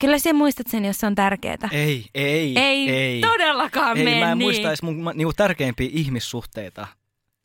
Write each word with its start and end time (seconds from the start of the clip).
Kyllä 0.00 0.18
sä 0.18 0.32
muistat 0.32 0.66
sen, 0.66 0.84
jos 0.84 0.98
se 0.98 1.06
on 1.06 1.14
tärkeää. 1.14 1.68
Ei, 1.72 2.04
ei, 2.14 2.58
Ei, 2.58 2.90
ei. 2.90 3.20
todellakaan 3.20 3.96
Ei, 3.98 4.04
mene 4.04 4.20
mä 4.20 4.32
en 4.32 4.38
niin. 4.38 4.46
muista 4.46 4.68
edes 4.68 4.82
mun 4.82 5.12
niinku 5.14 5.32
tärkeimpiä 5.36 5.88
ihmissuhteita. 5.92 6.86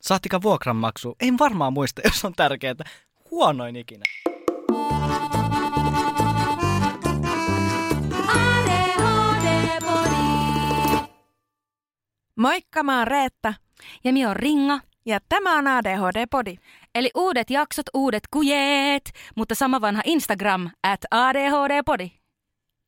Saattika 0.01 0.41
vuokranmaksu? 0.41 1.15
En 1.19 1.39
varmaan 1.39 1.73
muista, 1.73 2.01
jos 2.07 2.25
on 2.25 2.33
tärkeää. 2.35 2.75
Huonoin 3.31 3.75
ikinä. 3.75 4.03
Moikka, 12.39 12.83
mä 12.83 12.97
oon 12.97 13.07
Reetta 13.07 13.53
Ja 14.03 14.13
mi 14.13 14.25
on 14.25 14.35
Ringa. 14.35 14.79
ja 15.05 15.19
tämä 15.29 15.57
on 15.57 15.65
ADHD-podi. 15.67 16.57
Eli 16.95 17.11
uudet 17.15 17.49
jaksot, 17.49 17.85
uudet 17.93 18.23
kujeet, 18.31 19.11
mutta 19.35 19.55
sama 19.55 19.81
vanha 19.81 20.01
Instagram, 20.05 20.69
at 20.83 20.99
ADHD-podi. 21.15 22.20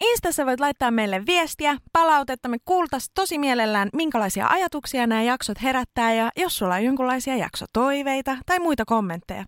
Instassa 0.03 0.45
voit 0.45 0.59
laittaa 0.59 0.91
meille 0.91 1.25
viestiä, 1.25 1.77
palautetta, 1.93 2.49
me 2.49 2.57
kuultais 2.65 3.11
tosi 3.13 3.37
mielellään, 3.37 3.89
minkälaisia 3.93 4.47
ajatuksia 4.47 5.07
nämä 5.07 5.23
jaksot 5.23 5.61
herättää 5.63 6.13
ja 6.13 6.31
jos 6.37 6.57
sulla 6.57 6.75
on 6.75 6.83
jonkinlaisia 6.83 7.35
jaksotoiveita 7.35 8.37
tai 8.45 8.59
muita 8.59 8.85
kommentteja. 8.85 9.45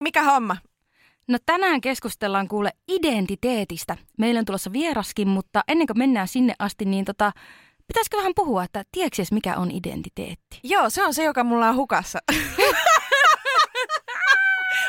Mikä 0.00 0.22
homma? 0.22 0.56
No 1.28 1.38
tänään 1.46 1.80
keskustellaan 1.80 2.48
kuule 2.48 2.70
identiteetistä. 2.88 3.96
Meillä 4.18 4.38
on 4.38 4.44
tulossa 4.44 4.72
vieraskin, 4.72 5.28
mutta 5.28 5.64
ennen 5.68 5.86
kuin 5.86 5.98
mennään 5.98 6.28
sinne 6.28 6.54
asti, 6.58 6.84
niin 6.84 7.04
tota, 7.04 7.32
pitäisikö 7.86 8.16
vähän 8.16 8.32
puhua, 8.36 8.64
että 8.64 8.84
tiedätkö 8.92 9.22
mikä 9.30 9.56
on 9.56 9.70
identiteetti? 9.70 10.60
Joo, 10.62 10.90
se 10.90 11.04
on 11.04 11.14
se, 11.14 11.24
joka 11.24 11.44
mulla 11.44 11.68
on 11.68 11.76
hukassa. 11.76 12.18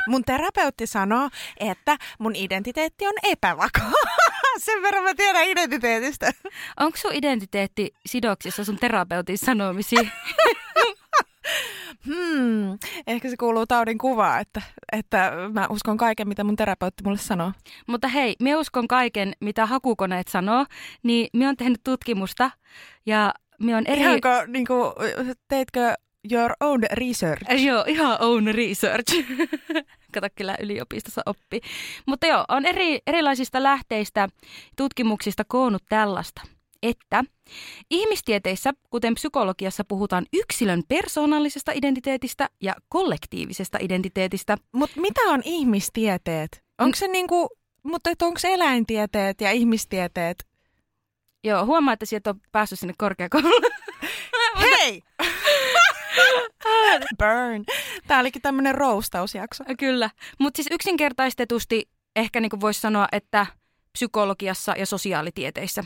mun 0.07 0.23
terapeutti 0.23 0.87
sanoo, 0.87 1.29
että 1.59 1.97
mun 2.19 2.35
identiteetti 2.35 3.07
on 3.07 3.13
epävakaa. 3.23 3.91
Sen 4.65 4.81
verran 4.81 5.03
mä 5.03 5.13
tiedän 5.15 5.45
identiteetistä. 5.45 6.31
Onko 6.79 6.97
sun 6.97 7.13
identiteetti 7.13 7.93
sidoksissa 8.05 8.63
sun 8.63 8.77
terapeutin 8.77 9.37
sanomisiin? 9.37 10.11
Hmm, 12.05 12.77
ehkä 13.07 13.29
se 13.29 13.37
kuuluu 13.37 13.65
taudin 13.67 13.97
kuvaan, 13.97 14.41
että, 14.41 14.61
että 14.91 15.31
mä 15.53 15.67
uskon 15.69 15.97
kaiken, 15.97 16.27
mitä 16.27 16.43
mun 16.43 16.55
terapeutti 16.55 17.03
mulle 17.03 17.17
sanoo. 17.17 17.51
Mutta 17.87 18.07
hei, 18.07 18.35
me 18.41 18.55
uskon 18.55 18.87
kaiken, 18.87 19.33
mitä 19.39 19.65
hakukoneet 19.65 20.27
sanoo, 20.27 20.65
niin 21.03 21.27
me 21.33 21.47
on 21.47 21.57
tehnyt 21.57 21.81
tutkimusta 21.83 22.51
ja 23.05 23.33
me 23.59 23.75
on 23.75 23.87
eri... 23.87 24.01
Ihanko, 24.01 24.29
niin 24.47 24.67
kuin, 24.67 24.93
teitkö 25.47 25.93
your 26.31 26.51
own 26.59 26.83
research? 26.91 27.51
Äh, 27.51 27.63
Joo, 27.63 27.83
ihan 27.87 28.17
own 28.21 28.47
research. 28.47 29.15
Kato, 30.13 30.27
kyllä 30.35 30.55
yliopistossa 30.61 31.21
oppi. 31.25 31.61
Mutta 32.05 32.27
joo, 32.27 32.45
on 32.47 32.65
eri, 32.65 32.99
erilaisista 33.07 33.63
lähteistä 33.63 34.29
tutkimuksista 34.77 35.43
koonnut 35.47 35.83
tällaista, 35.89 36.41
että 36.83 37.23
ihmistieteissä, 37.89 38.73
kuten 38.89 39.13
psykologiassa, 39.13 39.83
puhutaan 39.83 40.25
yksilön 40.33 40.83
persoonallisesta 40.87 41.71
identiteetistä 41.71 42.49
ja 42.61 42.75
kollektiivisesta 42.89 43.77
identiteetistä. 43.81 44.57
Mutta 44.71 45.01
mitä 45.01 45.21
on 45.21 45.41
ihmistieteet? 45.45 46.63
Onko 46.77 46.95
se 46.95 47.07
niinku, 47.07 47.49
mutta 47.83 48.09
onko 48.21 48.39
eläintieteet 48.43 49.41
ja 49.41 49.51
ihmistieteet? 49.51 50.47
Joo, 51.43 51.65
huomaa, 51.65 51.93
että 51.93 52.05
sieltä 52.05 52.29
on 52.29 52.41
päässyt 52.51 52.79
sinne 52.79 52.93
korkeakouluun. 52.97 53.61
Hei! 54.59 55.01
Burn. 57.19 57.63
Tämä 58.07 58.19
olikin 58.19 58.41
tämmöinen 58.41 58.75
roustausjakso. 58.75 59.63
Kyllä, 59.79 60.09
mutta 60.39 60.57
siis 60.57 60.67
yksinkertaistetusti 60.71 61.89
ehkä 62.15 62.39
niin 62.39 62.61
voisi 62.61 62.81
sanoa, 62.81 63.07
että 63.11 63.45
psykologiassa 63.93 64.73
ja 64.77 64.85
sosiaalitieteissä. 64.85 65.83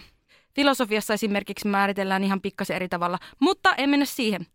Filosofiassa 0.56 1.14
esimerkiksi 1.14 1.68
määritellään 1.68 2.24
ihan 2.24 2.42
pikkasen 2.42 2.76
eri 2.76 2.90
tavalla, 2.90 3.20
mutta 3.40 3.76
en 3.76 3.90
mennä 3.90 4.06
siihen. 4.06 4.46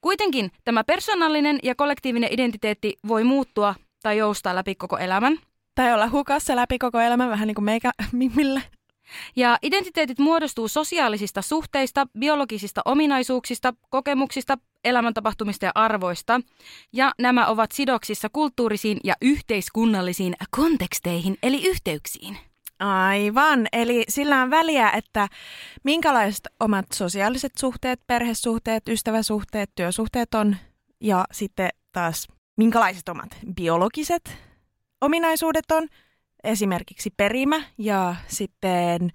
Kuitenkin 0.00 0.50
tämä 0.64 0.84
persoonallinen 0.84 1.58
ja 1.62 1.74
kollektiivinen 1.74 2.32
identiteetti 2.32 2.96
voi 3.08 3.24
muuttua 3.24 3.74
tai 4.02 4.18
joustaa 4.18 4.54
läpi 4.54 4.74
koko 4.74 4.98
elämän. 4.98 5.38
Tai 5.74 5.94
olla 5.94 6.08
hukassa 6.08 6.56
läpi 6.56 6.78
koko 6.78 7.00
elämän, 7.00 7.30
vähän 7.30 7.46
niin 7.46 7.54
kuin 7.54 7.64
meikä 7.64 7.90
Mimmillä. 8.12 8.60
Ja 9.36 9.58
identiteetit 9.62 10.18
muodostuu 10.18 10.68
sosiaalisista 10.68 11.42
suhteista, 11.42 12.06
biologisista 12.18 12.82
ominaisuuksista, 12.84 13.74
kokemuksista, 13.90 14.58
elämäntapahtumista 14.84 15.66
ja 15.66 15.72
arvoista. 15.74 16.40
Ja 16.92 17.12
nämä 17.18 17.46
ovat 17.46 17.72
sidoksissa 17.72 18.28
kulttuurisiin 18.32 18.98
ja 19.04 19.14
yhteiskunnallisiin 19.22 20.34
konteksteihin, 20.50 21.38
eli 21.42 21.68
yhteyksiin. 21.68 22.38
Aivan, 22.78 23.68
eli 23.72 24.04
sillä 24.08 24.42
on 24.42 24.50
väliä, 24.50 24.90
että 24.90 25.28
minkälaiset 25.84 26.48
omat 26.60 26.86
sosiaaliset 26.94 27.52
suhteet, 27.58 28.00
perhesuhteet, 28.06 28.88
ystäväsuhteet, 28.88 29.70
työsuhteet 29.74 30.34
on 30.34 30.56
ja 31.00 31.24
sitten 31.32 31.68
taas 31.92 32.28
minkälaiset 32.56 33.08
omat 33.08 33.38
biologiset 33.54 34.52
ominaisuudet 35.02 35.70
on, 35.70 35.88
esimerkiksi 36.44 37.10
perimä 37.16 37.62
ja 37.78 38.14
sitten 38.26 39.12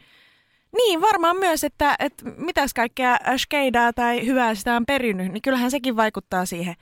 niin 0.75 1.01
varmaan 1.01 1.37
myös, 1.37 1.63
että, 1.63 1.95
että 1.99 2.25
mitäs 2.37 2.73
kaikkea 2.73 3.17
skeidaa 3.37 3.93
tai 3.93 4.25
hyvää 4.25 4.55
sitä 4.55 4.75
on 4.75 4.85
perinyt, 4.85 5.31
niin 5.31 5.41
kyllähän 5.41 5.71
sekin 5.71 5.95
vaikuttaa 5.95 6.45
siihen, 6.45 6.75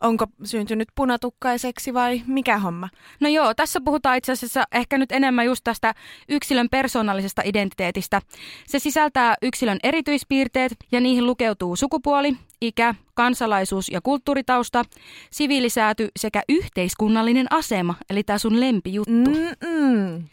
onko 0.00 0.26
syntynyt 0.44 0.88
punatukkaiseksi 0.94 1.94
vai 1.94 2.22
mikä 2.26 2.58
homma. 2.58 2.88
No 3.20 3.28
joo, 3.28 3.54
tässä 3.54 3.80
puhutaan 3.84 4.16
itse 4.16 4.32
asiassa 4.32 4.64
ehkä 4.72 4.98
nyt 4.98 5.12
enemmän 5.12 5.46
just 5.46 5.64
tästä 5.64 5.94
yksilön 6.28 6.68
persoonallisesta 6.70 7.42
identiteetistä. 7.44 8.20
Se 8.66 8.78
sisältää 8.78 9.34
yksilön 9.42 9.78
erityispiirteet 9.82 10.72
ja 10.92 11.00
niihin 11.00 11.26
lukeutuu 11.26 11.76
sukupuoli, 11.76 12.36
ikä, 12.60 12.94
kansalaisuus 13.14 13.88
ja 13.88 14.00
kulttuuritausta, 14.00 14.84
siviilisääty 15.30 16.08
sekä 16.18 16.42
yhteiskunnallinen 16.48 17.46
asema, 17.50 17.94
eli 18.10 18.22
tämä 18.22 18.38
sun 18.38 18.60
lempijuttu. 18.60 19.30
Mm-mm. 19.30 20.24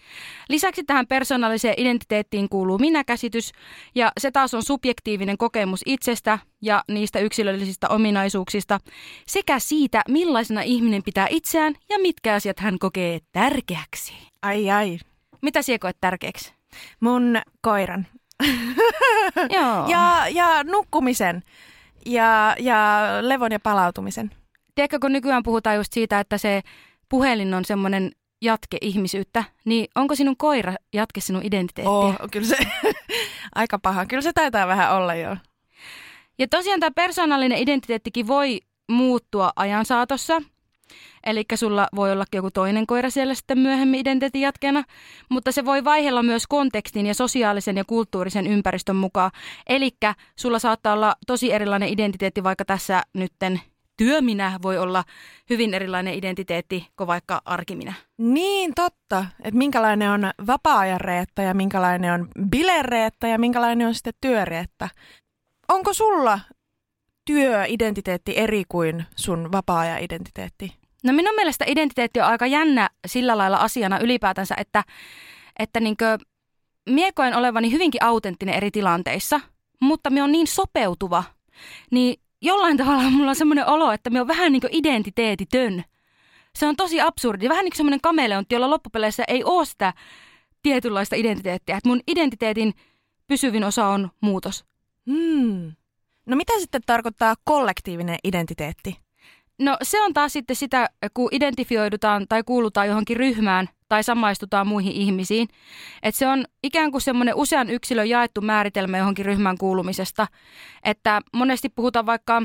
Lisäksi 0.50 0.84
tähän 0.84 1.08
persoonalliseen 1.08 1.74
identiteettiin 1.78 2.50
kuuluu 2.50 2.78
minäkäsitys, 2.78 3.52
ja 3.96 4.12
se 4.20 4.32
taas 4.32 4.54
on 4.54 4.64
subjektiivinen 4.64 5.38
kokemus 5.38 5.82
itsestä 5.86 6.40
ja 6.62 6.84
niistä 6.88 7.20
yksilöllisistä 7.20 7.90
ominaisuuksista, 7.90 8.80
sekä 9.28 9.60
siitä, 9.60 10.02
millaisena 10.08 10.62
ihminen 10.62 11.04
pitää 11.04 11.28
itseään 11.30 11.76
ja 11.90 12.00
mitkä 12.00 12.34
asiat 12.34 12.60
hän 12.60 12.80
kokee 12.80 13.20
tärkeäksi. 13.32 14.14
Ai 14.42 14.72
ai. 14.72 15.00
Mitä 15.42 15.62
sinä 15.62 15.80
koet 15.80 15.98
tärkeäksi? 16.02 16.54
Mun 17.00 17.38
koiran. 17.62 18.08
Joo. 19.56 19.88
Ja, 19.88 20.28
ja 20.30 20.64
nukkumisen. 20.64 21.44
Ja, 22.06 22.56
ja 22.60 23.08
levon 23.22 23.52
ja 23.52 23.60
palautumisen. 23.60 24.32
Tiedätkö, 24.76 24.98
kun 25.02 25.12
nykyään 25.12 25.44
puhutaan 25.44 25.76
just 25.76 25.94
siitä, 25.94 26.20
että 26.20 26.38
se 26.38 26.62
puhelin 27.10 27.54
on 27.54 27.66
semmoinen 27.66 28.12
jatke 28.42 28.78
ihmisyyttä, 28.82 29.44
niin 29.66 29.88
onko 29.96 30.16
sinun 30.16 30.38
koira 30.38 30.74
jatke 30.94 31.22
sinun 31.22 31.46
identiteettiä? 31.46 31.92
Oh, 31.92 32.16
kyllä 32.32 32.48
se 32.48 32.58
aika 33.56 33.80
paha. 33.80 34.06
Kyllä 34.06 34.22
se 34.22 34.34
taitaa 34.34 34.68
vähän 34.68 34.96
olla 34.96 35.16
jo. 35.16 35.38
Ja 36.40 36.48
tosiaan 36.48 36.80
tämä 36.80 36.92
persoonallinen 36.96 37.58
identiteettikin 37.58 38.28
voi 38.28 38.60
muuttua 38.90 39.52
ajan 39.56 39.86
saatossa. 39.86 40.42
Eli 41.26 41.44
sulla 41.56 41.88
voi 41.96 42.12
olla 42.12 42.26
joku 42.34 42.52
toinen 42.52 42.88
koira 42.88 43.10
siellä 43.10 43.36
sitten 43.36 43.60
myöhemmin 43.60 44.00
identiteetin 44.00 44.42
jatkena, 44.42 44.84
mutta 45.30 45.52
se 45.52 45.66
voi 45.66 45.84
vaihella 45.84 46.24
myös 46.24 46.48
kontekstin 46.48 47.06
ja 47.06 47.14
sosiaalisen 47.14 47.78
ja 47.78 47.86
kulttuurisen 47.86 48.48
ympäristön 48.48 48.96
mukaan. 48.96 49.32
Eli 49.70 49.92
sulla 50.36 50.60
saattaa 50.60 50.94
olla 50.94 51.16
tosi 51.28 51.52
erilainen 51.52 51.90
identiteetti, 51.90 52.44
vaikka 52.44 52.66
tässä 52.66 53.04
nytten 53.14 53.62
työminä 54.02 54.60
voi 54.62 54.78
olla 54.78 55.04
hyvin 55.50 55.74
erilainen 55.74 56.14
identiteetti 56.14 56.88
kuin 56.98 57.08
vaikka 57.08 57.42
arkiminä. 57.46 57.94
Niin, 58.18 58.74
totta. 58.76 59.26
Että 59.44 59.58
minkälainen 59.58 60.10
on 60.10 60.32
vapaa-ajan 60.48 61.02
reetta 61.02 61.42
ja 61.42 61.54
minkälainen 61.54 62.14
on 62.14 62.28
bilereetta 62.50 63.28
ja 63.28 63.40
minkälainen 63.40 63.88
on 63.88 63.96
sitten 63.96 64.14
työreetta. 64.22 64.90
Onko 65.68 65.94
sulla 65.94 66.40
työidentiteetti 67.26 68.38
eri 68.38 68.64
kuin 68.70 69.06
sun 69.16 69.52
vapaa-ajan 69.52 70.04
identiteetti? 70.04 70.74
No 71.04 71.14
minun 71.14 71.36
mielestä 71.36 71.66
identiteetti 71.68 72.20
on 72.20 72.28
aika 72.28 72.48
jännä 72.48 72.90
sillä 73.08 73.38
lailla 73.38 73.58
asiana 73.58 74.00
ylipäätänsä, 74.00 74.56
että, 74.58 74.84
että 75.60 75.80
niinkö, 75.80 76.18
mie 76.90 77.12
koen 77.12 77.36
olevani 77.36 77.72
hyvinkin 77.72 78.04
autenttinen 78.04 78.56
eri 78.56 78.72
tilanteissa, 78.72 79.42
mutta 79.82 80.10
me 80.10 80.24
on 80.24 80.32
niin 80.32 80.48
sopeutuva, 80.48 81.24
niin 81.92 82.22
jollain 82.42 82.78
tavalla 82.78 83.10
mulla 83.10 83.30
on 83.30 83.36
semmoinen 83.36 83.70
olo, 83.70 83.92
että 83.92 84.10
me 84.10 84.22
on 84.22 84.28
vähän 84.28 84.52
niin 84.52 84.62
kuin 84.62 84.76
identiteetitön. 84.76 85.84
Se 86.56 86.68
on 86.68 86.76
tosi 86.76 87.02
absurdi. 87.02 87.50
Vähän 87.50 87.64
niin 87.64 87.72
kuin 87.72 87.78
semmoinen 87.78 88.02
kameleontti, 88.02 88.56
jolla 88.56 88.70
loppupeleissä 88.70 89.24
ei 89.28 89.44
ole 89.44 89.66
sitä 89.66 89.94
tietynlaista 90.64 91.16
identiteettiä. 91.16 91.78
Että 91.78 91.90
mun 91.90 92.02
identiteetin 92.08 92.74
pysyvin 93.28 93.64
osa 93.64 93.88
on 93.88 94.10
muutos. 94.22 94.66
Hmm. 95.12 95.72
No 96.26 96.36
mitä 96.36 96.54
sitten 96.60 96.82
tarkoittaa 96.86 97.36
kollektiivinen 97.44 98.18
identiteetti? 98.24 98.98
No 99.60 99.78
se 99.84 100.02
on 100.02 100.14
taas 100.14 100.34
sitten 100.34 100.56
sitä, 100.56 100.90
kun 101.14 101.30
identifioidutaan 101.32 102.26
tai 102.30 102.44
kuulutaan 102.44 102.88
johonkin 102.88 103.18
ryhmään 103.18 103.70
tai 103.90 104.04
samaistutaan 104.04 104.68
muihin 104.68 104.92
ihmisiin. 104.92 105.48
Että 106.04 106.20
se 106.20 106.28
on 106.28 106.46
ikään 106.64 106.92
kuin 106.92 107.02
semmoinen 107.02 107.36
usean 107.36 107.70
yksilön 107.70 108.10
jaettu 108.10 108.42
määritelmä 108.42 108.98
johonkin 108.98 109.26
ryhmän 109.26 109.58
kuulumisesta. 109.58 110.28
Että 110.84 111.22
monesti 111.34 111.70
puhutaan 111.70 112.06
vaikka 112.06 112.42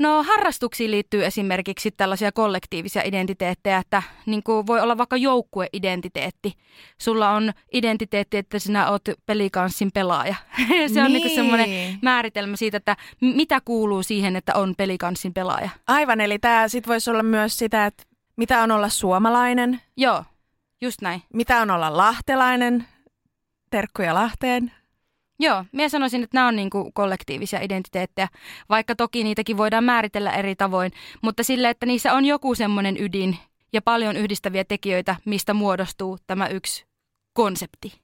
No 0.00 0.22
harrastuksiin 0.22 0.90
liittyy 0.90 1.24
esimerkiksi 1.24 1.90
tällaisia 1.90 2.32
kollektiivisia 2.32 3.02
identiteettejä, 3.04 3.78
että 3.78 4.02
niin 4.26 4.42
kuin 4.42 4.66
voi 4.66 4.80
olla 4.80 4.98
vaikka 4.98 5.16
joukkueidentiteetti. 5.16 6.54
Sulla 6.98 7.30
on 7.30 7.52
identiteetti, 7.72 8.36
että 8.36 8.58
sinä 8.58 8.90
oot 8.90 9.02
pelikanssin 9.26 9.90
pelaaja. 9.94 10.34
Se 10.94 11.02
on 11.02 11.12
niin. 11.12 11.24
niin 11.24 11.34
semmoinen 11.34 11.98
määritelmä 12.02 12.56
siitä, 12.56 12.76
että 12.76 12.96
mitä 13.20 13.60
kuuluu 13.64 14.02
siihen, 14.02 14.36
että 14.36 14.54
on 14.54 14.74
pelikanssin 14.76 15.34
pelaaja. 15.34 15.70
Aivan, 15.86 16.20
eli 16.20 16.38
tämä 16.38 16.68
sitten 16.68 16.90
voisi 16.90 17.10
olla 17.10 17.22
myös 17.22 17.58
sitä, 17.58 17.86
että 17.86 18.02
mitä 18.36 18.62
on 18.62 18.70
olla 18.70 18.88
suomalainen. 18.88 19.80
Joo, 19.96 20.24
just 20.80 21.00
näin. 21.02 21.22
Mitä 21.32 21.60
on 21.60 21.70
olla 21.70 21.96
lahtelainen, 21.96 22.86
terkkuja 23.70 24.14
Lahteen. 24.14 24.72
Joo, 25.42 25.64
minä 25.72 25.88
sanoisin, 25.88 26.22
että 26.22 26.36
nämä 26.36 26.48
on 26.48 26.56
niin 26.56 26.70
kuin 26.70 26.92
kollektiivisia 26.92 27.60
identiteettejä, 27.62 28.28
vaikka 28.68 28.94
toki 28.94 29.24
niitäkin 29.24 29.56
voidaan 29.56 29.84
määritellä 29.84 30.32
eri 30.32 30.56
tavoin, 30.56 30.92
mutta 31.22 31.42
sille, 31.42 31.68
että 31.68 31.86
niissä 31.86 32.12
on 32.12 32.24
joku 32.24 32.54
semmoinen 32.54 32.96
ydin 33.00 33.36
ja 33.72 33.82
paljon 33.82 34.16
yhdistäviä 34.16 34.64
tekijöitä, 34.64 35.16
mistä 35.24 35.54
muodostuu 35.54 36.18
tämä 36.26 36.46
yksi 36.48 36.86
konsepti. 37.32 38.00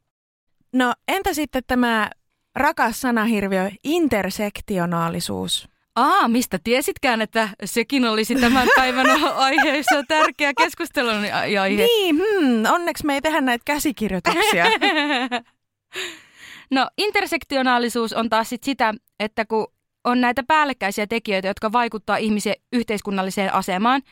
No 0.72 0.94
entä 1.08 1.34
sitten 1.34 1.62
tämä 1.66 2.10
rakas 2.54 3.00
sanahirviö 3.00 3.70
intersektionaalisuus? 3.84 5.68
Aa, 5.96 6.28
mistä 6.28 6.58
tiesitkään, 6.64 7.22
että 7.22 7.48
sekin 7.64 8.04
olisi 8.04 8.34
tämän 8.34 8.68
päivän 8.76 9.06
aiheessa 9.34 10.02
tärkeä 10.08 10.52
keskustelun 10.54 11.24
aihe? 11.60 11.84
Niin, 11.84 12.16
hmm, 12.16 12.64
onneksi 12.72 13.06
me 13.06 13.14
ei 13.14 13.20
tehdä 13.20 13.40
näitä 13.40 13.62
käsikirjoituksia. 13.64 14.64
No 16.70 16.88
intersektionaalisuus 16.98 18.12
on 18.12 18.30
taas 18.30 18.48
sit 18.48 18.64
sitä, 18.64 18.94
että 19.20 19.44
kun 19.44 19.66
on 20.04 20.20
näitä 20.20 20.42
päällekkäisiä 20.42 21.06
tekijöitä, 21.06 21.48
jotka 21.48 21.72
vaikuttaa 21.72 22.16
ihmisen 22.16 22.54
yhteiskunnalliseen 22.72 23.54
asemaan. 23.54 24.02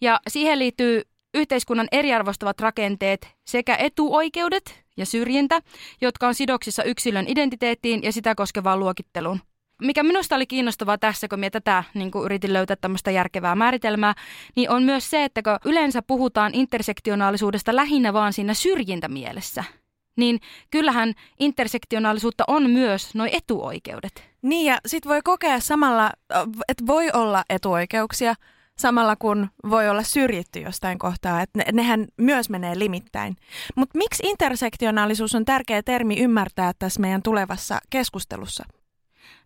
Ja 0.00 0.20
siihen 0.28 0.58
liittyy 0.58 1.02
yhteiskunnan 1.34 1.88
eriarvostavat 1.92 2.60
rakenteet 2.60 3.34
sekä 3.46 3.76
etuoikeudet 3.76 4.84
ja 4.96 5.06
syrjintä, 5.06 5.60
jotka 6.00 6.28
on 6.28 6.34
sidoksissa 6.34 6.82
yksilön 6.82 7.24
identiteettiin 7.28 8.02
ja 8.02 8.12
sitä 8.12 8.34
koskevaan 8.34 8.80
luokitteluun. 8.80 9.40
Mikä 9.82 10.02
minusta 10.02 10.36
oli 10.36 10.46
kiinnostavaa 10.46 10.98
tässä, 10.98 11.28
kun 11.28 11.40
minä 11.40 11.50
tätä 11.50 11.84
niin 11.94 12.10
kun 12.10 12.24
yritin 12.24 12.52
löytää 12.52 12.76
tämmöistä 12.80 13.10
järkevää 13.10 13.54
määritelmää, 13.54 14.14
niin 14.56 14.70
on 14.70 14.82
myös 14.82 15.10
se, 15.10 15.24
että 15.24 15.42
kun 15.42 15.58
yleensä 15.64 16.02
puhutaan 16.02 16.54
intersektionaalisuudesta 16.54 17.76
lähinnä 17.76 18.12
vaan 18.12 18.32
siinä 18.32 18.54
syrjintämielessä– 18.54 19.64
niin 20.16 20.40
kyllähän 20.70 21.14
intersektionaalisuutta 21.38 22.44
on 22.48 22.70
myös 22.70 23.14
nuo 23.14 23.26
etuoikeudet. 23.32 24.24
Niin 24.42 24.66
ja 24.66 24.78
sit 24.86 25.08
voi 25.08 25.22
kokea 25.24 25.60
samalla, 25.60 26.10
että 26.68 26.86
voi 26.86 27.10
olla 27.12 27.44
etuoikeuksia 27.50 28.34
samalla 28.78 29.16
kun 29.16 29.48
voi 29.70 29.88
olla 29.88 30.02
syrjitty 30.02 30.60
jostain 30.60 30.98
kohtaa, 30.98 31.42
että 31.42 31.58
ne, 31.58 31.64
nehän 31.72 32.06
myös 32.16 32.50
menee 32.50 32.78
limittäin. 32.78 33.36
Mutta 33.76 33.98
miksi 33.98 34.22
intersektionaalisuus 34.26 35.34
on 35.34 35.44
tärkeä 35.44 35.82
termi 35.82 36.20
ymmärtää 36.20 36.72
tässä 36.78 37.00
meidän 37.00 37.22
tulevassa 37.22 37.78
keskustelussa? 37.90 38.64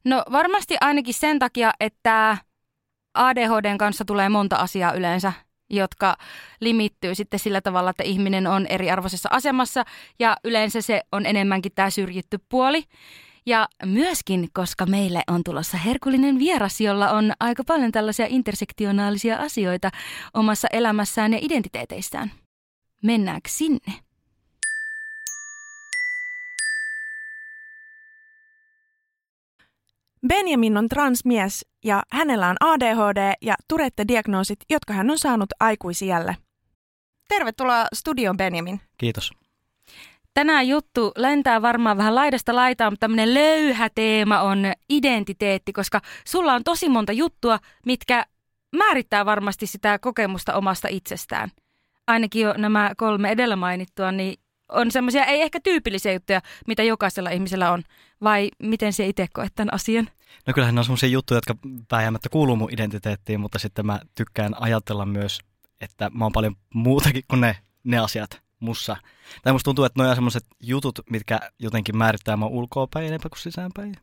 No 0.04 0.22
varmasti 0.32 0.76
ainakin 0.80 1.14
sen 1.14 1.38
takia, 1.38 1.72
että 1.80 2.36
ADHDn 3.14 3.78
kanssa 3.78 4.04
tulee 4.04 4.28
monta 4.28 4.56
asiaa 4.56 4.92
yleensä 4.92 5.32
jotka 5.70 6.16
limittyy 6.60 7.14
sitten 7.14 7.40
sillä 7.40 7.60
tavalla, 7.60 7.90
että 7.90 8.02
ihminen 8.02 8.46
on 8.46 8.66
eriarvoisessa 8.66 9.28
asemassa 9.32 9.84
ja 10.18 10.36
yleensä 10.44 10.80
se 10.80 11.02
on 11.12 11.26
enemmänkin 11.26 11.72
tämä 11.74 11.90
syrjitty 11.90 12.38
puoli. 12.48 12.84
Ja 13.46 13.68
myöskin, 13.84 14.48
koska 14.52 14.86
meille 14.86 15.22
on 15.26 15.44
tulossa 15.44 15.76
herkullinen 15.76 16.38
vieras, 16.38 16.80
jolla 16.80 17.10
on 17.10 17.32
aika 17.40 17.64
paljon 17.64 17.92
tällaisia 17.92 18.26
intersektionaalisia 18.28 19.36
asioita 19.36 19.90
omassa 20.34 20.68
elämässään 20.72 21.32
ja 21.32 21.38
identiteeteissään. 21.42 22.32
Mennäänkö 23.02 23.48
sinne? 23.52 24.07
Benjamin 30.26 30.76
on 30.76 30.88
transmies 30.88 31.66
ja 31.84 32.02
hänellä 32.12 32.48
on 32.48 32.56
ADHD 32.60 33.32
ja 33.42 33.54
Turette-diagnoosit, 33.68 34.58
jotka 34.70 34.92
hän 34.92 35.10
on 35.10 35.18
saanut 35.18 35.50
aikuisiällä. 35.60 36.34
Tervetuloa 37.28 37.86
studioon 37.94 38.36
Benjamin. 38.36 38.80
Kiitos. 38.98 39.30
Tänään 40.34 40.68
juttu 40.68 41.12
lentää 41.16 41.62
varmaan 41.62 41.96
vähän 41.96 42.14
laidasta 42.14 42.54
laitaan, 42.54 42.92
mutta 42.92 43.00
tämmöinen 43.00 43.34
löyhä 43.34 43.88
teema 43.94 44.40
on 44.40 44.72
identiteetti, 44.88 45.72
koska 45.72 46.00
sulla 46.26 46.54
on 46.54 46.64
tosi 46.64 46.88
monta 46.88 47.12
juttua, 47.12 47.58
mitkä 47.86 48.26
määrittää 48.76 49.26
varmasti 49.26 49.66
sitä 49.66 49.98
kokemusta 49.98 50.54
omasta 50.54 50.88
itsestään. 50.90 51.50
Ainakin 52.06 52.42
jo 52.42 52.54
nämä 52.56 52.90
kolme 52.96 53.30
edellä 53.30 53.56
mainittua, 53.56 54.12
niin 54.12 54.40
on 54.72 54.90
semmoisia 54.90 55.24
ei 55.24 55.42
ehkä 55.42 55.60
tyypillisiä 55.60 56.12
juttuja, 56.12 56.40
mitä 56.66 56.82
jokaisella 56.82 57.30
ihmisellä 57.30 57.72
on. 57.72 57.82
Vai 58.22 58.50
miten 58.58 58.92
se 58.92 59.06
itse 59.06 59.26
koet 59.32 59.54
tämän 59.54 59.74
asian? 59.74 60.08
No 60.46 60.52
kyllähän 60.54 60.74
ne 60.74 60.78
on 60.78 60.84
semmoisia 60.84 61.08
juttuja, 61.08 61.36
jotka 61.36 61.56
väijämättä 61.92 62.28
kuuluu 62.28 62.56
mun 62.56 62.72
identiteettiin, 62.72 63.40
mutta 63.40 63.58
sitten 63.58 63.86
mä 63.86 64.00
tykkään 64.14 64.62
ajatella 64.62 65.06
myös, 65.06 65.40
että 65.80 66.10
mä 66.10 66.24
oon 66.24 66.32
paljon 66.32 66.56
muutakin 66.74 67.22
kuin 67.28 67.40
ne, 67.40 67.56
ne 67.84 67.98
asiat 67.98 68.42
mussa. 68.60 68.96
Tai 69.42 69.52
musta 69.52 69.64
tuntuu, 69.64 69.84
että 69.84 70.02
on 70.02 70.14
semmoiset 70.14 70.44
jutut, 70.62 71.00
mitkä 71.10 71.40
jotenkin 71.58 71.96
määrittää 71.96 72.36
mun 72.36 72.48
ulkoapäin 72.48 73.06
enempää 73.06 73.28
kuin 73.28 73.38
sisäänpäin. 73.38 73.94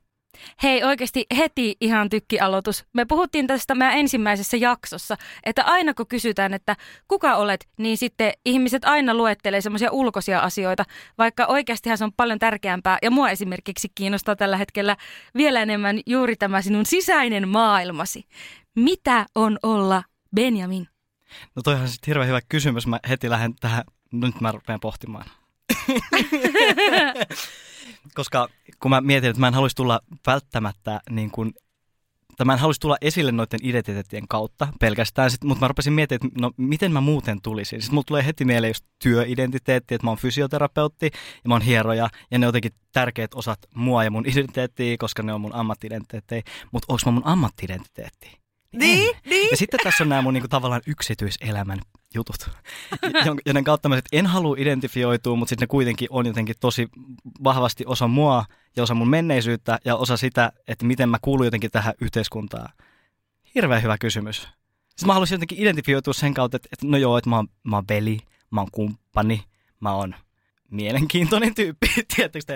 Hei 0.63 0.83
oikeasti 0.83 1.25
heti 1.37 1.75
ihan 1.81 2.09
tykkialoitus. 2.09 2.85
Me 2.93 3.05
puhuttiin 3.05 3.47
tästä 3.47 3.75
meidän 3.75 3.97
ensimmäisessä 3.97 4.57
jaksossa, 4.57 5.15
että 5.43 5.63
aina 5.63 5.93
kun 5.93 6.07
kysytään, 6.07 6.53
että 6.53 6.75
kuka 7.07 7.35
olet, 7.35 7.67
niin 7.77 7.97
sitten 7.97 8.33
ihmiset 8.45 8.85
aina 8.85 9.13
luettelee 9.13 9.61
semmoisia 9.61 9.91
ulkoisia 9.91 10.39
asioita, 10.39 10.83
vaikka 11.17 11.45
oikeastihan 11.45 11.97
se 11.97 12.03
on 12.03 12.13
paljon 12.13 12.39
tärkeämpää. 12.39 12.97
Ja 13.01 13.11
mua 13.11 13.29
esimerkiksi 13.29 13.91
kiinnostaa 13.95 14.35
tällä 14.35 14.57
hetkellä 14.57 14.97
vielä 15.37 15.61
enemmän 15.61 15.99
juuri 16.05 16.35
tämä 16.35 16.61
sinun 16.61 16.85
sisäinen 16.85 17.47
maailmasi. 17.47 18.25
Mitä 18.75 19.25
on 19.35 19.59
olla 19.63 20.03
Benjamin? 20.35 20.87
No 21.55 21.61
toihan 21.61 21.89
sitten 21.89 22.07
hirveän 22.07 22.27
hyvä 22.27 22.41
kysymys. 22.49 22.87
Mä 22.87 22.99
heti 23.09 23.29
lähden 23.29 23.55
tähän, 23.59 23.83
nyt 24.11 24.41
mä 24.41 24.51
rupean 24.51 24.79
pohtimaan. 24.79 25.25
Koska 28.15 28.47
kun 28.79 28.91
mä 28.91 29.01
mietin, 29.01 29.29
että 29.29 29.39
mä 29.39 29.47
en 29.47 29.53
haluaisi 29.53 29.75
tulla 29.75 29.99
välttämättä 30.27 31.01
niin 31.09 31.31
kuin 31.31 31.53
tai 32.37 32.45
mä 32.45 32.53
en 32.53 32.59
haluaisi 32.59 32.81
tulla 32.81 32.97
esille 33.01 33.31
noiden 33.31 33.59
identiteettien 33.63 34.27
kautta 34.27 34.67
pelkästään, 34.79 35.31
sit, 35.31 35.43
mutta 35.43 35.61
mä 35.61 35.67
rupesin 35.67 35.93
miettimään, 35.93 36.27
että 36.27 36.41
no 36.41 36.51
miten 36.57 36.91
mä 36.91 37.01
muuten 37.01 37.41
tulisin. 37.41 37.81
Sitten 37.81 37.95
mulla 37.95 38.03
tulee 38.07 38.25
heti 38.25 38.45
mieleen 38.45 38.69
just 38.69 38.85
työidentiteetti, 39.03 39.95
että 39.95 40.07
mä 40.07 40.11
oon 40.11 40.17
fysioterapeutti 40.17 41.05
ja 41.13 41.47
mä 41.47 41.53
oon 41.53 41.61
hieroja 41.61 42.09
ja 42.31 42.39
ne 42.39 42.45
on 42.45 42.49
jotenkin 42.49 42.71
tärkeät 42.91 43.33
osat 43.33 43.59
mua 43.75 44.03
ja 44.03 44.11
mun 44.11 44.25
identiteettiä, 44.31 44.95
koska 44.99 45.23
ne 45.23 45.33
on 45.33 45.41
mun 45.41 45.55
ammattiidentiteetti. 45.55 46.43
Mutta 46.71 46.93
onko 46.93 47.01
mä 47.05 47.11
mun 47.11 47.27
ammattiidentiteetti? 47.27 48.44
Niin, 48.79 49.15
niin. 49.25 49.47
Ja 49.51 49.57
sitten 49.57 49.79
tässä 49.83 50.03
on 50.03 50.09
nämä 50.09 50.21
mun 50.21 50.33
niinku, 50.33 50.47
tavallaan 50.47 50.81
yksityiselämän 50.87 51.79
jutut, 52.13 52.49
joiden 53.45 53.63
kautta 53.63 53.89
mä 53.89 53.95
sit 53.95 54.05
en 54.11 54.25
halua 54.25 54.55
identifioitua, 54.59 55.35
mutta 55.35 55.49
sitten 55.49 55.63
ne 55.63 55.67
kuitenkin 55.67 56.07
on 56.11 56.25
jotenkin 56.25 56.55
tosi 56.59 56.87
vahvasti 57.43 57.83
osa 57.87 58.07
mua 58.07 58.45
ja 58.75 58.83
osa 58.83 58.93
mun 58.93 59.09
menneisyyttä 59.09 59.79
ja 59.85 59.95
osa 59.95 60.17
sitä, 60.17 60.51
että 60.67 60.85
miten 60.85 61.09
mä 61.09 61.17
kuulun 61.21 61.45
jotenkin 61.45 61.71
tähän 61.71 61.93
yhteiskuntaan. 62.01 62.69
Hirveän 63.55 63.83
hyvä 63.83 63.97
kysymys. 63.97 64.47
Sitten 64.89 65.07
mä 65.07 65.13
haluaisin 65.13 65.35
jotenkin 65.35 65.59
identifioitua 65.59 66.13
sen 66.13 66.33
kautta, 66.33 66.55
että, 66.55 66.69
että 66.71 66.87
no 66.87 66.97
joo, 66.97 67.17
että 67.17 67.29
mä 67.29 67.35
oon, 67.35 67.47
mä 67.63 67.75
oon 67.75 67.85
veli, 67.89 68.19
mä 68.51 68.61
oon 68.61 68.71
kumppani, 68.71 69.43
mä 69.79 69.93
oon 69.93 70.15
mielenkiintoinen 70.71 71.55
tyyppi, 71.55 71.87
tietysti? 72.15 72.53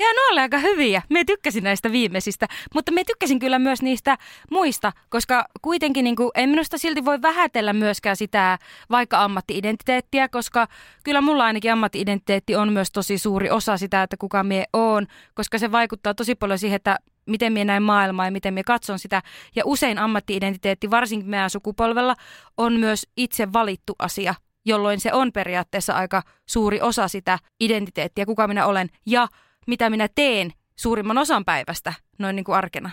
Ja 0.00 0.06
ne 0.06 0.32
oli 0.32 0.40
aika 0.40 0.58
hyviä. 0.58 1.02
Me 1.10 1.24
tykkäsin 1.24 1.64
näistä 1.64 1.92
viimeisistä, 1.92 2.46
mutta 2.74 2.92
me 2.92 3.04
tykkäsin 3.04 3.38
kyllä 3.38 3.58
myös 3.58 3.82
niistä 3.82 4.18
muista, 4.50 4.92
koska 5.08 5.44
kuitenkin 5.62 6.04
niin 6.04 6.16
kuin, 6.16 6.30
ei 6.34 6.46
minusta 6.46 6.78
silti 6.78 7.04
voi 7.04 7.22
vähätellä 7.22 7.72
myöskään 7.72 8.16
sitä 8.16 8.58
vaikka 8.90 9.24
ammattiidentiteettiä, 9.24 10.28
koska 10.28 10.68
kyllä 11.04 11.20
mulla 11.20 11.44
ainakin 11.44 11.72
ammattiidentiteetti 11.72 12.56
on 12.56 12.72
myös 12.72 12.90
tosi 12.90 13.18
suuri 13.18 13.50
osa 13.50 13.76
sitä, 13.76 14.02
että 14.02 14.16
kuka 14.16 14.42
mie 14.42 14.64
oon, 14.72 15.06
koska 15.34 15.58
se 15.58 15.72
vaikuttaa 15.72 16.14
tosi 16.14 16.34
paljon 16.34 16.58
siihen, 16.58 16.76
että 16.76 16.98
miten 17.26 17.52
minä 17.52 17.64
näen 17.64 17.82
maailmaa 17.82 18.24
ja 18.24 18.30
miten 18.30 18.54
minä 18.54 18.64
katson 18.64 18.98
sitä. 18.98 19.22
Ja 19.56 19.62
usein 19.66 19.98
ammattiidentiteetti, 19.98 20.90
varsinkin 20.90 21.30
meidän 21.30 21.50
sukupolvella, 21.50 22.14
on 22.56 22.72
myös 22.72 23.06
itse 23.16 23.52
valittu 23.52 23.94
asia, 23.98 24.34
jolloin 24.64 25.00
se 25.00 25.12
on 25.12 25.32
periaatteessa 25.32 25.92
aika 25.92 26.22
suuri 26.46 26.80
osa 26.80 27.08
sitä 27.08 27.38
identiteettiä, 27.60 28.26
kuka 28.26 28.48
minä 28.48 28.66
olen 28.66 28.88
ja 29.06 29.28
mitä 29.66 29.90
minä 29.90 30.08
teen 30.14 30.52
suurimman 30.76 31.18
osan 31.18 31.44
päivästä 31.44 31.92
noin 32.18 32.36
niin 32.36 32.44
kuin 32.44 32.56
arkena. 32.56 32.90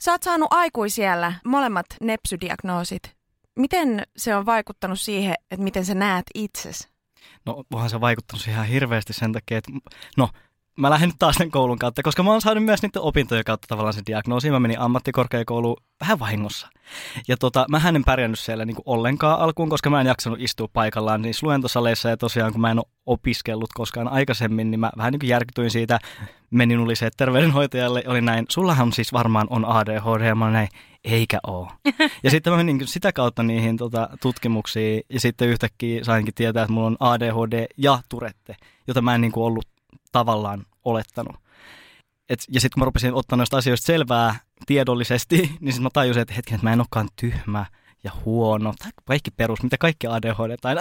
Sä 0.00 0.12
oot 0.12 0.22
saanut 0.22 0.48
aikuisiellä 0.50 1.32
molemmat 1.44 1.86
nepsydiagnoosit. 2.00 3.02
Miten 3.58 4.02
se 4.16 4.36
on 4.36 4.46
vaikuttanut 4.46 5.00
siihen, 5.00 5.34
että 5.50 5.64
miten 5.64 5.84
sä 5.84 5.94
näet 5.94 6.26
itsesi? 6.34 6.88
No 7.46 7.64
onhan 7.74 7.90
se 7.90 8.00
vaikuttanut 8.00 8.48
ihan 8.48 8.66
hirveästi 8.66 9.12
sen 9.12 9.32
takia, 9.32 9.58
että 9.58 9.72
no 10.16 10.28
mä 10.78 10.90
lähden 10.90 11.08
nyt 11.08 11.18
taas 11.18 11.34
sen 11.34 11.50
koulun 11.50 11.78
kautta, 11.78 12.02
koska 12.02 12.22
mä 12.22 12.30
oon 12.30 12.40
saanut 12.40 12.64
myös 12.64 12.82
niiden 12.82 13.02
opintojen 13.02 13.44
kautta 13.44 13.66
tavallaan 13.68 13.94
sen 13.94 14.06
diagnoosin. 14.06 14.52
Mä 14.52 14.60
menin 14.60 14.80
ammattikorkeakouluun 14.80 15.76
vähän 16.00 16.18
vahingossa. 16.18 16.68
Ja 17.28 17.36
tota, 17.36 17.66
mä 17.70 17.80
en 17.88 18.04
pärjännyt 18.04 18.38
siellä 18.38 18.64
niin 18.64 18.76
ollenkaan 18.84 19.40
alkuun, 19.40 19.68
koska 19.68 19.90
mä 19.90 20.00
en 20.00 20.06
jaksanut 20.06 20.40
istua 20.40 20.68
paikallaan 20.72 21.22
niissä 21.22 21.46
luentosaleissa. 21.46 22.08
Ja 22.08 22.16
tosiaan, 22.16 22.52
kun 22.52 22.60
mä 22.60 22.70
en 22.70 22.78
ole 22.78 22.86
opiskellut 23.06 23.72
koskaan 23.74 24.08
aikaisemmin, 24.08 24.70
niin 24.70 24.80
mä 24.80 24.90
vähän 24.96 25.12
niin 25.12 25.28
järkytyin 25.28 25.70
siitä. 25.70 25.98
Menin 26.50 26.78
uliseen 26.78 27.12
terveydenhoitajalle, 27.16 28.04
oli 28.06 28.20
näin, 28.20 28.46
sullahan 28.48 28.92
siis 28.92 29.12
varmaan 29.12 29.46
on 29.50 29.64
ADHD, 29.64 30.26
ja 30.26 30.34
mä 30.34 30.50
näin, 30.50 30.68
eikä 31.04 31.38
oo. 31.46 31.70
Ja 32.24 32.30
sitten 32.30 32.52
mä 32.52 32.56
menin 32.56 32.86
sitä 32.86 33.12
kautta 33.12 33.42
niihin 33.42 33.76
tota, 33.76 34.08
tutkimuksiin, 34.22 35.02
ja 35.10 35.20
sitten 35.20 35.48
yhtäkkiä 35.48 36.04
sainkin 36.04 36.34
tietää, 36.34 36.62
että 36.62 36.72
mulla 36.72 36.86
on 36.86 36.96
ADHD 37.00 37.66
ja 37.76 37.98
Turette, 38.08 38.56
jota 38.86 39.02
mä 39.02 39.14
en 39.14 39.20
niin 39.20 39.32
kuin 39.32 39.44
ollut 39.44 39.66
tavallaan 40.12 40.64
olettanut. 40.84 41.36
Et, 42.28 42.40
ja 42.48 42.60
sitten 42.60 42.74
kun 42.74 42.80
mä 42.80 42.84
rupesin 42.84 43.14
ottaa 43.14 43.36
noista 43.36 43.56
asioista 43.56 43.86
selvää 43.86 44.34
tiedollisesti, 44.66 45.36
niin 45.60 45.72
sitten 45.72 45.82
mä 45.82 45.88
tajusin, 45.92 46.22
että 46.22 46.34
hetken, 46.34 46.54
että 46.54 46.66
mä 46.66 46.72
en 46.72 46.80
olekaan 46.80 47.08
tyhmä 47.20 47.66
ja 48.04 48.10
huono, 48.24 48.74
tai 48.78 48.90
kaikki 49.04 49.30
perus, 49.30 49.62
mitä 49.62 49.76
kaikki 49.78 50.06
ADHD 50.06 50.56
aina 50.64 50.80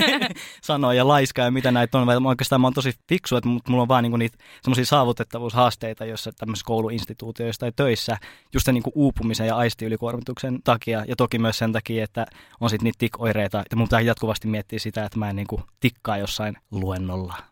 sanoo 0.62 0.92
ja 0.92 1.08
laiska 1.08 1.42
ja 1.42 1.50
mitä 1.50 1.72
näitä 1.72 1.98
on. 1.98 2.22
Mä 2.22 2.28
oikeastaan 2.28 2.60
mä 2.60 2.66
oon 2.66 2.74
tosi 2.74 2.92
fiksu, 3.08 3.36
että 3.36 3.48
mulla 3.48 3.82
on 3.82 3.88
vaan 3.88 4.02
niinku 4.02 4.16
niitä 4.16 4.38
semmoisia 4.62 4.86
saavutettavuushaasteita, 4.86 6.04
joissa 6.04 6.32
tämmöisissä 6.32 6.66
kouluinstituutioissa 6.66 7.60
tai 7.60 7.72
töissä, 7.76 8.18
just 8.54 8.66
sen 8.66 8.74
niinku 8.74 8.92
uupumisen 8.94 9.46
ja 9.46 9.56
aistiylisuormituksen 9.56 10.62
takia, 10.64 11.04
ja 11.08 11.16
toki 11.16 11.38
myös 11.38 11.58
sen 11.58 11.72
takia, 11.72 12.04
että 12.04 12.26
on 12.60 12.70
sitten 12.70 12.84
niitä 12.84 12.98
tik-oireita, 12.98 13.60
että 13.60 13.76
mun 13.76 13.86
pitää 13.86 14.00
jatkuvasti 14.00 14.48
miettiä 14.48 14.78
sitä, 14.78 15.04
että 15.04 15.18
mä 15.18 15.30
en 15.30 15.36
niinku 15.36 15.62
tikkaa 15.80 16.18
jossain 16.18 16.56
luennolla 16.70 17.51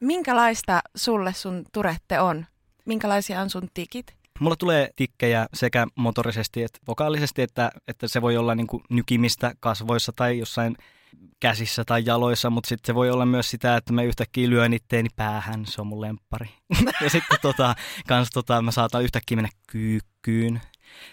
Minkälaista 0.00 0.80
sulle 0.96 1.32
sun 1.32 1.64
turette 1.72 2.20
on? 2.20 2.46
Minkälaisia 2.84 3.40
on 3.40 3.50
sun 3.50 3.68
tikit? 3.74 4.14
Mulla 4.40 4.56
tulee 4.56 4.90
tikkejä 4.96 5.46
sekä 5.54 5.86
motorisesti 5.94 6.62
että 6.62 6.78
vokaalisesti, 6.88 7.42
että, 7.42 7.70
että 7.88 8.08
se 8.08 8.22
voi 8.22 8.36
olla 8.36 8.54
niin 8.54 8.66
kuin 8.66 8.82
nykimistä 8.90 9.52
kasvoissa 9.60 10.12
tai 10.16 10.38
jossain 10.38 10.76
käsissä 11.40 11.84
tai 11.84 12.02
jaloissa, 12.06 12.50
mutta 12.50 12.68
sitten 12.68 12.86
se 12.86 12.94
voi 12.94 13.10
olla 13.10 13.26
myös 13.26 13.50
sitä, 13.50 13.76
että 13.76 13.92
mä 13.92 14.02
yhtäkkiä 14.02 14.50
lyön 14.50 14.72
itteeni 14.72 15.08
päähän, 15.16 15.66
se 15.66 15.80
on 15.80 15.86
mun 15.86 16.00
lemppari. 16.00 16.48
ja 17.04 17.10
sitten 17.10 17.38
tota, 17.42 17.74
kans 18.08 18.30
tota, 18.30 18.62
mä 18.62 18.70
saatan 18.70 19.02
yhtäkkiä 19.02 19.36
mennä 19.36 19.50
kyykkyyn. 19.66 20.60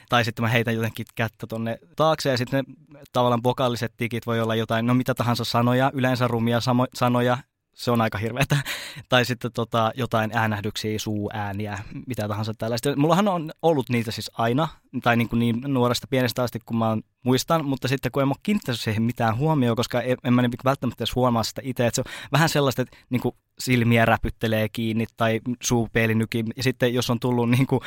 Tai 0.09 0.25
sitten 0.25 0.43
mä 0.43 0.49
heitän 0.49 0.75
jotenkin 0.75 1.05
kättä 1.15 1.47
tonne 1.47 1.79
taakse 1.95 2.29
ja 2.29 2.37
sitten 2.37 2.65
ne 2.93 2.99
tavallaan 3.13 3.43
vokaaliset 3.43 3.93
tikit 3.97 4.25
voi 4.25 4.41
olla 4.41 4.55
jotain, 4.55 4.85
no 4.85 4.93
mitä 4.93 5.13
tahansa 5.13 5.43
sanoja, 5.43 5.91
yleensä 5.93 6.27
rumia 6.27 6.59
samo- 6.59 6.87
sanoja, 6.93 7.37
se 7.75 7.91
on 7.91 8.01
aika 8.01 8.17
hirveätä. 8.17 8.57
tai 9.09 9.25
sitten 9.25 9.51
tota, 9.51 9.91
jotain 9.95 10.31
äänähdyksiä, 10.33 10.99
suuääniä, 10.99 11.79
mitä 12.07 12.27
tahansa 12.27 12.53
tällaista. 12.57 12.95
Mullahan 12.95 13.27
on 13.27 13.51
ollut 13.61 13.89
niitä 13.89 14.11
siis 14.11 14.31
aina, 14.37 14.67
tai 15.03 15.17
niin, 15.17 15.29
kuin 15.29 15.39
niin 15.39 15.61
nuoresta 15.67 16.07
pienestä 16.09 16.43
asti, 16.43 16.59
kun 16.65 16.77
mä 16.77 16.97
muistan, 17.23 17.65
mutta 17.65 17.87
sitten 17.87 18.11
kun 18.11 18.21
en 18.21 18.27
ole 18.27 18.35
kiinnittänyt 18.43 18.79
siihen 18.79 19.03
mitään 19.03 19.37
huomioon, 19.37 19.75
koska 19.75 20.01
en, 20.01 20.33
mä 20.33 20.41
niin 20.41 20.51
välttämättä 20.65 21.01
edes 21.01 21.15
huomaa 21.15 21.43
sitä 21.43 21.61
itse, 21.63 21.87
että 21.87 21.95
se 21.95 22.01
on 22.01 22.29
vähän 22.31 22.49
sellaista, 22.49 22.81
että 22.81 22.97
niin 23.09 23.21
kuin 23.21 23.35
silmiä 23.59 24.05
räpyttelee 24.05 24.69
kiinni 24.69 25.05
tai 25.17 25.39
suupeili 25.63 26.15
nyki. 26.15 26.45
Ja 26.57 26.63
sitten 26.63 26.93
jos 26.93 27.09
on 27.09 27.19
tullut 27.19 27.49
niin 27.49 27.67
kuin 27.67 27.81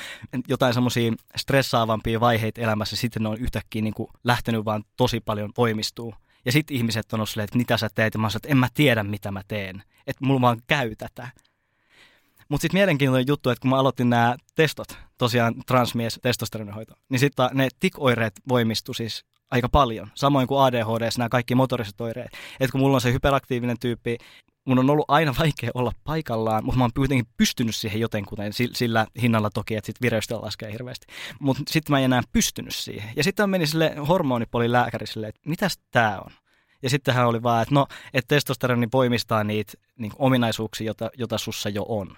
jotain 0.49 0.75
semmoisia 0.75 1.13
stressaavampia 1.37 2.21
vaiheita 2.21 2.61
elämässä, 2.61 2.97
sitten 2.97 3.23
ne 3.23 3.29
on 3.29 3.39
yhtäkkiä 3.39 3.83
niin 3.83 3.95
kuin 3.95 4.09
lähtenyt 4.25 4.65
vaan 4.65 4.85
tosi 4.97 5.21
paljon 5.21 5.53
voimistuu. 5.57 6.15
Ja 6.45 6.53
sitten 6.53 6.77
ihmiset 6.77 7.13
on 7.13 7.27
silleen, 7.27 7.45
että 7.45 7.59
mitä 7.59 7.77
sä 7.77 7.89
teet, 7.95 8.15
ja 8.15 8.21
mä 8.21 8.31
sanoin, 8.31 8.39
että 8.39 8.49
en 8.49 8.57
mä 8.57 8.69
tiedä, 8.75 9.03
mitä 9.03 9.31
mä 9.31 9.43
teen. 9.49 9.83
Että 10.07 10.25
mulla 10.27 10.41
vaan 10.41 10.63
käy 10.67 10.97
tätä. 10.97 11.29
Mutta 12.49 12.63
sitten 12.63 12.79
mielenkiintoinen 12.79 13.29
juttu, 13.29 13.51
että 13.51 13.61
kun 13.61 13.71
mä 13.71 13.79
aloitin 13.79 14.11
nämä 14.11 14.37
testot, 14.55 14.99
tosiaan 15.19 15.55
transmies 15.67 16.19
testosteronihoito, 16.23 16.95
niin 17.09 17.19
sitten 17.19 17.51
ne 17.53 17.69
tikoireet 17.81 18.41
voimistu 18.49 18.95
siis 18.95 19.25
aika 19.51 19.69
paljon. 19.69 20.11
Samoin 20.15 20.47
kuin 20.49 20.61
ADHD, 20.61 21.09
nämä 21.19 21.29
kaikki 21.29 21.55
motoriset 21.55 22.01
oireet. 22.01 22.31
Että 22.61 22.73
kun 22.73 22.81
mulla 22.81 22.95
on 22.95 23.01
se 23.01 23.13
hyperaktiivinen 23.13 23.79
tyyppi, 23.81 24.19
mun 24.69 24.79
on 24.79 24.91
ollut 24.91 25.05
aina 25.09 25.35
vaikea 25.41 25.71
olla 25.75 25.93
paikallaan, 26.05 26.65
mutta 26.65 26.79
mä 26.79 26.85
oon 26.85 26.91
kuitenkin 26.97 27.27
pystynyt 27.37 27.77
siihen 27.77 28.01
jotenkuten 28.01 28.53
sillä 28.73 29.07
hinnalla 29.23 29.51
toki, 29.51 29.77
että 29.77 29.87
sit 29.87 30.03
vireystä 30.03 30.41
laskee 30.43 30.73
hirveästi. 30.73 31.07
Mutta 31.41 31.63
sitten 31.71 31.93
mä 31.93 31.99
en 31.99 32.05
enää 32.05 32.23
pystynyt 32.33 32.75
siihen. 32.75 33.11
Ja 33.17 33.25
sitten 33.25 33.51
meni 33.51 33.67
sille 33.67 33.95
hormonipolin 34.09 34.73
lääkäri 34.73 35.07
silleen, 35.07 35.29
että 35.29 35.49
mitäs 35.49 35.79
tää 35.91 36.21
on? 36.21 36.31
Ja 36.83 36.91
sitten 36.91 37.15
hän 37.15 37.27
oli 37.27 37.43
vaan, 37.43 37.63
että 37.63 37.75
no, 37.75 37.87
että 38.15 38.35
testosteroni 38.35 38.89
voimistaa 38.93 39.45
niitä 39.45 39.73
niin 39.99 40.13
ominaisuuksia, 40.19 40.87
jota, 40.87 41.11
jota 41.19 41.39
sussa 41.39 41.69
jo 41.69 41.85
on. 41.89 42.17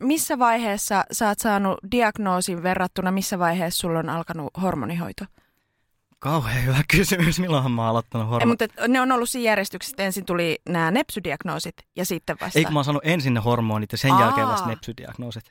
Missä 0.00 0.38
vaiheessa 0.38 1.04
sä 1.12 1.28
oot 1.28 1.38
saanut 1.38 1.78
diagnoosin 1.90 2.62
verrattuna, 2.62 3.10
missä 3.10 3.38
vaiheessa 3.38 3.80
sulla 3.80 3.98
on 3.98 4.08
alkanut 4.08 4.52
hormonihoito? 4.62 5.24
Kauhean 6.18 6.64
hyvä 6.64 6.80
kysymys. 6.96 7.40
Milloinhan 7.40 7.72
mä 7.72 7.82
oon 7.82 7.90
aloittanut 7.90 8.28
hormonit? 8.28 8.60
Mutta 8.70 8.88
ne 8.88 9.00
on 9.00 9.12
ollut 9.12 9.30
siinä 9.30 9.50
järjestyksessä, 9.50 9.94
että 9.94 10.02
ensin 10.02 10.24
tuli 10.24 10.58
nämä 10.68 10.90
nepsydiagnoosit 10.90 11.74
ja 11.96 12.04
sitten 12.04 12.36
vasta... 12.40 12.58
Eikö 12.58 12.70
mä 12.70 12.78
oon 12.78 12.84
saanut 12.84 13.06
ensin 13.06 13.34
ne 13.34 13.40
hormonit 13.40 13.92
ja 13.92 13.98
sen 13.98 14.12
Aa. 14.12 14.20
jälkeen 14.20 14.48
vasta 14.48 14.68
nepsydiagnoosit? 14.68 15.44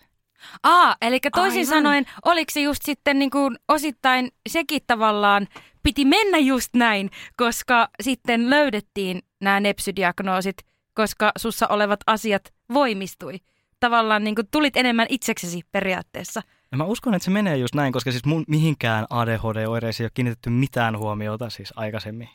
Aa, 0.63 0.95
eli 1.01 1.19
toisin 1.35 1.59
Aivan. 1.59 1.69
sanoen, 1.69 2.05
oliko 2.25 2.51
se 2.51 2.61
just 2.61 2.81
sitten 2.85 3.19
niin 3.19 3.31
kuin 3.31 3.57
osittain 3.67 4.31
sekin 4.49 4.81
tavallaan, 4.87 5.47
piti 5.83 6.05
mennä 6.05 6.37
just 6.37 6.69
näin, 6.75 7.09
koska 7.37 7.89
sitten 8.01 8.49
löydettiin 8.49 9.21
nämä 9.41 9.59
nepsydiagnoosit, 9.59 10.57
koska 10.93 11.31
sussa 11.37 11.67
olevat 11.67 11.99
asiat 12.07 12.53
voimistui. 12.73 13.37
Tavallaan 13.79 14.23
niin 14.23 14.35
kuin 14.35 14.47
tulit 14.51 14.77
enemmän 14.77 15.07
itseksesi 15.09 15.61
periaatteessa. 15.71 16.41
Ja 16.75 16.77
mä 16.77 16.85
uskon, 16.85 17.13
että 17.13 17.23
se 17.23 17.31
menee 17.31 17.57
just 17.57 17.75
näin, 17.75 17.93
koska 17.93 18.11
siis 18.11 18.25
mun 18.25 18.43
mihinkään 18.47 19.05
ADHD-oireisiin 19.09 20.03
ei 20.03 20.05
ole 20.05 20.11
kiinnitetty 20.13 20.49
mitään 20.49 20.97
huomiota 20.97 21.49
siis 21.49 21.73
aikaisemmin. 21.75 22.29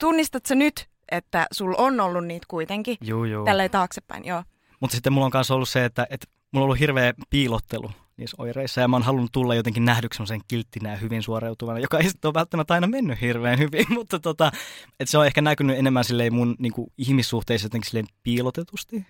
Tunnistatko 0.00 0.54
nyt, 0.54 0.88
että 1.10 1.46
sulla 1.52 1.76
on 1.78 2.00
ollut 2.00 2.26
niitä 2.26 2.46
kuitenkin? 2.48 2.96
Joo, 3.00 3.24
joo. 3.24 3.44
Tälleen 3.44 3.70
taaksepäin, 3.70 4.24
joo. 4.24 4.42
Mutta 4.80 4.94
sitten 4.94 5.12
mulla 5.12 5.26
on 5.26 5.32
myös 5.34 5.50
ollut 5.50 5.68
se, 5.68 5.84
että, 5.84 6.06
että 6.10 6.26
mulla 6.52 6.64
on 6.64 6.66
ollut 6.66 6.80
hirveä 6.80 7.14
piilottelu 7.30 7.90
niissä 8.16 8.36
oireissa 8.38 8.80
ja 8.80 8.88
mä 8.88 8.96
oon 8.96 9.02
halunnut 9.02 9.32
tulla 9.32 9.54
jotenkin 9.54 9.84
nähdyksi 9.84 10.16
semmoisen 10.16 10.40
kilttinä 10.48 10.90
ja 10.90 10.96
hyvin 10.96 11.22
suoriutuvana, 11.22 11.78
joka 11.78 11.98
ei 11.98 12.08
sitten 12.08 12.28
ole 12.28 12.34
välttämättä 12.34 12.74
aina 12.74 12.86
mennyt 12.86 13.20
hirveän 13.20 13.58
hyvin, 13.58 13.86
mutta 13.98 14.18
tota, 14.18 14.52
että 15.00 15.10
se 15.10 15.18
on 15.18 15.26
ehkä 15.26 15.40
näkynyt 15.42 15.78
enemmän 15.78 16.04
silleen 16.04 16.34
mun 16.34 16.56
niin 16.58 16.72
kuin, 16.72 16.92
ihmissuhteissa 16.98 17.66
jotenkin 17.66 17.90
silleen 17.90 18.06
piilotetusti. 18.22 19.06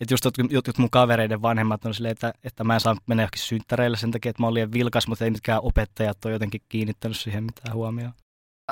Että 0.00 0.14
just 0.14 0.24
jotkut, 0.24 0.52
jotkut 0.52 0.78
mun 0.78 0.90
kavereiden 0.90 1.42
vanhemmat 1.42 1.84
on 1.84 1.94
silleen, 1.94 2.12
että, 2.12 2.32
että 2.44 2.64
mä 2.64 2.74
en 2.74 2.80
saa 2.80 2.96
mennä 3.06 3.22
johonkin 3.22 3.42
synttäreille 3.42 3.96
sen 3.96 4.10
takia, 4.10 4.30
että 4.30 4.42
mä 4.42 4.46
oon 4.46 4.54
liian 4.54 4.72
vilkas, 4.72 5.08
mutta 5.08 5.24
ei 5.24 5.30
mitkään 5.30 5.62
opettajat 5.62 6.24
ole 6.24 6.32
jotenkin 6.32 6.60
kiinnittänyt 6.68 7.16
siihen 7.16 7.44
mitään 7.44 7.74
huomioon. 7.74 8.12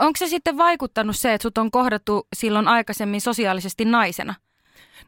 Onko 0.00 0.16
se 0.18 0.26
sitten 0.26 0.58
vaikuttanut 0.58 1.16
se, 1.16 1.34
että 1.34 1.42
sut 1.42 1.58
on 1.58 1.70
kohdattu 1.70 2.26
silloin 2.36 2.68
aikaisemmin 2.68 3.20
sosiaalisesti 3.20 3.84
naisena? 3.84 4.34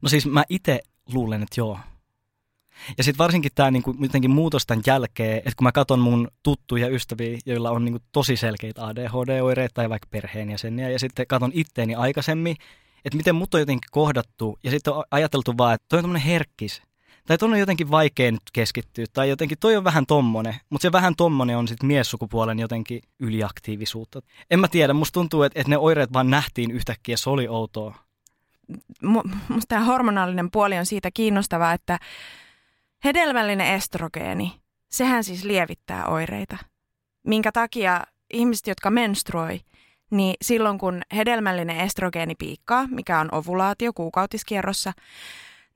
No 0.02 0.08
siis 0.08 0.26
mä 0.26 0.44
itse 0.49 0.80
luulen, 1.12 1.42
että 1.42 1.61
joo. 1.61 1.78
Ja 2.99 3.04
sitten 3.04 3.18
varsinkin 3.18 3.50
tämä 3.54 3.70
niinku, 3.70 3.94
jotenkin 4.00 4.30
muutos 4.30 4.66
tämän 4.66 4.82
jälkeen, 4.87 5.38
että 5.38 5.52
kun 5.56 5.64
mä 5.64 5.73
katson 5.73 5.99
mun 5.99 6.28
tuttuja 6.42 6.88
ystäviä, 6.88 7.38
joilla 7.46 7.70
on 7.70 7.85
niinku, 7.85 8.00
tosi 8.12 8.37
selkeitä 8.37 8.87
ADHD-oireita 8.87 9.75
tai 9.75 9.90
vaikka 9.90 10.08
perheenjäseniä, 10.11 10.90
ja 10.90 10.99
sitten 10.99 11.26
katson 11.26 11.50
itteeni 11.54 11.94
aikaisemmin, 11.94 12.56
että 13.06 13.16
miten 13.16 13.34
mut 13.34 13.54
on 13.54 13.60
jotenkin 13.60 13.90
kohdattu, 13.90 14.58
ja 14.64 14.70
sitten 14.70 14.92
on 14.92 15.04
ajateltu 15.10 15.58
vaan, 15.58 15.75
että 15.75 15.86
toi 15.88 15.98
on 15.98 16.02
tämmöinen 16.02 16.28
herkkis, 16.28 16.82
tai 17.26 17.38
toi 17.38 17.50
on 17.50 17.58
jotenkin 17.58 17.90
vaikea 17.90 18.32
nyt 18.32 18.42
keskittyä, 18.52 19.04
tai 19.12 19.28
jotenkin 19.28 19.58
toi 19.58 19.76
on 19.76 19.84
vähän 19.84 20.06
tommonen, 20.06 20.54
mutta 20.70 20.82
se 20.82 20.92
vähän 20.92 21.16
tommonen 21.16 21.56
on 21.58 21.68
sitten 21.68 21.86
miessukupuolen 21.86 22.58
jotenkin 22.58 23.00
yliaktiivisuutta. 23.20 24.22
En 24.50 24.60
mä 24.60 24.68
tiedä, 24.68 24.92
musta 24.92 25.12
tuntuu, 25.12 25.42
että, 25.42 25.60
että 25.60 25.70
ne 25.70 25.78
oireet 25.78 26.12
vaan 26.12 26.30
nähtiin 26.30 26.70
yhtäkkiä, 26.70 27.16
se 27.16 27.30
oli 27.30 27.48
outoa. 27.48 27.94
Musta 29.48 29.68
tämä 29.68 29.84
hormonaalinen 29.84 30.50
puoli 30.50 30.78
on 30.78 30.86
siitä 30.86 31.10
kiinnostavaa, 31.10 31.72
että 31.72 31.98
Hedelmällinen 33.04 33.66
estrogeeni, 33.66 34.60
sehän 34.90 35.25
siis 35.25 35.44
lievittää 35.44 36.06
oireita. 36.06 36.56
Minkä 37.26 37.52
takia 37.52 38.04
ihmiset, 38.32 38.66
jotka 38.66 38.90
menstruoi, 38.90 39.60
niin 40.10 40.34
silloin 40.42 40.78
kun 40.78 41.02
hedelmällinen 41.16 41.80
estrogeeni 41.80 42.34
piikkaa, 42.34 42.86
mikä 42.90 43.20
on 43.20 43.28
ovulaatio 43.32 43.92
kuukautiskierrossa, 43.92 44.92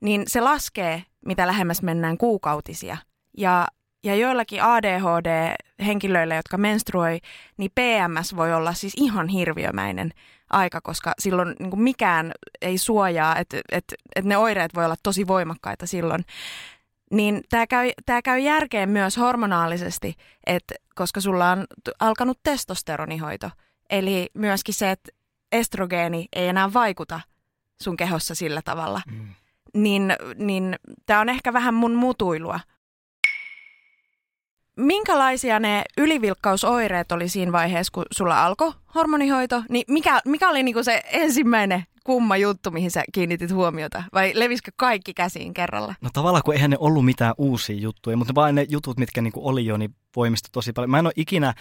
niin 0.01 0.23
se 0.27 0.41
laskee 0.41 1.03
mitä 1.25 1.47
lähemmäs 1.47 1.81
mennään 1.81 2.17
kuukautisia. 2.17 2.97
Ja, 3.37 3.67
ja 4.03 4.15
joillakin 4.15 4.63
ADHD-henkilöillä, 4.63 6.35
jotka 6.35 6.57
menstruoi, 6.57 7.19
niin 7.57 7.71
PMS 7.75 8.35
voi 8.35 8.53
olla 8.53 8.73
siis 8.73 8.93
ihan 8.97 9.27
hirviömäinen 9.27 10.11
aika, 10.49 10.81
koska 10.81 11.13
silloin 11.19 11.55
niin 11.59 11.69
kuin 11.69 11.81
mikään 11.81 12.31
ei 12.61 12.77
suojaa, 12.77 13.37
että 13.37 13.61
et, 13.71 13.85
et 14.15 14.25
ne 14.25 14.37
oireet 14.37 14.75
voi 14.75 14.85
olla 14.85 14.95
tosi 15.03 15.27
voimakkaita 15.27 15.85
silloin. 15.85 16.25
Niin 17.11 17.41
tämä 17.49 17.67
käy, 17.67 17.91
käy 18.23 18.39
järkeen 18.39 18.89
myös 18.89 19.17
hormonaalisesti, 19.17 20.15
että 20.45 20.75
koska 20.95 21.21
sulla 21.21 21.51
on 21.51 21.65
alkanut 21.99 22.39
testosteronihoito. 22.43 23.49
Eli 23.91 24.29
myöskin 24.33 24.73
se, 24.73 24.91
että 24.91 25.11
estrogeeni 25.51 26.27
ei 26.33 26.47
enää 26.47 26.73
vaikuta 26.73 27.19
sun 27.81 27.97
kehossa 27.97 28.35
sillä 28.35 28.61
tavalla. 28.65 29.01
Mm. 29.11 29.27
Niin, 29.73 30.13
niin 30.35 30.75
tämä 31.05 31.19
on 31.19 31.29
ehkä 31.29 31.53
vähän 31.53 31.73
mun 31.73 31.95
mutuilua. 31.95 32.59
Minkälaisia 34.77 35.59
ne 35.59 35.83
ylivilkkausoireet 35.97 37.11
oli 37.11 37.29
siinä 37.29 37.51
vaiheessa, 37.51 37.91
kun 37.91 38.05
sulla 38.11 38.45
alkoi 38.45 38.71
hormonihoito? 38.95 39.63
Niin 39.69 39.83
mikä, 39.87 40.21
mikä 40.25 40.49
oli 40.49 40.63
niinku 40.63 40.83
se 40.83 41.01
ensimmäinen 41.11 41.83
kumma 42.03 42.37
juttu, 42.37 42.71
mihin 42.71 42.91
sä 42.91 43.03
kiinnitit 43.13 43.51
huomiota? 43.51 44.03
Vai 44.13 44.31
levisikö 44.35 44.71
kaikki 44.75 45.13
käsiin 45.13 45.53
kerralla? 45.53 45.95
No 46.01 46.09
tavallaan, 46.13 46.43
kun 46.45 46.53
eihän 46.53 46.71
ne 46.71 46.77
ollut 46.79 47.05
mitään 47.05 47.33
uusia 47.37 47.75
juttuja, 47.75 48.17
mutta 48.17 48.35
vaan 48.35 48.55
ne 48.55 48.65
jutut, 48.69 48.97
mitkä 48.97 49.21
niinku 49.21 49.47
oli 49.47 49.65
jo, 49.65 49.77
niin 49.77 49.95
voimistu 50.15 50.49
tosi 50.51 50.73
paljon. 50.73 50.89
Mä 50.91 50.99
en 50.99 51.05
ole 51.05 51.13
ikinä 51.15 51.53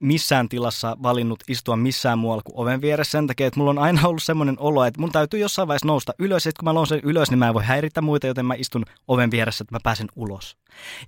missään 0.00 0.48
tilassa 0.48 0.96
valinnut 1.02 1.44
istua 1.48 1.76
missään 1.76 2.18
muualla 2.18 2.42
kuin 2.42 2.58
oven 2.58 2.80
vieressä 2.80 3.10
sen 3.10 3.26
takia, 3.26 3.46
että 3.46 3.60
mulla 3.60 3.70
on 3.70 3.78
aina 3.78 4.08
ollut 4.08 4.22
semmoinen 4.22 4.56
olo, 4.58 4.84
että 4.84 5.00
mun 5.00 5.12
täytyy 5.12 5.40
jossain 5.40 5.68
vaiheessa 5.68 5.86
nousta 5.86 6.12
ylös, 6.18 6.46
ja 6.46 6.52
kun 6.58 6.64
mä 6.64 6.72
nousen 6.72 7.00
ylös, 7.02 7.30
niin 7.30 7.38
mä 7.38 7.48
en 7.48 7.54
voi 7.54 7.64
häiritä 7.64 8.02
muita, 8.02 8.26
joten 8.26 8.46
mä 8.46 8.54
istun 8.54 8.84
oven 9.08 9.30
vieressä, 9.30 9.62
että 9.62 9.74
mä 9.74 9.80
pääsen 9.82 10.08
ulos. 10.16 10.56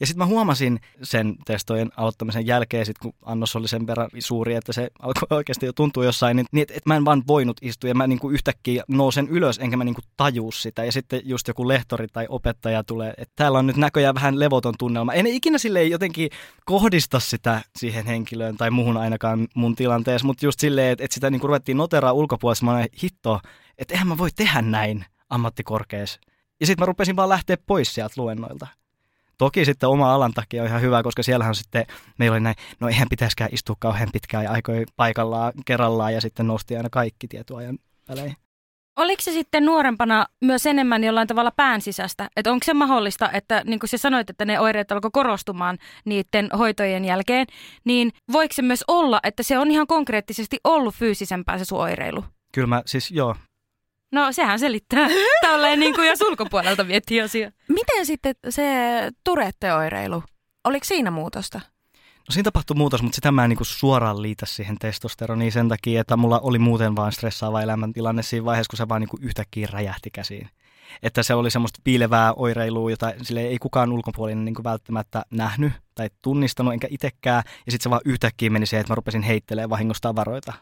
Ja 0.00 0.06
sitten 0.06 0.18
mä 0.18 0.26
huomasin 0.26 0.80
sen 1.02 1.36
testojen 1.46 1.90
aloittamisen 1.96 2.46
jälkeen, 2.46 2.86
sit 2.86 2.98
kun 2.98 3.12
annos 3.22 3.56
oli 3.56 3.68
sen 3.68 3.86
verran 3.86 4.10
suuri, 4.18 4.54
että 4.54 4.72
se 4.72 4.90
alkoi 4.98 5.26
oikeasti 5.30 5.66
jo 5.66 5.72
tuntua 5.72 6.04
jossain, 6.04 6.36
niin, 6.36 6.46
niin 6.52 6.62
että 6.62 6.74
et 6.76 6.86
mä 6.86 6.96
en 6.96 7.04
vaan 7.04 7.22
voinut 7.26 7.56
istua, 7.62 7.88
ja 7.88 7.94
mä 7.94 8.06
niinku 8.06 8.30
yhtäkkiä 8.30 8.84
nousen 8.88 9.28
ylös, 9.28 9.58
enkä 9.58 9.76
mä 9.76 9.84
niinku 9.84 10.00
tajuu 10.16 10.52
sitä. 10.52 10.84
Ja 10.84 10.92
sitten 10.92 11.20
just 11.24 11.48
joku 11.48 11.68
lehtori 11.68 12.06
tai 12.12 12.26
opettaja 12.28 12.84
tulee, 12.84 13.14
että 13.16 13.32
täällä 13.36 13.58
on 13.58 13.66
nyt 13.66 13.76
näköjään 13.76 14.14
vähän 14.14 14.38
levoton 14.38 14.74
tunnelma. 14.78 15.12
En 15.12 15.26
ikinä 15.26 15.58
sille 15.58 15.84
jotenkin 15.84 16.30
kohdista 16.64 17.20
sitä 17.20 17.62
siihen 17.76 18.06
henkilöön 18.06 18.56
tai 18.56 18.70
muuhun 18.78 18.96
ainakaan 18.96 19.48
mun 19.54 19.76
tilanteessa, 19.76 20.26
mutta 20.26 20.46
just 20.46 20.60
silleen, 20.60 20.92
että, 20.92 21.04
että 21.04 21.14
sitä 21.14 21.30
niin 21.30 21.42
ruvettiin 21.42 21.76
noteraa 21.76 22.12
ulkopuolella, 22.12 22.72
mä 22.72 22.86
hitto, 23.02 23.40
että 23.78 23.94
eihän 23.94 24.08
mä 24.08 24.18
voi 24.18 24.30
tehdä 24.36 24.62
näin 24.62 25.04
ammattikorkeassa. 25.30 26.20
Ja 26.60 26.66
sitten 26.66 26.82
mä 26.82 26.86
rupesin 26.86 27.16
vaan 27.16 27.28
lähteä 27.28 27.56
pois 27.66 27.94
sieltä 27.94 28.14
luennoilta. 28.16 28.66
Toki 29.38 29.64
sitten 29.64 29.88
oma 29.88 30.14
alan 30.14 30.32
takia 30.32 30.62
on 30.62 30.68
ihan 30.68 30.80
hyvä, 30.80 31.02
koska 31.02 31.22
siellähän 31.22 31.54
sitten 31.54 31.86
meillä 32.18 32.34
oli 32.34 32.40
näin, 32.40 32.56
no 32.80 32.88
eihän 32.88 33.08
pitäisikään 33.10 33.50
istua 33.52 33.76
kauhean 33.78 34.08
pitkään 34.12 34.44
ja 34.44 34.50
aikoja 34.50 34.86
paikallaan 34.96 35.52
kerrallaan 35.66 36.14
ja 36.14 36.20
sitten 36.20 36.46
nosti 36.46 36.76
aina 36.76 36.90
kaikki 36.90 37.28
tietoajan 37.28 37.78
välein. 38.08 38.36
Oliko 38.98 39.22
se 39.22 39.32
sitten 39.32 39.64
nuorempana 39.64 40.26
myös 40.44 40.66
enemmän 40.66 41.04
jollain 41.04 41.28
tavalla 41.28 41.50
pään 41.50 41.80
sisästä? 41.80 42.28
Että 42.36 42.52
onko 42.52 42.64
se 42.64 42.74
mahdollista, 42.74 43.30
että 43.32 43.62
niin 43.66 43.78
kuin 43.78 43.88
sä 43.90 43.98
sanoit, 43.98 44.30
että 44.30 44.44
ne 44.44 44.60
oireet 44.60 44.92
alkoi 44.92 45.10
korostumaan 45.12 45.78
niiden 46.04 46.48
hoitojen 46.58 47.04
jälkeen, 47.04 47.46
niin 47.84 48.12
voiko 48.32 48.54
se 48.54 48.62
myös 48.62 48.84
olla, 48.88 49.20
että 49.22 49.42
se 49.42 49.58
on 49.58 49.70
ihan 49.70 49.86
konkreettisesti 49.86 50.58
ollut 50.64 50.94
fyysisempää 50.94 51.58
se 51.58 51.64
sun 51.64 51.80
oireilu? 51.80 52.24
Kyllä 52.52 52.66
mä 52.66 52.82
siis, 52.86 53.10
joo. 53.10 53.36
No 54.12 54.32
sehän 54.32 54.58
selittää 54.58 55.08
tälleen 55.42 55.80
niin 55.80 55.94
kuin 55.94 56.08
jos 56.08 56.20
ulkopuolelta 56.20 56.84
miettii 56.84 57.20
asiaa. 57.20 57.50
Miten 57.68 58.06
sitten 58.06 58.34
se 58.48 58.64
turetteoireilu? 59.24 60.22
Oliko 60.64 60.84
siinä 60.84 61.10
muutosta? 61.10 61.60
Siinä 62.30 62.44
tapahtui 62.44 62.76
muutos, 62.76 63.02
mutta 63.02 63.16
sitä 63.16 63.32
mä 63.32 63.44
en 63.44 63.50
niin 63.50 63.58
suoraan 63.62 64.22
liitä 64.22 64.46
siihen 64.46 64.78
testosteroniin 64.78 65.52
sen 65.52 65.68
takia, 65.68 66.00
että 66.00 66.16
mulla 66.16 66.40
oli 66.40 66.58
muuten 66.58 66.96
vain 66.96 67.12
stressaava 67.12 67.62
elämäntilanne 67.62 68.22
siinä 68.22 68.44
vaiheessa, 68.44 68.70
kun 68.70 68.76
se 68.76 68.88
vaan 68.88 69.00
niin 69.00 69.08
yhtäkkiä 69.20 69.68
räjähti 69.72 70.10
käsiin. 70.10 70.50
Että 71.02 71.22
se 71.22 71.34
oli 71.34 71.50
semmoista 71.50 71.80
piilevää 71.84 72.32
oireilua, 72.32 72.90
jota 72.90 73.12
sille 73.22 73.40
ei 73.40 73.58
kukaan 73.58 73.92
ulkopuolinen 73.92 74.44
niin 74.44 74.64
välttämättä 74.64 75.22
nähnyt 75.30 75.72
tai 75.94 76.10
tunnistanut, 76.22 76.72
enkä 76.72 76.86
itsekään. 76.90 77.42
Ja 77.66 77.72
sitten 77.72 77.82
se 77.82 77.90
vaan 77.90 78.00
yhtäkkiä 78.04 78.50
meni 78.50 78.66
siihen, 78.66 78.80
että 78.80 78.90
mä 78.90 78.96
rupesin 78.96 79.22
heittelemään 79.22 79.70
vahingosta 79.70 80.08
tavaroita 80.08 80.52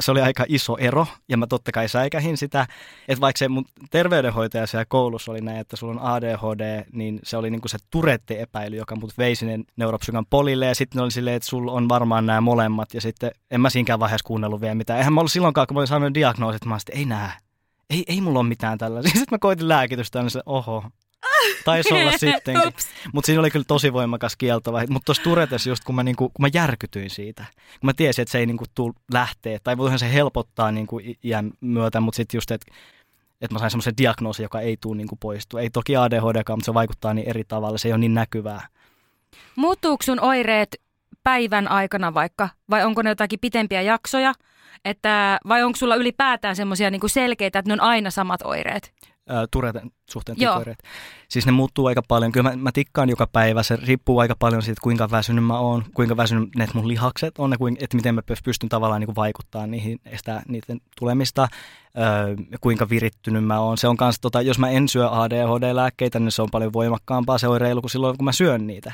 se 0.00 0.10
oli 0.10 0.20
aika 0.20 0.44
iso 0.48 0.76
ero, 0.76 1.06
ja 1.28 1.36
mä 1.36 1.46
totta 1.46 1.72
kai 1.72 1.88
säikähin 1.88 2.36
sitä, 2.36 2.66
että 3.08 3.20
vaikka 3.20 3.38
se 3.38 3.48
mun 3.48 3.64
terveydenhoitaja 3.90 4.66
siellä 4.66 4.84
koulussa 4.84 5.32
oli 5.32 5.40
näin, 5.40 5.58
että 5.58 5.76
sulla 5.76 6.00
on 6.00 6.08
ADHD, 6.08 6.84
niin 6.92 7.20
se 7.22 7.36
oli 7.36 7.50
niinku 7.50 7.68
se 7.68 7.78
turette-epäily, 7.90 8.76
joka 8.76 8.96
mut 8.96 9.18
vei 9.18 9.34
sinne 9.34 9.58
neuropsykan 9.76 10.26
polille, 10.30 10.66
ja 10.66 10.74
sitten 10.74 11.02
oli 11.02 11.10
silleen, 11.10 11.36
että 11.36 11.48
sulla 11.48 11.72
on 11.72 11.88
varmaan 11.88 12.26
nämä 12.26 12.40
molemmat, 12.40 12.94
ja 12.94 13.00
sitten 13.00 13.30
en 13.50 13.60
mä 13.60 13.70
siinäkään 13.70 14.00
vaiheessa 14.00 14.26
kuunnellut 14.26 14.60
vielä 14.60 14.74
mitään. 14.74 14.98
Eihän 14.98 15.12
mä 15.12 15.20
ollut 15.20 15.32
silloinkaan, 15.32 15.66
kun 15.66 15.74
mä 15.74 15.80
olin 15.80 15.88
saanut 15.88 16.14
diagnoosit, 16.14 16.56
että 16.56 16.68
mä 16.68 16.74
olin, 16.74 16.98
ei 16.98 17.04
nää, 17.04 17.38
ei, 17.90 18.04
ei 18.06 18.20
mulla 18.20 18.38
ole 18.38 18.48
mitään 18.48 18.78
tällaisia. 18.78 19.10
Sitten 19.20 19.26
mä 19.30 19.38
koitin 19.38 19.68
lääkitystä, 19.68 20.22
niin 20.22 20.30
se, 20.30 20.40
oho, 20.46 20.84
Taisi 21.64 21.94
olla 21.94 22.18
sittenkin. 22.18 22.72
Mutta 23.12 23.26
siinä 23.26 23.40
oli 23.40 23.50
kyllä 23.50 23.64
tosi 23.68 23.92
voimakas 23.92 24.36
kieltova. 24.36 24.80
Mutta 24.88 25.06
tuossa 25.06 25.22
Turetes 25.22 25.66
just, 25.66 25.84
kun 25.84 25.94
mä, 25.94 26.02
niinku, 26.02 26.28
kun 26.28 26.42
mä 26.42 26.48
järkytyin 26.54 27.10
siitä, 27.10 27.44
kun 27.80 27.88
mä 27.88 27.92
tiesin, 27.96 28.22
että 28.22 28.32
se 28.32 28.38
ei 28.38 28.46
niinku 28.46 28.64
tuu 28.74 28.94
lähteä, 29.12 29.58
tai 29.64 29.76
voihan 29.76 29.98
se 29.98 30.12
helpottaa 30.12 30.72
niinku 30.72 31.00
iän 31.24 31.50
myötä, 31.60 32.00
mutta 32.00 32.16
sitten 32.16 32.38
just, 32.38 32.50
että 32.50 32.72
että 33.40 33.54
mä 33.54 33.58
sain 33.58 33.70
semmoisen 33.70 33.96
diagnoosin, 33.98 34.42
joka 34.42 34.60
ei 34.60 34.76
tule 34.80 34.96
niinku 34.96 35.16
poistua. 35.16 35.60
Ei 35.60 35.70
toki 35.70 35.96
ADHD, 35.96 36.42
mutta 36.48 36.64
se 36.64 36.74
vaikuttaa 36.74 37.14
niin 37.14 37.28
eri 37.28 37.44
tavalla, 37.44 37.78
se 37.78 37.88
ei 37.88 37.92
ole 37.92 37.98
niin 37.98 38.14
näkyvää. 38.14 38.66
Muuttuuko 39.56 40.02
sun 40.02 40.20
oireet 40.20 40.76
päivän 41.22 41.68
aikana 41.68 42.14
vaikka, 42.14 42.48
vai 42.70 42.84
onko 42.84 43.02
ne 43.02 43.10
jotakin 43.10 43.40
pitempiä 43.40 43.82
jaksoja? 43.82 44.34
Että, 44.84 45.38
vai 45.48 45.62
onko 45.62 45.76
sulla 45.76 45.94
ylipäätään 45.94 46.56
semmoisia 46.56 46.90
niinku 46.90 47.08
selkeitä, 47.08 47.58
että 47.58 47.68
ne 47.68 47.72
on 47.72 47.80
aina 47.80 48.10
samat 48.10 48.42
oireet? 48.42 48.94
Tureten 49.50 49.90
suhteen 50.10 50.38
tikoireet. 50.38 50.78
Siis 51.28 51.46
ne 51.46 51.52
muuttuu 51.52 51.86
aika 51.86 52.02
paljon. 52.08 52.32
Kyllä 52.32 52.50
mä, 52.50 52.56
mä 52.56 52.72
tikkaan 52.72 53.08
joka 53.08 53.26
päivä. 53.26 53.62
Se 53.62 53.76
riippuu 53.76 54.18
aika 54.18 54.34
paljon 54.38 54.62
siitä, 54.62 54.80
kuinka 54.80 55.10
väsynyt 55.10 55.44
mä 55.44 55.58
oon, 55.58 55.84
kuinka 55.94 56.16
ne 56.56 56.66
mun 56.74 56.88
lihakset 56.88 57.38
on, 57.38 57.52
että 57.80 57.96
miten 57.96 58.14
mä 58.14 58.22
pystyn 58.44 58.68
tavallaan 58.68 59.00
niin 59.00 59.14
vaikuttaa 59.14 59.66
niihin, 59.66 60.00
estää 60.06 60.42
niiden 60.48 60.80
tulemista, 60.98 61.48
öö, 61.98 62.36
kuinka 62.60 62.88
virittynyt 62.88 63.44
mä 63.44 63.60
oon. 63.60 63.78
Se 63.78 63.88
on 63.88 63.96
kans, 63.96 64.20
tota, 64.20 64.42
jos 64.42 64.58
mä 64.58 64.70
en 64.70 64.88
syö 64.88 65.08
ADHD-lääkkeitä, 65.08 66.18
niin 66.18 66.32
se 66.32 66.42
on 66.42 66.50
paljon 66.52 66.72
voimakkaampaa 66.72 67.38
se 67.38 67.48
oireilu 67.48 67.80
kuin 67.80 67.90
silloin, 67.90 68.16
kun 68.16 68.24
mä 68.24 68.32
syön 68.32 68.66
niitä 68.66 68.92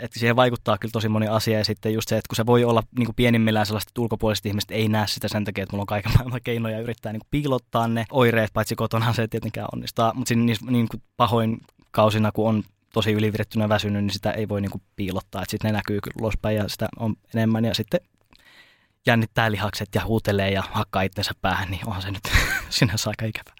että 0.00 0.18
siihen 0.18 0.36
vaikuttaa 0.36 0.78
kyllä 0.78 0.92
tosi 0.92 1.08
moni 1.08 1.28
asia. 1.28 1.58
Ja 1.58 1.64
sitten 1.64 1.94
just 1.94 2.08
se, 2.08 2.16
että 2.16 2.28
kun 2.28 2.36
se 2.36 2.46
voi 2.46 2.64
olla 2.64 2.82
niin 2.98 3.06
kuin 3.06 3.16
pienimmillään 3.16 3.66
sellaista, 3.66 3.90
että 3.90 4.00
ulkopuoliset 4.00 4.46
ihmiset 4.46 4.70
ei 4.70 4.88
näe 4.88 5.06
sitä 5.06 5.28
sen 5.28 5.44
takia, 5.44 5.62
että 5.62 5.72
mulla 5.72 5.82
on 5.82 5.86
kaiken 5.86 6.12
maailman 6.14 6.40
keinoja 6.44 6.80
yrittää 6.80 7.12
niin 7.12 7.20
kuin 7.20 7.28
piilottaa 7.30 7.88
ne 7.88 8.04
oireet, 8.10 8.50
paitsi 8.52 8.76
kotona 8.76 9.12
se 9.12 9.22
ei 9.22 9.28
tietenkään 9.28 9.68
onnistaa, 9.72 10.14
mutta 10.14 10.28
siinä 10.28 10.54
niin 10.70 10.88
kuin 10.88 11.02
pahoin 11.16 11.60
kausina, 11.90 12.32
kun 12.32 12.48
on 12.48 12.62
tosi 12.92 13.12
ylivirettynä 13.12 13.68
väsynyt, 13.68 14.04
niin 14.04 14.12
sitä 14.12 14.30
ei 14.30 14.48
voi 14.48 14.60
niin 14.60 14.70
kuin 14.70 14.82
piilottaa, 14.96 15.42
että 15.42 15.50
sitten 15.50 15.68
ne 15.68 15.76
näkyy 15.78 16.00
kyllä 16.00 16.16
ulospäin 16.20 16.56
ja 16.56 16.68
sitä 16.68 16.88
on 16.98 17.14
enemmän. 17.34 17.64
Ja 17.64 17.74
sitten 17.74 18.00
jännittää 19.06 19.50
lihakset 19.50 19.88
ja 19.94 20.04
huutelee 20.04 20.50
ja 20.50 20.62
hakkaa 20.70 21.02
itsensä 21.02 21.32
päähän, 21.42 21.70
niin 21.70 21.86
onhan 21.86 22.02
se 22.02 22.10
nyt 22.10 22.22
sinänsä 22.68 23.10
aika 23.10 23.24
ikävä. 23.24 23.54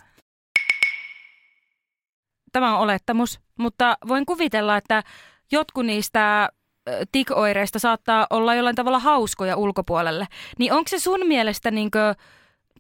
Tämä 2.53 2.75
on 2.75 2.81
olettamus, 2.81 3.41
mutta 3.59 3.99
voin 4.09 4.27
kuvitella, 4.27 4.77
että 4.77 5.03
jotkut 5.53 5.87
niistä 5.87 6.49
tikoireista 7.13 7.79
saattaa 7.79 8.27
olla 8.31 8.55
jollain 8.55 8.77
tavalla 8.77 8.99
hauskoja 8.99 9.57
ulkopuolelle. 9.57 10.27
Niin 10.59 10.73
onko 10.73 10.89
se 10.89 10.99
sun 10.99 11.27
mielestä 11.27 11.71
niinkö, 11.71 12.15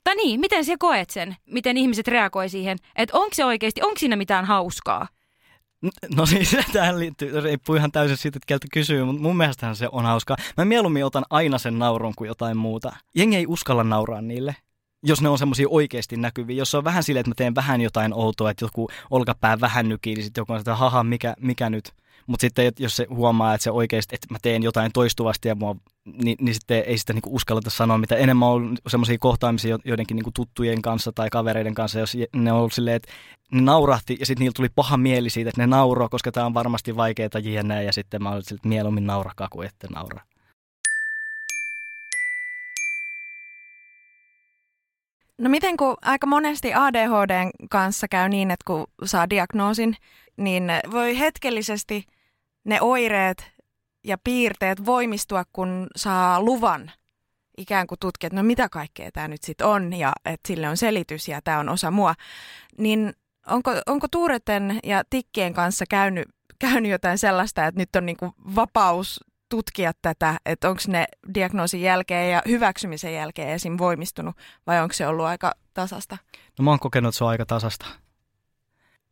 tai 0.04 0.14
niin, 0.14 0.40
miten 0.40 0.64
sä 0.64 0.74
koet 0.78 1.10
sen? 1.10 1.36
Miten 1.46 1.76
ihmiset 1.76 2.08
reagoi 2.08 2.48
siihen? 2.48 2.78
Että 2.96 3.16
onko 3.16 3.34
se 3.34 3.44
oikeasti, 3.44 3.82
onko 3.82 3.98
siinä 3.98 4.16
mitään 4.16 4.44
hauskaa? 4.44 5.08
No 6.16 6.26
siis 6.30 6.56
tähän 6.72 6.98
liittyy, 6.98 7.40
riippuu 7.40 7.74
ihan 7.74 7.92
täysin 7.92 8.16
siitä, 8.16 8.36
että 8.36 8.46
keltä 8.46 8.66
kysyy, 8.72 9.04
mutta 9.04 9.22
mun 9.22 9.36
mielestähän 9.36 9.76
se 9.76 9.88
on 9.92 10.04
hauskaa. 10.04 10.36
Mä 10.56 10.64
mieluummin 10.64 11.04
otan 11.04 11.24
aina 11.30 11.58
sen 11.58 11.78
naurun 11.78 12.14
kuin 12.16 12.28
jotain 12.28 12.56
muuta. 12.56 12.92
Jengi 13.16 13.36
ei 13.36 13.46
uskalla 13.48 13.84
nauraa 13.84 14.20
niille 14.20 14.56
jos 15.02 15.22
ne 15.22 15.28
on 15.28 15.38
semmoisia 15.38 15.66
oikeasti 15.70 16.16
näkyviä. 16.16 16.56
Jos 16.56 16.74
on 16.74 16.84
vähän 16.84 17.02
silleen, 17.02 17.20
että 17.20 17.30
mä 17.30 17.34
teen 17.34 17.54
vähän 17.54 17.80
jotain 17.80 18.14
outoa, 18.14 18.50
että 18.50 18.64
joku 18.64 18.88
olkapää 19.10 19.60
vähän 19.60 19.88
nykii, 19.88 20.14
niin 20.14 20.24
sitten 20.24 20.42
joku 20.42 20.52
on 20.52 20.58
sitä, 20.58 20.76
haha, 20.76 21.04
mikä, 21.04 21.34
mikä 21.40 21.70
nyt? 21.70 21.92
Mutta 22.30 22.40
sitten 22.40 22.72
jos 22.78 22.96
se 22.96 23.06
huomaa, 23.10 23.54
että 23.54 23.62
se 23.64 23.70
oikeasti, 23.70 24.14
että 24.14 24.26
mä 24.30 24.38
teen 24.42 24.62
jotain 24.62 24.92
toistuvasti 24.92 25.48
ja 25.48 25.54
mua, 25.54 25.76
niin, 26.24 26.36
niin 26.40 26.54
sitten 26.54 26.82
ei 26.86 26.98
sitä 26.98 27.12
niinku 27.12 27.34
uskalleta 27.34 27.70
sanoa, 27.70 27.98
mitä 27.98 28.16
enemmän 28.16 28.48
on 28.48 28.76
semmoisia 28.86 29.18
kohtaamisia 29.20 29.78
joidenkin 29.84 30.14
niinku 30.14 30.30
tuttujen 30.34 30.82
kanssa 30.82 31.12
tai 31.12 31.30
kavereiden 31.30 31.74
kanssa, 31.74 31.98
jos 31.98 32.16
ne 32.36 32.52
on 32.52 32.58
ollut 32.58 32.72
silleen, 32.72 32.96
että 32.96 33.12
ne 33.52 33.60
naurahti 33.60 34.16
ja 34.20 34.26
sitten 34.26 34.40
niillä 34.40 34.54
tuli 34.56 34.68
paha 34.74 34.96
mieli 34.96 35.30
siitä, 35.30 35.48
että 35.48 35.60
ne 35.60 35.66
nauroo, 35.66 36.08
koska 36.08 36.32
tämä 36.32 36.46
on 36.46 36.54
varmasti 36.54 36.96
vaikeaa 36.96 37.38
jne. 37.42 37.84
Ja 37.84 37.92
sitten 37.92 38.22
mä 38.22 38.30
olin 38.30 38.42
silleen, 38.42 38.58
että 38.58 38.68
mieluummin 38.68 39.06
naurakaa 39.06 39.48
kuin 39.50 39.68
ette 39.68 39.86
nauraa. 39.94 40.24
No 45.38 45.50
miten 45.50 45.76
kun 45.76 45.96
aika 46.02 46.26
monesti 46.26 46.74
ADHDn 46.74 47.50
kanssa 47.70 48.08
käy 48.08 48.28
niin, 48.28 48.50
että 48.50 48.64
kun 48.66 48.86
saa 49.04 49.30
diagnoosin, 49.30 49.96
niin 50.36 50.64
voi 50.90 51.18
hetkellisesti 51.18 52.04
ne 52.64 52.80
oireet 52.80 53.52
ja 54.04 54.18
piirteet 54.18 54.86
voimistua, 54.86 55.44
kun 55.52 55.86
saa 55.96 56.42
luvan 56.42 56.92
ikään 57.58 57.86
kuin 57.86 57.98
tutkia, 57.98 58.26
että 58.26 58.36
no 58.36 58.42
mitä 58.42 58.68
kaikkea 58.68 59.12
tämä 59.12 59.28
nyt 59.28 59.42
sitten 59.42 59.66
on 59.66 59.92
ja 59.92 60.12
että 60.24 60.48
sille 60.48 60.68
on 60.68 60.76
selitys 60.76 61.28
ja 61.28 61.42
tämä 61.42 61.58
on 61.58 61.68
osa 61.68 61.90
mua. 61.90 62.14
Niin 62.78 63.14
onko, 63.46 63.70
onko 63.86 64.06
Tuureten 64.10 64.80
ja 64.84 65.02
Tikkien 65.10 65.54
kanssa 65.54 65.84
käynyt, 65.90 66.28
käynyt 66.58 66.90
jotain 66.90 67.18
sellaista, 67.18 67.66
että 67.66 67.80
nyt 67.80 67.96
on 67.96 68.06
niinku 68.06 68.32
vapaus 68.54 69.20
tutkia 69.48 69.92
tätä, 70.02 70.40
että 70.46 70.68
onko 70.68 70.82
ne 70.88 71.06
diagnoosin 71.34 71.82
jälkeen 71.82 72.32
ja 72.32 72.42
hyväksymisen 72.48 73.14
jälkeen 73.14 73.48
esim. 73.48 73.78
voimistunut 73.78 74.36
vai 74.66 74.80
onko 74.80 74.92
se 74.92 75.06
ollut 75.06 75.26
aika 75.26 75.52
tasasta? 75.74 76.18
No 76.58 76.62
mä 76.62 76.70
oon 76.70 76.78
kokenut, 76.78 77.08
että 77.08 77.18
se 77.18 77.24
on 77.24 77.30
aika 77.30 77.46
tasasta. 77.46 77.86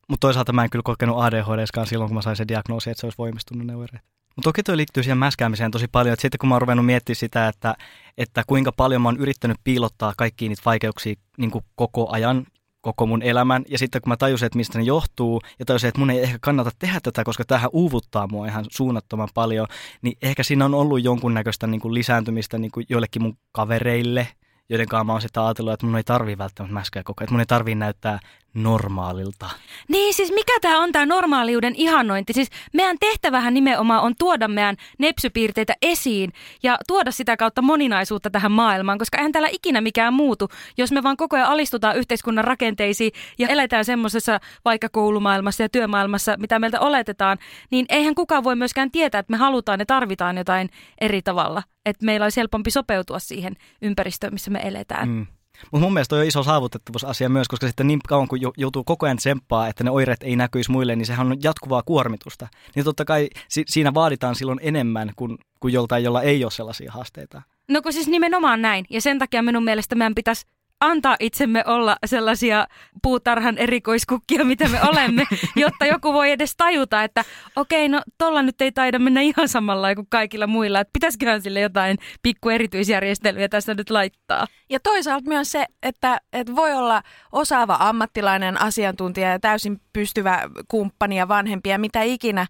Mutta 0.09 0.27
toisaalta 0.27 0.53
mä 0.53 0.63
en 0.63 0.69
kyllä 0.69 0.83
kokenut 0.83 1.23
ADHDskaan 1.23 1.87
silloin, 1.87 2.09
kun 2.09 2.15
mä 2.15 2.21
sain 2.21 2.35
se 2.35 2.47
diagnoosi, 2.47 2.89
että 2.89 3.01
se 3.01 3.05
olisi 3.05 3.17
voimistunut 3.17 3.67
ne 3.67 3.75
oireet. 3.75 4.03
Mutta 4.35 4.49
toki 4.49 4.63
toi 4.63 4.77
liittyy 4.77 5.03
siihen 5.03 5.17
mäskäämiseen 5.17 5.71
tosi 5.71 5.87
paljon, 5.87 6.13
että 6.13 6.21
sitten 6.21 6.37
kun 6.39 6.49
mä 6.49 6.55
oon 6.55 6.61
ruvennut 6.61 6.85
miettimään 6.85 7.15
sitä, 7.15 7.47
että, 7.47 7.75
että 8.17 8.43
kuinka 8.47 8.71
paljon 8.71 9.01
mä 9.01 9.07
oon 9.07 9.17
yrittänyt 9.17 9.57
piilottaa 9.63 10.13
kaikkia 10.17 10.49
niitä 10.49 10.61
vaikeuksia 10.65 11.15
niin 11.37 11.51
kuin 11.51 11.65
koko 11.75 12.09
ajan, 12.11 12.45
koko 12.81 13.05
mun 13.05 13.21
elämän, 13.21 13.63
ja 13.69 13.77
sitten 13.77 14.01
kun 14.01 14.09
mä 14.09 14.17
tajusin, 14.17 14.45
että 14.45 14.57
mistä 14.57 14.77
ne 14.77 14.83
johtuu, 14.83 15.41
ja 15.59 15.65
tajusin, 15.65 15.87
että 15.87 15.99
mun 15.99 16.09
ei 16.09 16.23
ehkä 16.23 16.37
kannata 16.41 16.71
tehdä 16.79 16.99
tätä, 17.03 17.23
koska 17.23 17.43
tähän 17.47 17.69
uuvuttaa 17.73 18.27
mua 18.27 18.47
ihan 18.47 18.65
suunnattoman 18.71 19.29
paljon, 19.33 19.67
niin 20.01 20.17
ehkä 20.21 20.43
siinä 20.43 20.65
on 20.65 20.73
ollut 20.73 21.03
jonkunnäköistä 21.03 21.67
niin 21.67 21.81
kuin 21.81 21.93
lisääntymistä 21.93 22.57
niin 22.57 22.71
kuin 22.71 22.85
joillekin 22.89 23.21
mun 23.21 23.37
kavereille, 23.51 24.27
joiden 24.69 24.87
kanssa 24.87 25.03
mä 25.03 25.11
oon 25.11 25.21
sitten 25.21 25.43
ajatellut, 25.43 25.73
että 25.73 25.85
mun 25.85 25.97
ei 25.97 26.03
tarvii 26.03 26.37
välttämättä 26.37 26.73
mäskää 26.73 27.03
koko 27.03 27.21
ajan, 27.21 27.25
että 27.25 27.33
mun 27.33 27.39
ei 27.39 27.45
tarvii 27.45 27.75
näyttää 27.75 28.19
normaalilta. 28.53 29.49
Niin, 29.87 30.13
siis 30.13 30.31
mikä 30.31 30.53
tämä 30.61 30.83
on 30.83 30.91
tämä 30.91 31.05
normaaliuden 31.05 31.75
ihannointi? 31.75 32.33
Siis 32.33 32.49
meidän 32.73 32.97
tehtävähän 32.99 33.53
nimenomaan 33.53 34.03
on 34.03 34.13
tuoda 34.19 34.47
meidän 34.47 34.75
nepsypiirteitä 34.99 35.73
esiin 35.81 36.33
ja 36.63 36.77
tuoda 36.87 37.11
sitä 37.11 37.37
kautta 37.37 37.61
moninaisuutta 37.61 38.29
tähän 38.29 38.51
maailmaan, 38.51 38.97
koska 38.97 39.17
eihän 39.17 39.31
täällä 39.31 39.49
ikinä 39.51 39.81
mikään 39.81 40.13
muutu, 40.13 40.49
jos 40.77 40.91
me 40.91 41.03
vaan 41.03 41.17
koko 41.17 41.35
ajan 41.35 41.49
alistutaan 41.49 41.97
yhteiskunnan 41.97 42.45
rakenteisiin 42.45 43.11
ja 43.37 43.47
eletään 43.47 43.85
semmoisessa 43.85 44.39
vaikka 44.65 44.89
koulumaailmassa 44.89 45.63
ja 45.63 45.69
työmaailmassa, 45.69 46.35
mitä 46.37 46.59
meiltä 46.59 46.79
oletetaan, 46.79 47.37
niin 47.71 47.85
eihän 47.89 48.15
kukaan 48.15 48.43
voi 48.43 48.55
myöskään 48.55 48.91
tietää, 48.91 49.19
että 49.19 49.31
me 49.31 49.37
halutaan 49.37 49.79
ja 49.79 49.85
tarvitaan 49.85 50.37
jotain 50.37 50.69
eri 51.01 51.21
tavalla. 51.21 51.63
Että 51.85 52.05
meillä 52.05 52.25
olisi 52.25 52.39
helpompi 52.39 52.71
sopeutua 52.71 53.19
siihen 53.19 53.53
ympäristöön, 53.81 54.33
missä 54.33 54.51
me 54.51 54.59
eletään. 54.63 55.09
Mm. 55.09 55.27
Mutta 55.71 55.83
mun 55.83 55.93
mielestä 55.93 56.15
on 56.15 56.23
iso 56.25 56.43
saavutettavuusasia 56.43 57.29
myös, 57.29 57.47
koska 57.47 57.67
sitten 57.67 57.87
niin 57.87 57.99
kauan 58.07 58.27
kun 58.27 58.39
joutuu 58.57 58.83
koko 58.83 59.05
ajan 59.05 59.17
tsemppaa, 59.17 59.67
että 59.67 59.83
ne 59.83 59.91
oireet 59.91 60.23
ei 60.23 60.35
näkyisi 60.35 60.71
muille, 60.71 60.95
niin 60.95 61.05
sehän 61.05 61.27
on 61.27 61.37
jatkuvaa 61.43 61.83
kuormitusta. 61.85 62.47
Niin 62.75 62.85
totta 62.85 63.05
kai 63.05 63.29
si- 63.47 63.63
siinä 63.67 63.93
vaaditaan 63.93 64.35
silloin 64.35 64.59
enemmän 64.61 65.11
kuin, 65.15 65.37
kuin 65.59 65.73
joltain, 65.73 66.03
jolla 66.03 66.21
ei 66.21 66.43
ole 66.43 66.51
sellaisia 66.51 66.91
haasteita. 66.91 67.41
No 67.69 67.81
kun 67.81 67.93
siis 67.93 68.07
nimenomaan 68.07 68.61
näin. 68.61 68.85
Ja 68.89 69.01
sen 69.01 69.19
takia 69.19 69.41
minun 69.41 69.63
mielestä 69.63 69.95
meidän 69.95 70.15
pitäisi 70.15 70.45
antaa 70.79 71.15
itsemme 71.19 71.63
olla 71.67 71.97
sellaisia 72.05 72.67
puutarhan 73.03 73.57
erikoiskukkia, 73.57 74.45
mitä 74.45 74.67
me 74.67 74.79
olemme, 74.83 75.25
jotta 75.55 75.85
joku 75.85 76.13
voi 76.13 76.31
edes 76.31 76.55
tajuta, 76.57 77.03
että 77.03 77.25
okei, 77.55 77.85
okay, 77.85 77.97
no 77.97 78.01
tolla 78.17 78.41
nyt 78.41 78.61
ei 78.61 78.71
taida 78.71 78.99
mennä 78.99 79.21
ihan 79.21 79.49
samalla 79.49 79.95
kuin 79.95 80.07
kaikilla 80.09 80.47
muilla, 80.47 80.79
että 80.79 80.93
pitäisiköhän 80.93 81.41
sille 81.41 81.59
jotain 81.59 81.97
pikku 82.21 82.49
erityisjärjestelyjä 82.49 83.49
tässä 83.49 83.73
nyt 83.73 83.89
laittaa. 83.89 84.47
Ja 84.69 84.79
toisaalta 84.79 85.29
myös 85.29 85.51
se, 85.51 85.65
että, 85.83 86.21
että 86.33 86.55
voi 86.55 86.73
olla 86.73 87.03
osaava 87.31 87.77
ammattilainen, 87.79 88.61
asiantuntija 88.61 89.29
ja 89.29 89.39
täysin 89.39 89.81
pystyvä 89.93 90.41
kumppani 90.67 91.17
ja 91.17 91.27
vanhempi 91.27 91.69
ja 91.69 91.79
mitä 91.79 92.01
ikinä, 92.01 92.47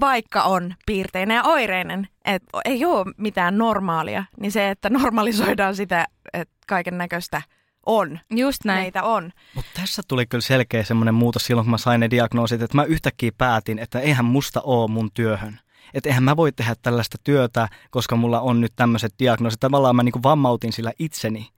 vaikka 0.00 0.42
on 0.42 0.74
piirteinen 0.86 1.34
ja 1.34 1.42
oireinen, 1.42 2.08
että 2.24 2.60
ei 2.64 2.84
ole 2.84 3.14
mitään 3.16 3.58
normaalia, 3.58 4.24
niin 4.40 4.52
se, 4.52 4.70
että 4.70 4.90
normalisoidaan 4.90 5.76
sitä, 5.76 6.06
että 6.32 6.54
kaiken 6.66 6.98
näköistä 6.98 7.42
on. 7.86 8.20
Just 8.30 8.64
näin. 8.64 8.80
Meitä 8.82 9.02
on. 9.02 9.32
Mutta 9.54 9.70
tässä 9.80 10.02
tuli 10.08 10.26
kyllä 10.26 10.42
selkeä 10.42 10.84
semmoinen 10.84 11.14
muutos 11.14 11.46
silloin, 11.46 11.64
kun 11.64 11.70
mä 11.70 11.78
sain 11.78 12.00
ne 12.00 12.10
diagnoosit, 12.10 12.62
että 12.62 12.76
mä 12.76 12.84
yhtäkkiä 12.84 13.30
päätin, 13.38 13.78
että 13.78 14.00
eihän 14.00 14.24
musta 14.24 14.60
ole 14.60 14.90
mun 14.90 15.10
työhön. 15.14 15.60
Että 15.94 16.08
eihän 16.08 16.22
mä 16.22 16.36
voi 16.36 16.52
tehdä 16.52 16.74
tällaista 16.82 17.18
työtä, 17.24 17.68
koska 17.90 18.16
mulla 18.16 18.40
on 18.40 18.60
nyt 18.60 18.72
tämmöiset 18.76 19.14
diagnoosit. 19.18 19.60
Tavallaan 19.60 19.96
mä 19.96 20.02
niinku 20.02 20.22
vammautin 20.22 20.72
sillä 20.72 20.92
itseni, 20.98 21.48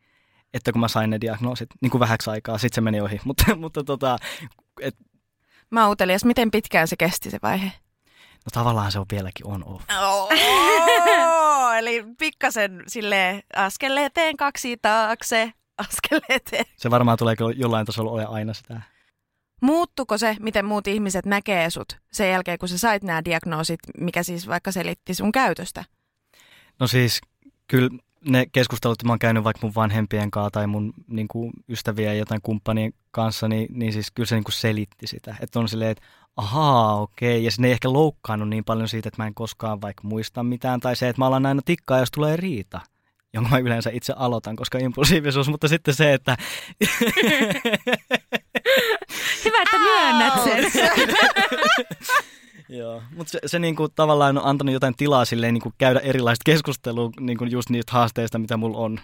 että 0.54 0.72
kun 0.72 0.80
mä 0.80 0.88
sain 0.88 1.10
ne 1.10 1.20
diagnoosit 1.20 1.68
niin 1.80 1.90
kuin 1.90 2.00
vähäksi 2.00 2.30
aikaa, 2.30 2.58
sitten 2.58 2.74
se 2.74 2.80
meni 2.80 3.00
ohi. 3.00 3.20
mutta, 3.24 3.54
mutta 3.56 3.84
tota, 3.84 4.18
et... 4.80 4.96
Mä 5.70 5.88
utelias, 5.88 6.24
miten 6.24 6.50
pitkään 6.50 6.88
se 6.88 6.96
kesti 6.96 7.30
se 7.30 7.38
vaihe? 7.42 7.72
No 8.44 8.50
tavallaan 8.52 8.92
se 8.92 8.98
on 8.98 9.06
vieläkin 9.10 9.46
on 9.46 9.64
off. 9.64 9.84
Oh, 10.02 10.28
eli 11.78 12.04
pikkasen 12.18 12.82
sille 12.86 13.42
askel 13.56 13.96
eteen, 13.96 14.36
kaksi 14.36 14.76
taakse, 14.82 15.52
askel 15.78 16.20
eteen. 16.28 16.64
Se 16.76 16.90
varmaan 16.90 17.18
tulee 17.18 17.36
jollain 17.56 17.86
tasolla 17.86 18.10
ole 18.10 18.26
aina 18.26 18.54
sitä. 18.54 18.80
Muuttuko 19.62 20.18
se, 20.18 20.36
miten 20.40 20.64
muut 20.64 20.86
ihmiset 20.86 21.26
näkee 21.26 21.70
sut 21.70 21.96
sen 22.12 22.30
jälkeen, 22.30 22.58
kun 22.58 22.68
sä 22.68 22.78
sait 22.78 23.02
nämä 23.02 23.24
diagnoosit, 23.24 23.80
mikä 23.98 24.22
siis 24.22 24.48
vaikka 24.48 24.72
selitti 24.72 25.14
sun 25.14 25.32
käytöstä? 25.32 25.84
No 26.80 26.86
siis 26.86 27.20
kyllä 27.68 27.90
ne 28.28 28.46
keskustelut, 28.52 29.04
mä 29.04 29.12
oon 29.12 29.18
käynyt 29.18 29.44
vaikka 29.44 29.66
mun 29.66 29.74
vanhempien 29.74 30.30
kanssa 30.30 30.50
tai 30.50 30.66
mun 30.66 30.92
niin 31.06 31.28
kuin, 31.28 31.52
ystävien 31.68 32.06
ja 32.06 32.14
jotain 32.14 32.40
kumppanien 32.42 32.92
kanssa, 33.10 33.48
niin, 33.48 33.68
niin 33.70 33.92
siis 33.92 34.10
kyllä 34.10 34.26
se 34.26 34.34
niin 34.34 34.44
kuin 34.44 34.52
selitti 34.52 35.06
sitä. 35.06 35.36
Että 35.40 35.60
on 35.60 35.68
silleen, 35.68 35.90
että 35.90 36.04
ahaa, 36.36 37.00
okei, 37.00 37.36
okay. 37.36 37.44
ja 37.44 37.50
sinne 37.50 37.68
ei 37.68 37.72
ehkä 37.72 37.92
loukkaannut 37.92 38.48
niin 38.48 38.64
paljon 38.64 38.88
siitä, 38.88 39.08
että 39.08 39.22
mä 39.22 39.26
en 39.26 39.34
koskaan 39.34 39.80
vaikka 39.80 40.08
muista 40.08 40.42
mitään, 40.42 40.80
tai 40.80 40.96
se, 40.96 41.08
että 41.08 41.20
mä 41.20 41.26
alan 41.26 41.46
aina 41.46 41.62
tikkaa, 41.64 41.98
jos 41.98 42.10
tulee 42.10 42.36
riita 42.36 42.80
jonka 43.34 43.50
mä 43.50 43.58
yleensä 43.58 43.90
itse 43.92 44.12
aloitan, 44.16 44.56
koska 44.56 44.78
impulsiivisuus, 44.78 45.48
mutta 45.48 45.68
sitten 45.68 45.94
se, 45.94 46.12
että... 46.12 46.36
Hyvä, 49.44 49.62
että 49.62 49.78
myönnät 49.78 50.34
sen. 50.44 50.64
Joo, 52.76 53.02
mutta 53.16 53.30
se, 53.30 53.38
se 53.46 53.58
niinku 53.58 53.88
tavallaan 53.88 54.38
on 54.38 54.44
antanut 54.44 54.72
jotain 54.72 54.96
tilaa 54.96 55.24
silleen 55.24 55.54
niinku 55.54 55.72
käydä 55.78 56.00
erilaista 56.00 56.42
keskustelua 56.44 57.10
niinku 57.20 57.44
just 57.44 57.70
niistä 57.70 57.92
haasteista, 57.92 58.38
mitä 58.38 58.56
mulla 58.56 58.78
on. 58.78 59.00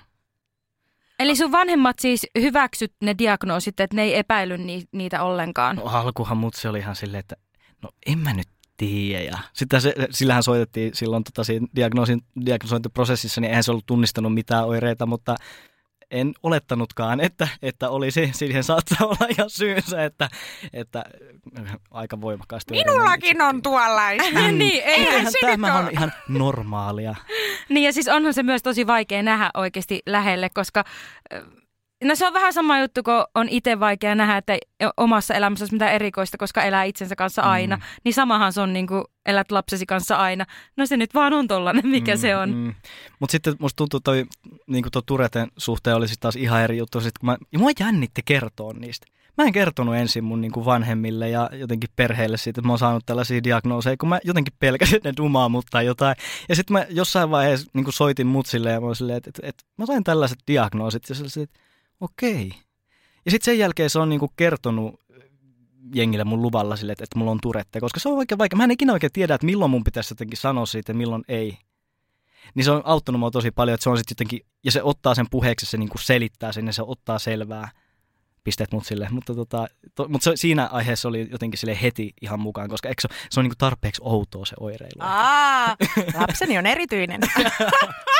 Eli 1.19 1.37
sun 1.37 1.53
vanhemmat 1.53 1.99
siis 1.99 2.27
hyväksyt 2.41 2.93
ne 3.03 3.15
diagnoosit, 3.19 3.81
että 3.81 3.97
ne 3.97 4.03
ei 4.03 4.19
epäily 4.19 4.59
ni- 4.59 4.85
niitä 4.93 5.23
ollenkaan? 5.23 5.77
No 5.77 5.83
alkuhan 5.83 6.37
mut 6.37 6.55
se 6.55 6.69
oli 6.69 6.79
ihan 6.79 6.97
silleen, 6.97 7.21
että 7.21 7.37
no 7.83 7.91
en 8.07 8.19
mä 8.19 8.33
nyt 8.33 8.49
tiedä. 8.77 9.25
Ja 9.25 9.39
sitten 9.53 9.81
se, 9.81 9.95
sillähän 10.11 10.43
soitettiin 10.43 10.95
silloin 10.95 11.25
tota, 11.25 11.45
siinä 11.45 11.67
diagnoosin, 11.77 12.23
diagnosointiprosessissa, 12.47 13.41
niin 13.41 13.49
eihän 13.49 13.65
se 13.65 13.71
ollut 13.71 13.87
tunnistanut 13.87 14.35
mitään 14.35 14.67
oireita, 14.67 15.07
mutta 15.07 15.37
en 16.11 16.33
olettanutkaan, 16.43 17.21
että, 17.21 17.49
että 17.63 17.91
olisi, 17.91 18.31
siihen 18.33 18.65
saattaa 18.65 19.07
olla 19.07 19.27
ihan 19.29 19.51
syynsä, 19.51 20.05
että, 20.05 20.29
että 20.73 21.05
aika 21.91 22.21
voimakkaasti. 22.21 22.75
Minullakin 22.75 23.43
on 23.43 23.63
tuollaista. 23.63 24.41
Mm. 24.41 24.59
niin, 24.59 24.83
eihän 24.85 25.33
se 25.33 25.39
tämä 25.41 25.79
on 25.79 25.89
ihan 25.93 26.13
normaalia. 26.29 27.15
niin 27.69 27.85
ja 27.85 27.93
siis 27.93 28.09
onhan 28.09 28.35
se 28.35 28.43
myös 28.43 28.63
tosi 28.63 28.87
vaikea 28.87 29.23
nähdä 29.23 29.51
oikeasti 29.55 30.03
lähelle, 30.07 30.49
koska 30.55 30.85
No 32.05 32.15
se 32.15 32.27
on 32.27 32.33
vähän 32.33 32.53
sama 32.53 32.81
juttu, 32.81 33.03
kun 33.03 33.25
on 33.35 33.49
itse 33.49 33.81
vaikea 33.81 34.15
nähdä, 34.15 34.37
että 34.37 34.59
omassa 34.97 35.35
elämässä 35.35 35.63
olisi 35.63 35.75
mitään 35.75 35.93
erikoista, 35.93 36.39
koska 36.39 36.63
elää 36.63 36.85
itsensä 36.85 37.17
kanssa 37.17 37.43
aina. 37.43 37.77
Mm. 37.77 37.83
Niin 38.05 38.15
samahan 38.15 38.53
se 38.53 38.61
on 38.61 38.73
niin 38.73 38.87
kuin 38.87 39.05
elät 39.27 39.51
lapsesi 39.51 39.87
kanssa 39.87 40.17
aina. 40.17 40.47
No 40.77 40.87
se 40.87 40.97
nyt 40.97 41.15
vaan 41.15 41.33
on 41.33 41.49
tollanen, 41.49 41.87
mikä 41.87 42.15
mm, 42.15 42.21
se 42.21 42.37
on. 42.37 42.51
Mm. 42.51 42.75
Mutta 43.21 43.33
sitten 43.33 43.55
musta 43.59 43.77
tuntuu 43.77 44.01
toi, 44.01 44.27
niin 44.67 44.83
kuin 44.83 45.05
Tureten 45.07 45.49
suhteen 45.57 45.97
olisi 45.97 46.15
taas 46.21 46.37
ihan 46.37 46.63
eri 46.63 46.79
juttu. 46.79 47.01
Sit, 47.01 47.19
kun 47.19 47.27
mä, 47.27 47.37
ja 47.53 47.59
mua 47.59 47.71
jännitti 47.81 48.23
kertoa 48.25 48.73
niistä. 48.73 49.07
Mä 49.39 49.45
en 49.45 49.53
kertonut 49.53 49.95
ensin 49.95 50.25
mun 50.25 50.41
niin 50.41 50.53
kuin 50.53 50.67
vanhemmille 50.67 51.29
ja 51.29 51.51
jotenkin 51.53 51.91
perheelle 51.97 52.37
siitä, 52.37 52.61
että 52.61 52.67
mä 52.67 52.73
oon 52.73 52.79
saanut 52.79 53.07
tällaisia 53.07 53.45
diagnooseja, 53.45 53.97
kun 53.97 54.09
mä 54.09 54.19
jotenkin 54.25 54.55
pelkäsin, 54.59 54.97
että 54.97 55.09
ne 55.09 55.15
dumaa 55.17 55.49
mut 55.49 55.67
tai 55.71 55.87
jotain. 55.87 56.17
Ja 56.49 56.57
sitten 56.57 56.73
mä 56.73 56.87
jossain 56.91 57.31
vaiheessa 57.31 57.71
niin 57.73 57.85
kuin 57.85 57.95
soitin 57.95 58.27
mutsille 58.27 58.71
ja 58.71 58.81
mä 58.81 58.87
olin 58.87 58.97
silleen, 58.97 59.17
että, 59.17 59.31
että, 59.31 59.49
että 59.49 59.65
mä 59.79 59.87
sain 59.87 60.05
tällaiset 60.05 60.39
diagnoosit. 60.47 61.09
Ja 61.09 61.15
sellaiset, 61.15 61.43
että 61.43 61.61
okei. 62.01 62.53
Ja 63.25 63.31
sitten 63.31 63.45
sen 63.45 63.59
jälkeen 63.59 63.91
se 63.91 63.99
on 63.99 64.09
niinku 64.09 64.33
kertonut 64.37 65.01
jengille 65.95 66.25
mun 66.25 66.43
luvalla 66.43 66.77
sille, 66.77 66.93
että, 66.93 67.05
että 67.05 67.19
mulla 67.19 67.31
on 67.31 67.41
turette, 67.43 67.81
koska 67.81 68.01
se 68.01 68.09
on 68.09 68.19
oikein 68.19 68.39
vaikea. 68.39 68.57
Mä 68.57 68.65
en 68.65 68.71
ikinä 68.71 68.93
oikein 68.93 69.13
tiedä, 69.13 69.35
että 69.35 69.47
milloin 69.47 69.71
mun 69.71 69.85
pitäisi 69.85 70.13
jotenkin 70.13 70.39
sanoa 70.39 70.67
siitä 70.67 70.91
ja 70.91 70.97
milloin 70.97 71.25
ei. 71.29 71.59
Niin 72.55 72.65
se 72.65 72.71
on 72.71 72.83
auttanut 72.85 73.19
mua 73.19 73.31
tosi 73.31 73.51
paljon, 73.51 73.75
että 73.75 73.85
se 73.85 73.91
on 73.91 73.99
sitten 73.99 74.15
jotenkin, 74.15 74.41
ja 74.65 74.73
se 74.73 74.83
ottaa 74.83 75.15
sen 75.15 75.27
puheeksi, 75.31 75.67
se 75.67 75.79
niinku 75.79 75.99
selittää 75.99 76.53
sen 76.53 76.67
ja 76.67 76.73
se 76.73 76.83
ottaa 76.83 77.19
selvää 77.19 77.69
pisteet 78.45 78.73
mut 78.73 78.87
sille. 78.87 79.09
Mutta, 79.11 79.35
tota, 79.35 79.67
to, 79.95 80.09
mutta 80.09 80.25
se, 80.25 80.33
siinä 80.35 80.67
aiheessa 80.67 81.09
oli 81.09 81.29
jotenkin 81.31 81.59
sille 81.59 81.79
heti 81.83 82.13
ihan 82.23 82.41
mukaan, 82.41 82.69
koska 82.69 82.89
eikö 82.89 83.03
se, 83.03 83.09
se 83.31 83.41
on 83.41 83.45
niinku 83.45 83.57
tarpeeksi 83.59 84.03
outoa 84.05 84.45
se 84.45 84.55
oireilu. 84.61 85.01
Aa, 85.01 85.77
lapseni 86.21 86.59
on 86.59 86.67
erityinen. 86.67 87.21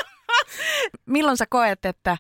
milloin 1.07 1.37
sä 1.37 1.47
koet, 1.51 1.85
että 1.85 2.17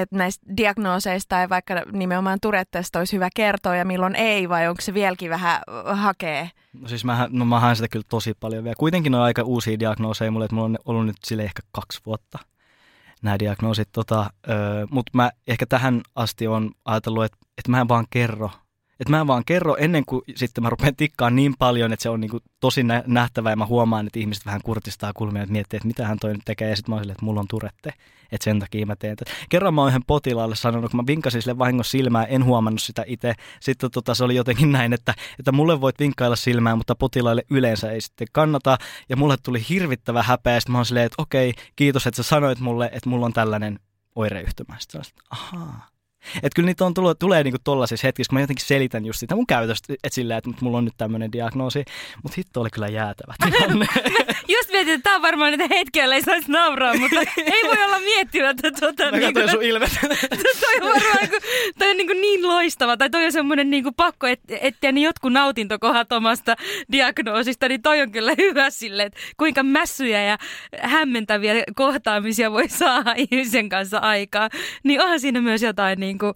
että 0.00 0.16
näistä 0.16 0.46
diagnooseista 0.56 1.28
tai 1.28 1.48
vaikka 1.48 1.74
nimenomaan 1.92 2.38
Tourettesta 2.42 2.98
olisi 2.98 3.12
hyvä 3.16 3.28
kertoa 3.36 3.76
ja 3.76 3.84
milloin 3.84 4.16
ei, 4.16 4.48
vai 4.48 4.68
onko 4.68 4.80
se 4.80 4.94
vieläkin 4.94 5.30
vähän 5.30 5.60
hakee? 5.94 6.50
No 6.72 6.88
siis 6.88 7.04
mä, 7.04 7.28
no 7.30 7.44
mä 7.44 7.60
haen 7.60 7.76
sitä 7.76 7.88
kyllä 7.88 8.04
tosi 8.08 8.34
paljon 8.40 8.64
vielä. 8.64 8.74
Kuitenkin 8.78 9.14
on 9.14 9.20
aika 9.20 9.42
uusia 9.42 9.78
diagnooseja 9.78 10.30
mulle, 10.30 10.44
että 10.44 10.54
mulla 10.54 10.66
on 10.66 10.78
ollut 10.84 11.06
nyt 11.06 11.16
sille 11.24 11.42
ehkä 11.42 11.62
kaksi 11.72 12.00
vuotta 12.06 12.38
nämä 13.22 13.38
diagnoosit. 13.38 13.88
Tota, 13.92 14.30
Mutta 14.90 15.10
mä 15.14 15.30
ehkä 15.46 15.66
tähän 15.66 16.00
asti 16.14 16.46
on 16.46 16.70
ajatellut, 16.84 17.24
että, 17.24 17.38
että 17.58 17.70
mä 17.70 17.80
en 17.80 17.88
vaan 17.88 18.06
kerro 18.10 18.50
että 19.00 19.10
mä 19.10 19.26
vaan 19.26 19.44
kerro 19.46 19.76
ennen 19.76 20.04
kuin 20.04 20.22
sitten 20.36 20.64
mä 20.64 20.70
rupean 20.70 20.96
tikkaan 20.96 21.36
niin 21.36 21.54
paljon, 21.58 21.92
että 21.92 22.02
se 22.02 22.08
on 22.08 22.20
niin 22.20 22.30
kuin 22.30 22.42
tosi 22.60 22.82
nähtävä 23.06 23.50
ja 23.50 23.56
mä 23.56 23.66
huomaan, 23.66 24.06
että 24.06 24.18
ihmiset 24.18 24.46
vähän 24.46 24.60
kurtistaa 24.64 25.12
kulmia, 25.12 25.42
että 25.42 25.52
miettii, 25.52 25.76
että 25.76 25.86
mitä 25.86 26.06
hän 26.06 26.18
toi 26.18 26.32
nyt 26.32 26.42
tekee 26.44 26.70
ja 26.70 26.76
sitten 26.76 26.92
mä 26.92 26.94
oon 26.96 27.04
silleen, 27.04 27.14
että 27.14 27.24
mulla 27.24 27.40
on 27.40 27.48
turette, 27.48 27.92
että 28.32 28.44
sen 28.44 28.60
takia 28.60 28.86
mä 28.86 28.96
teen 28.96 29.16
tätä. 29.16 29.30
Kerran 29.48 29.74
mä 29.74 29.80
oon 29.80 29.90
yhden 29.90 30.04
potilaalle 30.06 30.56
sanonut, 30.56 30.90
kun 30.90 31.00
mä 31.00 31.06
vinkasin 31.06 31.42
sille 31.42 31.58
vahingossa 31.58 31.90
silmää, 31.90 32.24
en 32.24 32.44
huomannut 32.44 32.82
sitä 32.82 33.04
itse. 33.06 33.34
Sitten 33.60 33.90
tota, 33.90 34.14
se 34.14 34.24
oli 34.24 34.34
jotenkin 34.34 34.72
näin, 34.78 34.92
että, 34.92 35.14
että 35.38 35.52
mulle 35.52 35.80
voit 35.80 35.98
vinkkailla 35.98 36.36
silmää, 36.36 36.76
mutta 36.76 36.94
potilaille 36.94 37.44
yleensä 37.50 37.90
ei 37.90 38.00
sitten 38.00 38.28
kannata. 38.32 38.78
Ja 39.08 39.16
mulle 39.16 39.36
tuli 39.42 39.64
hirvittävä 39.68 40.22
häpeä, 40.22 40.60
sitten 40.60 40.72
mä 40.72 40.78
oon 40.78 40.86
silleen, 40.86 41.06
että 41.06 41.22
okei, 41.22 41.54
kiitos, 41.76 42.06
että 42.06 42.22
sä 42.22 42.28
sanoit 42.28 42.60
mulle, 42.60 42.90
että 42.92 43.08
mulla 43.08 43.26
on 43.26 43.32
tällainen 43.32 43.78
oireyhtymä. 44.14 44.76
Sitten 44.78 45.02
ahaa, 45.30 45.89
että 46.36 46.50
kyllä 46.54 46.66
niitä 46.66 46.84
on 46.84 46.94
tullut, 46.94 47.18
tulee 47.18 47.42
niinku 47.42 47.58
tollaisissa 47.64 48.06
hetkissä, 48.06 48.30
kun 48.30 48.36
mä 48.36 48.40
jotenkin 48.40 48.66
selitän 48.66 49.06
just 49.06 49.20
sitä 49.20 49.34
mun 49.34 49.46
käytöstä, 49.46 49.92
että 49.92 50.14
sillä, 50.14 50.36
että 50.36 50.50
mulla 50.60 50.78
on 50.78 50.84
nyt 50.84 50.94
tämmöinen 50.96 51.32
diagnoosi, 51.32 51.84
mutta 52.22 52.34
hitto 52.36 52.60
oli 52.60 52.70
kyllä 52.70 52.88
jäätävä 52.88 53.34
tilanne. 53.44 53.86
just 54.56 54.72
mietin, 54.72 54.94
että 54.94 55.04
tämä 55.04 55.16
on 55.16 55.22
varmaan 55.22 55.52
niitä 55.52 55.74
hetkiä, 55.74 56.02
joilla 56.02 56.14
ei 56.14 56.22
saisi 56.22 56.52
nauraa, 56.52 56.94
mutta 56.94 57.20
ei 57.36 57.62
voi 57.64 57.84
olla 57.84 57.98
miettimättä 57.98 58.70
tuota. 58.80 59.10
Mä 59.10 59.16
niin 59.16 59.34
kuin, 59.34 59.50
sun 59.50 59.62
ilmet. 59.70 59.90
toi 60.60 60.74
on 60.74 60.92
varmaan 60.92 61.28
toi 61.78 61.90
on 61.90 61.96
niin, 61.96 62.06
kuin 62.06 62.20
niin 62.20 62.48
loistava, 62.48 62.96
tai 62.96 63.10
toi 63.10 63.24
on 63.24 63.32
semmoinen 63.32 63.70
niin 63.70 63.82
kuin 63.82 63.94
pakko 63.94 64.26
et, 64.26 64.40
etsiä 64.48 64.92
niin 64.92 65.04
jotkut 65.04 65.32
nautintokohat 65.32 66.12
omasta 66.12 66.56
diagnoosista, 66.92 67.68
niin 67.68 67.82
toi 67.82 68.00
on 68.00 68.12
kyllä 68.12 68.32
hyvä 68.38 68.70
sille, 68.70 69.02
että 69.02 69.18
kuinka 69.36 69.62
mässyjä 69.62 70.22
ja 70.24 70.38
hämmentäviä 70.82 71.54
kohtaamisia 71.76 72.52
voi 72.52 72.68
saada 72.68 73.14
ihmisen 73.30 73.68
kanssa 73.68 73.98
aikaa. 73.98 74.48
Niin 74.82 75.02
onhan 75.02 75.20
siinä 75.20 75.40
myös 75.40 75.62
jotain 75.62 76.00
niin 76.00 76.09
kuin 76.18 76.34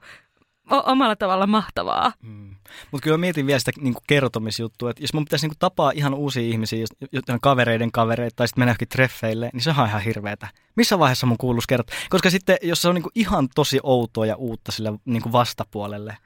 omalla 0.68 1.16
tavalla 1.16 1.46
mahtavaa. 1.46 2.12
Mm. 2.22 2.54
Mutta 2.90 3.04
kyllä 3.04 3.18
mietin 3.18 3.46
vielä 3.46 3.58
sitä 3.58 3.72
niin 3.80 3.94
kuin 3.94 4.04
kertomisjuttua, 4.06 4.90
että 4.90 5.02
jos 5.02 5.14
mun 5.14 5.24
pitäisi 5.24 5.44
niin 5.44 5.50
kuin 5.50 5.58
tapaa 5.58 5.92
ihan 5.94 6.14
uusia 6.14 6.42
ihmisiä, 6.42 6.86
jotain 7.12 7.40
kavereiden 7.40 7.92
kavereita 7.92 8.36
tai 8.36 8.48
sitten 8.48 8.60
mennä 8.60 8.70
johonkin 8.70 8.88
treffeille, 8.88 9.50
niin 9.52 9.60
se 9.60 9.70
on 9.70 9.86
ihan 9.86 10.02
hirveetä. 10.02 10.48
Missä 10.76 10.98
vaiheessa 10.98 11.26
mun 11.26 11.38
kuuluisi 11.38 11.68
kertoa? 11.68 11.96
Koska 12.10 12.30
sitten, 12.30 12.56
jos 12.62 12.82
se 12.82 12.88
on 12.88 12.94
niin 12.94 13.02
kuin 13.02 13.12
ihan 13.14 13.48
tosi 13.54 13.80
outoa 13.82 14.26
ja 14.26 14.36
uutta 14.36 14.72
sille 14.72 14.92
niin 15.04 15.22
kuin 15.22 15.32
vastapuolelle, 15.32 16.16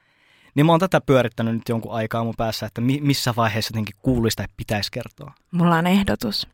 niin 0.55 0.67
mä 0.67 0.73
oon 0.73 0.81
tätä 0.81 1.01
pyörittänyt 1.01 1.55
nyt 1.55 1.69
jonkun 1.69 1.93
aikaa 1.93 2.25
mun 2.25 2.35
päässä, 2.37 2.67
että 2.67 2.81
mi- 2.81 3.01
missä 3.03 3.35
vaiheessa 3.37 3.73
jotenkin 3.73 3.97
kuuluisi 4.03 4.37
tai 4.37 4.47
pitäisi 4.57 4.91
kertoa. 4.93 5.33
Mulla 5.51 5.77
on 5.77 5.87
ehdotus. 5.87 6.49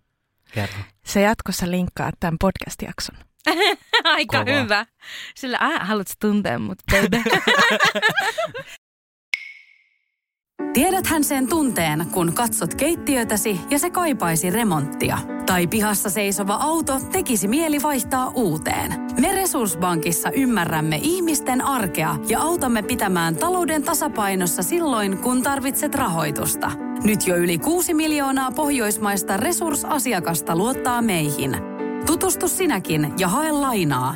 Kerro. 0.54 0.78
Se 1.06 1.20
jatkossa 1.20 1.70
linkkaa 1.70 2.10
tämän 2.20 2.36
podcast-jakson. 2.40 3.16
Aika 4.04 4.38
Kova. 4.38 4.62
hyvä. 4.62 4.86
Sillä, 5.34 5.58
äh, 5.62 5.88
haluatko 5.88 6.14
tuntea 6.20 6.58
mut, 6.58 6.78
baby? 6.92 7.22
Tiedäthän 10.74 11.24
sen 11.24 11.48
tunteen, 11.48 12.06
kun 12.12 12.32
katsot 12.32 12.74
keittiötäsi 12.74 13.60
ja 13.70 13.78
se 13.78 13.90
kaipaisi 13.90 14.50
remonttia. 14.50 15.18
Tai 15.46 15.66
pihassa 15.66 16.10
seisova 16.10 16.54
auto 16.54 17.00
tekisi 17.12 17.48
mieli 17.48 17.82
vaihtaa 17.82 18.28
uuteen. 18.28 18.94
Me 19.20 19.32
Resurssbankissa 19.32 20.30
ymmärrämme 20.30 21.00
ihmisten 21.02 21.62
arkea 21.62 22.16
ja 22.28 22.40
autamme 22.40 22.82
pitämään 22.82 23.36
talouden 23.36 23.82
tasapainossa 23.82 24.62
silloin, 24.62 25.18
kun 25.18 25.42
tarvitset 25.42 25.94
rahoitusta. 25.94 26.70
Nyt 27.04 27.26
jo 27.26 27.36
yli 27.36 27.58
6 27.58 27.94
miljoonaa 27.94 28.50
pohjoismaista 28.50 29.36
resursasiakasta 29.36 30.56
luottaa 30.56 31.02
meihin– 31.02 31.56
Tutustu 32.06 32.48
sinäkin 32.48 33.14
ja 33.18 33.28
hae 33.28 33.52
lainaa. 33.52 34.14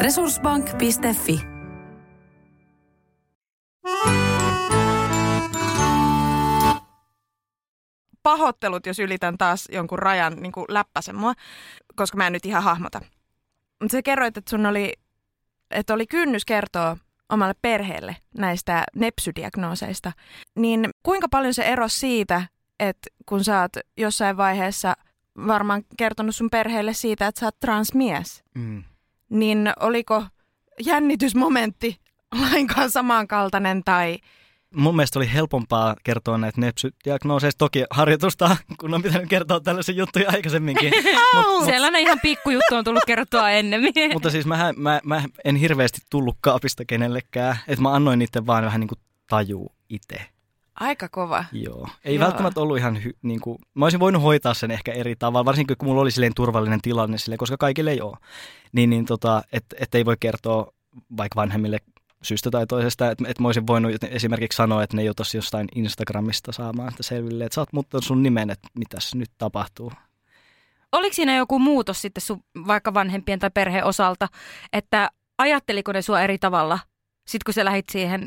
Resurssbank.fi 0.00 1.40
Pahoittelut, 8.22 8.86
jos 8.86 8.98
ylitän 8.98 9.38
taas 9.38 9.68
jonkun 9.72 9.98
rajan 9.98 10.36
niin 10.36 10.52
kuin 10.52 10.66
läppäsen 10.68 11.16
mua, 11.16 11.32
koska 11.96 12.16
mä 12.16 12.26
en 12.26 12.32
nyt 12.32 12.46
ihan 12.46 12.62
hahmota. 12.62 13.00
Mutta 13.82 13.92
sä 13.92 14.02
kerroit, 14.02 14.36
että 14.36 14.50
sun 14.50 14.66
oli, 14.66 14.92
että 15.70 15.94
oli 15.94 16.06
kynnys 16.06 16.44
kertoa 16.44 16.96
omalle 17.28 17.54
perheelle 17.62 18.16
näistä 18.38 18.84
nepsydiagnooseista. 18.96 20.12
Niin 20.56 20.90
kuinka 21.02 21.28
paljon 21.30 21.54
se 21.54 21.62
ero 21.62 21.88
siitä, 21.88 22.42
että 22.80 23.10
kun 23.26 23.44
sä 23.44 23.60
oot 23.60 23.72
jossain 23.96 24.36
vaiheessa 24.36 24.94
varmaan 25.46 25.82
kertonut 25.96 26.36
sun 26.36 26.50
perheelle 26.50 26.92
siitä, 26.92 27.26
että 27.26 27.40
sä 27.40 27.46
oot 27.46 27.60
transmies. 27.60 28.44
Mm. 28.54 28.84
Niin 29.30 29.72
oliko 29.80 30.24
jännitysmomentti 30.84 32.00
lainkaan 32.50 32.90
samankaltainen 32.90 33.84
tai... 33.84 34.18
Mun 34.76 34.96
mielestä 34.96 35.18
oli 35.18 35.32
helpompaa 35.32 35.96
kertoa 36.04 36.38
näitä 36.38 36.60
nepsydiagnooseista. 36.60 37.58
Toki 37.58 37.84
harjoitusta, 37.90 38.56
kun 38.80 38.94
on 38.94 39.02
pitänyt 39.02 39.28
kertoa 39.28 39.60
tällaisia 39.60 39.94
juttuja 39.94 40.30
aikaisemminkin. 40.30 40.92
mut, 41.34 41.64
Sellainen 41.64 42.02
ihan 42.02 42.20
pikkujuttu 42.22 42.74
on 42.74 42.84
tullut 42.84 43.04
kertoa 43.06 43.50
ennemmin. 43.50 43.92
mutta 44.12 44.30
siis 44.30 44.46
mä, 44.46 44.72
mä, 44.76 45.00
mä 45.04 45.22
en 45.44 45.56
hirveästi 45.56 46.00
tullut 46.10 46.36
kaapista 46.40 46.84
kenellekään. 46.84 47.58
Että 47.68 47.82
mä 47.82 47.94
annoin 47.94 48.18
niiden 48.18 48.46
vaan 48.46 48.64
vähän 48.64 48.80
niin 48.80 48.88
kuin 48.88 48.98
tajuu 49.28 49.72
itse. 49.88 50.33
Aika 50.80 51.08
kova. 51.08 51.44
Joo. 51.52 51.88
Ei 52.04 52.14
Joo. 52.14 52.24
välttämättä 52.24 52.60
ollut 52.60 52.78
ihan, 52.78 53.04
hy, 53.04 53.12
niin 53.22 53.40
kuin, 53.40 53.58
mä 53.74 53.84
olisin 53.84 54.00
voinut 54.00 54.22
hoitaa 54.22 54.54
sen 54.54 54.70
ehkä 54.70 54.92
eri 54.92 55.16
tavalla, 55.16 55.44
varsinkin 55.44 55.76
kun 55.76 55.88
mulla 55.88 56.02
oli 56.02 56.10
silleen 56.10 56.34
turvallinen 56.36 56.80
tilanne 56.82 57.18
silleen, 57.18 57.38
koska 57.38 57.56
kaikille 57.56 57.90
ei 57.90 58.00
ole. 58.00 58.16
Niin, 58.72 58.90
niin 58.90 59.06
tota, 59.06 59.42
että 59.52 59.76
et 59.80 59.94
ei 59.94 60.04
voi 60.04 60.16
kertoa 60.20 60.72
vaikka 61.16 61.40
vanhemmille 61.40 61.78
syystä 62.22 62.50
tai 62.50 62.66
toisesta, 62.66 63.10
että 63.10 63.24
et 63.28 63.40
mä 63.40 63.48
olisin 63.48 63.66
voinut 63.66 63.92
esimerkiksi 64.10 64.56
sanoa, 64.56 64.82
että 64.82 64.96
ne 64.96 65.04
joutuisi 65.04 65.36
jostain 65.36 65.68
Instagramista 65.74 66.52
saamaan 66.52 66.90
sitä 66.90 67.02
selville, 67.02 67.44
että 67.44 67.54
sä 67.54 67.60
oot 67.60 67.72
muuttanut 67.72 68.04
sun 68.04 68.22
nimen, 68.22 68.50
että 68.50 68.68
mitäs 68.78 69.14
nyt 69.14 69.30
tapahtuu. 69.38 69.92
Oliko 70.92 71.14
siinä 71.14 71.36
joku 71.36 71.58
muutos 71.58 72.02
sitten 72.02 72.20
sun 72.20 72.44
vaikka 72.66 72.94
vanhempien 72.94 73.38
tai 73.38 73.50
perheen 73.54 73.84
osalta, 73.84 74.28
että 74.72 75.10
ajatteliko 75.38 75.92
ne 75.92 76.02
sua 76.02 76.20
eri 76.20 76.38
tavalla, 76.38 76.78
sitten 77.26 77.44
kun 77.44 77.54
sä 77.54 77.64
lähit 77.64 77.88
siihen 77.88 78.26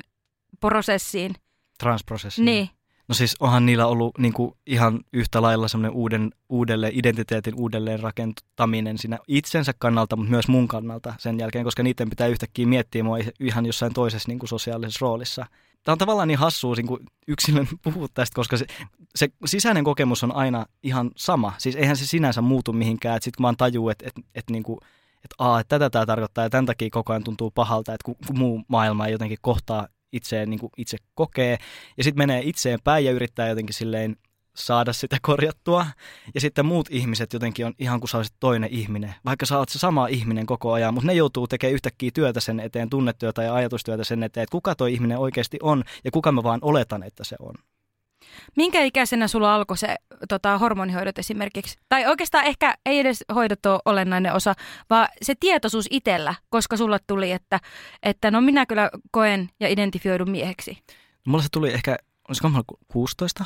prosessiin– 0.60 1.36
Transprosessi. 1.78 2.44
Niin. 2.44 2.70
No 3.08 3.16
siis 3.16 3.36
onhan 3.40 3.66
niillä 3.66 3.88
ollut 3.88 4.18
niin 4.18 4.34
kuin 4.34 4.52
ihan 4.66 5.00
yhtä 5.14 5.42
lailla 5.42 5.68
semmoinen 5.68 5.98
uuden, 5.98 6.32
uudelleen, 6.50 6.94
identiteetin 6.96 7.56
uudelleen 7.56 8.00
rakentaminen 8.00 8.98
siinä 8.98 9.18
itsensä 9.28 9.74
kannalta, 9.80 10.16
mutta 10.16 10.32
myös 10.32 10.48
mun 10.48 10.68
kannalta 10.68 11.14
sen 11.20 11.40
jälkeen, 11.40 11.64
koska 11.64 11.84
niiden 11.84 12.10
pitää 12.10 12.28
yhtäkkiä 12.28 12.68
miettiä 12.68 13.04
mua 13.04 13.18
ihan 13.40 13.66
jossain 13.66 13.94
toisessa 13.94 14.30
niin 14.30 14.40
kuin 14.40 14.50
sosiaalisessa 14.50 15.06
roolissa. 15.06 15.46
Tämä 15.84 15.94
on 15.94 15.98
tavallaan 15.98 16.28
niin 16.28 16.40
hassua 16.40 16.76
niin 16.76 16.88
kuin 16.88 17.00
yksilön 17.28 17.68
puhua 17.84 18.08
tästä, 18.14 18.36
koska 18.36 18.58
se, 18.58 18.66
se 19.16 19.30
sisäinen 19.46 19.84
kokemus 19.84 20.24
on 20.24 20.36
aina 20.36 20.66
ihan 20.84 21.12
sama. 21.16 21.54
Siis 21.58 21.76
eihän 21.76 21.98
se 21.98 22.06
sinänsä 22.06 22.42
muutu 22.42 22.74
mihinkään, 22.74 23.18
että 23.18 23.24
sitten 23.24 23.44
vaan 23.44 23.58
tajuu, 23.58 23.90
että, 23.90 24.06
että, 24.08 24.22
että, 24.36 24.54
niin 24.54 24.64
kuin, 24.64 24.80
että, 25.16 25.36
aa, 25.40 25.60
että 25.60 25.80
tätä 25.80 25.90
tämä 25.90 26.06
tarkoittaa 26.06 26.44
ja 26.44 26.50
tämän 26.50 26.66
takia 26.66 26.90
koko 26.92 27.14
ajan 27.14 27.24
tuntuu 27.24 27.52
pahalta, 27.52 27.94
että 27.94 28.06
kun, 28.06 28.16
kun 28.28 28.38
muu 28.38 28.64
maailma 28.68 29.06
ei 29.06 29.12
jotenkin 29.12 29.38
kohtaa 29.42 29.88
itseen, 30.18 30.50
niin 30.50 30.60
kuin 30.60 30.72
itse 30.78 30.98
kokee. 31.16 31.58
Ja 31.98 32.04
sitten 32.04 32.22
menee 32.22 32.42
itseen 32.44 32.80
päin 32.84 33.06
ja 33.06 33.12
yrittää 33.12 33.48
jotenkin 33.48 33.74
silleen 33.74 34.16
saada 34.58 34.94
sitä 34.94 35.18
korjattua. 35.22 35.86
Ja 36.36 36.42
sitten 36.42 36.66
muut 36.66 36.88
ihmiset 36.92 37.34
jotenkin 37.34 37.66
on 37.66 37.74
ihan 37.80 38.00
kuin 38.00 38.10
sä 38.10 38.18
olisit 38.18 38.36
toinen 38.40 38.70
ihminen. 38.74 39.16
Vaikka 39.26 39.46
sä 39.46 39.58
oot 39.58 39.70
se 39.70 39.80
sama 39.80 40.08
ihminen 40.08 40.46
koko 40.46 40.72
ajan, 40.74 40.94
mutta 40.94 41.08
ne 41.08 41.14
joutuu 41.14 41.48
tekemään 41.48 41.74
yhtäkkiä 41.74 42.12
työtä 42.14 42.40
sen 42.40 42.60
eteen, 42.60 42.90
tunnetyötä 42.90 43.44
ja 43.44 43.54
ajatustyötä 43.54 44.04
sen 44.04 44.24
eteen, 44.24 44.44
että 44.44 44.52
kuka 44.52 44.76
toi 44.76 44.94
ihminen 44.94 45.18
oikeasti 45.18 45.58
on 45.62 45.84
ja 46.04 46.12
kuka 46.12 46.32
mä 46.32 46.44
vaan 46.44 46.60
oletan, 46.62 47.04
että 47.04 47.24
se 47.24 47.36
on. 47.40 47.54
Minkä 48.56 48.84
ikäisenä 48.84 49.28
sulla 49.28 49.56
alkoi 49.56 49.78
se 49.78 49.96
tota, 50.30 50.58
hormonihoidot 50.58 51.20
esimerkiksi? 51.20 51.78
Tai 51.90 52.06
oikeastaan 52.06 52.46
ehkä 52.46 52.78
ei 52.86 53.00
edes 53.00 53.24
hoidot 53.36 53.66
ole 53.66 53.80
olennainen 53.86 54.34
osa, 54.34 54.54
vaan 54.90 55.08
se 55.22 55.34
tietoisuus 55.40 55.88
itsellä, 55.90 56.36
koska 56.50 56.78
sulla 56.78 57.00
tuli, 57.08 57.32
että, 57.32 57.60
että 58.04 58.32
no 58.32 58.42
minä 58.42 58.66
kyllä 58.66 58.90
koen 59.12 59.50
ja 59.60 59.68
identifioidun 59.68 60.32
mieheksi. 60.32 60.78
Mulla 61.28 61.44
se 61.44 61.50
tuli 61.52 61.74
ehkä, 61.74 61.98
olisiko 62.28 62.50
mulla 62.50 62.64
16? 62.88 63.46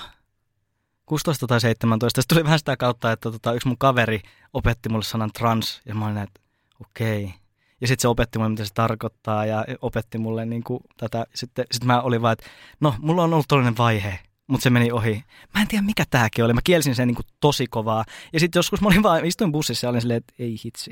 16 1.06 1.48
tai 1.48 1.62
17. 1.62 2.22
Se 2.22 2.28
tuli 2.28 2.44
vähän 2.44 2.60
sitä 2.60 2.78
kautta, 2.78 3.12
että 3.12 3.32
tota, 3.32 3.54
yksi 3.54 3.68
mun 3.68 3.78
kaveri 3.78 4.22
opetti 4.54 4.90
mulle 4.90 5.04
sanan 5.04 5.32
trans 5.32 5.82
ja 5.86 5.96
mä 5.96 6.06
olin, 6.06 6.18
että 6.18 6.42
okei. 6.82 7.24
Okay. 7.24 7.42
Ja 7.82 7.88
sitten 7.88 8.02
se 8.02 8.08
opetti 8.08 8.40
mulle, 8.40 8.50
mitä 8.50 8.66
se 8.66 8.74
tarkoittaa 8.74 9.46
ja 9.46 9.66
opetti 9.82 10.18
mulle 10.18 10.46
niin 10.46 10.64
kuin 10.64 10.84
tätä. 10.98 11.26
Sitten 11.36 11.66
sit 11.72 11.84
mä 11.84 12.02
olin 12.02 12.22
vaan, 12.22 12.34
että 12.34 12.46
no, 12.80 12.96
mulla 13.00 13.24
on 13.24 13.34
ollut 13.34 13.48
toinen 13.48 13.78
vaihe 13.78 14.20
mutta 14.52 14.64
se 14.64 14.70
meni 14.70 14.92
ohi. 14.92 15.24
Mä 15.54 15.62
en 15.62 15.68
tiedä, 15.68 15.82
mikä 15.82 16.04
tämäkin 16.10 16.46
oli. 16.46 16.54
Mä 16.54 16.62
kielsin 16.64 16.96
sen 16.96 17.08
niin 17.08 17.16
kuin 17.16 17.26
tosi 17.40 17.68
kovaa. 17.68 18.04
Ja 18.34 18.40
sitten 18.40 18.60
joskus 18.60 18.82
mä 18.82 18.88
olin 18.88 19.04
vaan, 19.04 19.26
istuin 19.26 19.52
bussissa 19.52 19.88
ja 19.88 19.90
olin 19.90 20.02
silleen, 20.02 20.18
että 20.18 20.34
ei 20.40 20.56
hitsi. 20.66 20.92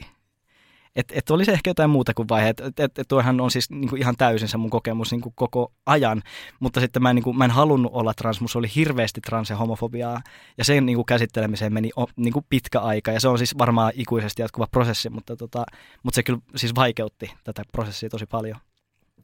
Että 0.96 1.14
et 1.18 1.30
olisi 1.30 1.52
ehkä 1.52 1.70
jotain 1.70 1.90
muuta 1.90 2.14
kuin 2.14 2.30
vaihe. 2.30 2.50
Että 2.50 2.64
et, 2.68 3.00
et, 3.00 3.08
tuohan 3.08 3.42
on 3.42 3.52
siis 3.52 3.70
niin 3.70 3.90
kuin 3.90 4.02
ihan 4.02 4.16
täysin 4.18 4.48
se 4.48 4.58
mun 4.58 4.70
kokemus 4.70 5.12
niin 5.12 5.22
kuin 5.22 5.34
koko 5.36 5.74
ajan. 5.86 6.22
Mutta 6.60 6.80
sitten 6.80 7.02
mä 7.04 7.10
en, 7.10 7.16
niin 7.16 7.24
kuin, 7.24 7.38
mä 7.38 7.46
en 7.46 7.52
halunnut 7.52 7.92
olla 7.94 8.14
trans, 8.14 8.42
musta 8.42 8.60
oli 8.60 8.68
hirveästi 8.76 9.22
trans- 9.22 9.50
ja 9.50 9.56
homofobiaa. 9.56 10.22
Ja 10.58 10.66
sen 10.66 10.86
niin 10.86 10.96
kuin 10.96 11.06
käsittelemiseen 11.06 11.74
meni 11.74 11.90
o, 11.96 12.06
niin 12.16 12.34
kuin 12.34 12.46
pitkä 12.50 12.80
aika. 12.80 13.12
Ja 13.12 13.20
se 13.20 13.28
on 13.28 13.38
siis 13.38 13.58
varmaan 13.58 13.92
ikuisesti 13.96 14.42
jatkuva 14.42 14.68
prosessi, 14.72 15.10
mutta, 15.10 15.36
tota, 15.36 15.66
mutta 16.04 16.16
se 16.16 16.24
kyllä 16.24 16.40
siis 16.56 16.76
vaikeutti 16.76 17.34
tätä 17.44 17.64
prosessia 17.72 18.10
tosi 18.10 18.26
paljon. 18.26 18.58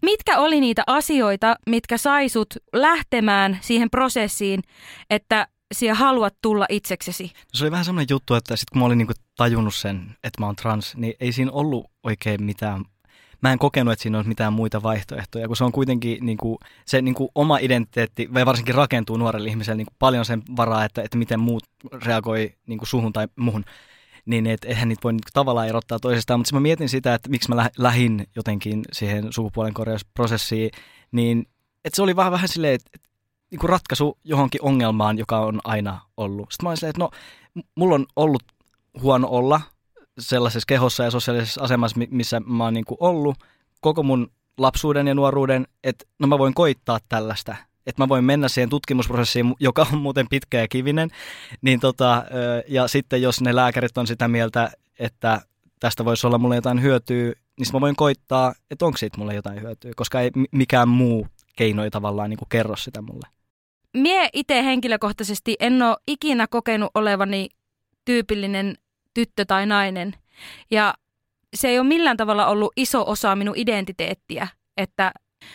Mitkä 0.06 0.40
oli 0.40 0.60
niitä 0.60 0.84
asioita, 0.88 1.56
mitkä 1.70 1.98
saisut 1.98 2.54
lähtemään 2.74 3.58
siihen 3.62 3.90
prosessiin, 3.90 4.64
että 5.10 5.48
sinä 5.74 5.94
haluat 5.94 6.36
tulla 6.42 6.66
itseksesi? 6.70 7.32
Se 7.54 7.64
oli 7.64 7.72
vähän 7.72 7.86
semmoinen 7.86 8.08
juttu, 8.10 8.34
että 8.34 8.56
sitten 8.56 8.72
kun 8.74 8.80
mä 8.80 8.86
olin 8.86 8.98
niinku 8.98 9.14
tajunnut 9.38 9.76
sen, 9.76 10.16
että 10.24 10.42
mä 10.42 10.46
oon 10.46 10.56
trans, 10.56 10.96
niin 10.96 11.14
ei 11.20 11.32
siinä 11.32 11.52
ollut 11.52 11.92
oikein 12.04 12.44
mitään 12.44 12.86
mä 13.42 13.52
en 13.52 13.60
kokenut, 13.60 13.94
että 13.94 14.04
siinä 14.04 14.18
olisi 14.18 14.30
mitään 14.30 14.54
muita 14.54 14.84
vaihtoehtoja, 14.84 15.48
kun 15.48 15.56
se 15.56 15.64
on 15.64 15.72
kuitenkin 15.72 16.26
niin 16.26 16.38
kuin, 16.38 16.58
se 16.86 17.02
niin 17.02 17.16
kuin 17.16 17.30
oma 17.36 17.58
identiteetti, 17.58 18.34
vai 18.34 18.46
varsinkin 18.46 18.76
rakentuu 18.76 19.18
nuorelle 19.18 19.50
ihmiselle 19.50 19.78
niin 19.78 19.86
kuin 19.86 19.96
paljon 20.00 20.26
sen 20.26 20.42
varaa, 20.58 20.86
että, 20.86 21.02
että 21.02 21.18
miten 21.18 21.40
muut 21.40 21.64
reagoi 22.06 22.54
niin 22.68 22.78
kuin 22.78 22.88
suhun 22.88 23.14
tai 23.14 23.28
muhun. 23.36 23.66
Niin 24.26 24.48
et, 24.48 24.66
eihän 24.66 24.90
niitä 24.90 25.04
voi 25.04 25.14
niin 25.14 25.22
kuin, 25.26 25.34
tavallaan 25.34 25.68
erottaa 25.68 26.00
toisestaan, 26.00 26.40
mutta 26.40 26.56
mä 26.56 26.60
mietin 26.60 26.90
sitä, 26.90 27.14
että 27.14 27.30
miksi 27.30 27.50
mä 27.50 27.70
lähdin 27.78 28.28
jotenkin 28.36 28.82
siihen 28.92 29.34
sukupuolen 29.34 29.74
korjausprosessiin, 29.74 30.72
niin 31.12 31.48
että 31.86 31.96
se 31.96 32.02
oli 32.02 32.16
vähän 32.16 32.32
vähän 32.32 32.48
silleen, 32.48 32.76
että 32.76 33.00
niin 33.52 33.60
kuin 33.60 33.70
ratkaisu 33.70 34.18
johonkin 34.24 34.62
ongelmaan, 34.62 35.18
joka 35.18 35.40
on 35.40 35.60
aina 35.64 36.02
ollut. 36.18 36.52
Sitten 36.52 36.66
mä 36.66 36.70
olin 36.70 36.78
silleen, 36.78 36.90
että 36.90 37.00
no, 37.00 37.10
mulla 37.76 37.96
on 37.96 38.06
ollut 38.16 38.44
huono 39.02 39.28
olla 39.28 39.62
sellaisessa 40.20 40.66
kehossa 40.68 41.04
ja 41.04 41.12
sosiaalisessa 41.12 41.62
asemassa, 41.62 42.00
missä 42.10 42.40
mä 42.40 42.64
oon 42.64 42.74
niin 42.74 42.86
kuin 42.86 42.98
ollut 43.00 43.38
koko 43.82 44.04
mun 44.04 44.32
lapsuuden 44.58 45.08
ja 45.08 45.16
nuoruuden, 45.16 45.68
että 45.84 46.06
no 46.20 46.28
mä 46.28 46.38
voin 46.38 46.54
koittaa 46.54 47.00
tällaista, 47.10 47.56
että 47.88 48.04
mä 48.04 48.10
voin 48.10 48.24
mennä 48.24 48.48
siihen 48.48 48.70
tutkimusprosessiin, 48.70 49.54
joka 49.60 49.88
on 49.94 49.98
muuten 49.98 50.28
pitkä 50.30 50.60
ja 50.60 50.68
kivinen, 50.68 51.10
niin 51.62 51.80
tota, 51.80 52.24
ja 52.68 52.88
sitten 52.88 53.22
jos 53.22 53.42
ne 53.42 53.56
lääkärit 53.56 53.98
on 53.98 54.08
sitä 54.08 54.28
mieltä, 54.28 54.72
että 55.00 55.42
tästä 55.80 56.06
voisi 56.06 56.28
olla 56.28 56.38
mulle 56.38 56.56
jotain 56.56 56.82
hyötyä, 56.82 57.34
niin 57.58 57.68
mä 57.74 57.82
voin 57.82 57.96
koittaa, 57.96 58.54
että 58.72 58.86
onko 58.86 58.98
siitä 58.98 59.18
mulle 59.18 59.36
jotain 59.36 59.62
hyötyä, 59.62 59.92
koska 59.96 60.22
ei 60.22 60.32
mikään 60.52 60.90
muu 60.90 61.28
keino 61.56 61.84
ei 61.84 61.92
tavallaan 61.92 62.30
niin 62.30 62.38
kuin 62.38 62.50
kerro 62.50 62.76
sitä 62.76 63.02
mulle. 63.02 63.28
Mie 63.94 64.30
itse 64.34 64.64
henkilökohtaisesti 64.64 65.56
en 65.60 65.82
ole 65.82 65.98
ikinä 66.08 66.48
kokenut 66.48 66.92
olevani 66.96 67.50
tyypillinen 68.06 68.76
tyttö 69.14 69.46
tai 69.46 69.66
nainen. 69.66 70.14
Ja 70.72 70.94
se 71.54 71.68
ei 71.68 71.80
ole 71.80 71.88
millään 71.88 72.18
tavalla 72.18 72.48
ollut 72.48 72.74
iso 72.76 73.04
osa 73.08 73.36
minun 73.36 73.58
identiteettiä, 73.58 74.48
että 74.78 75.12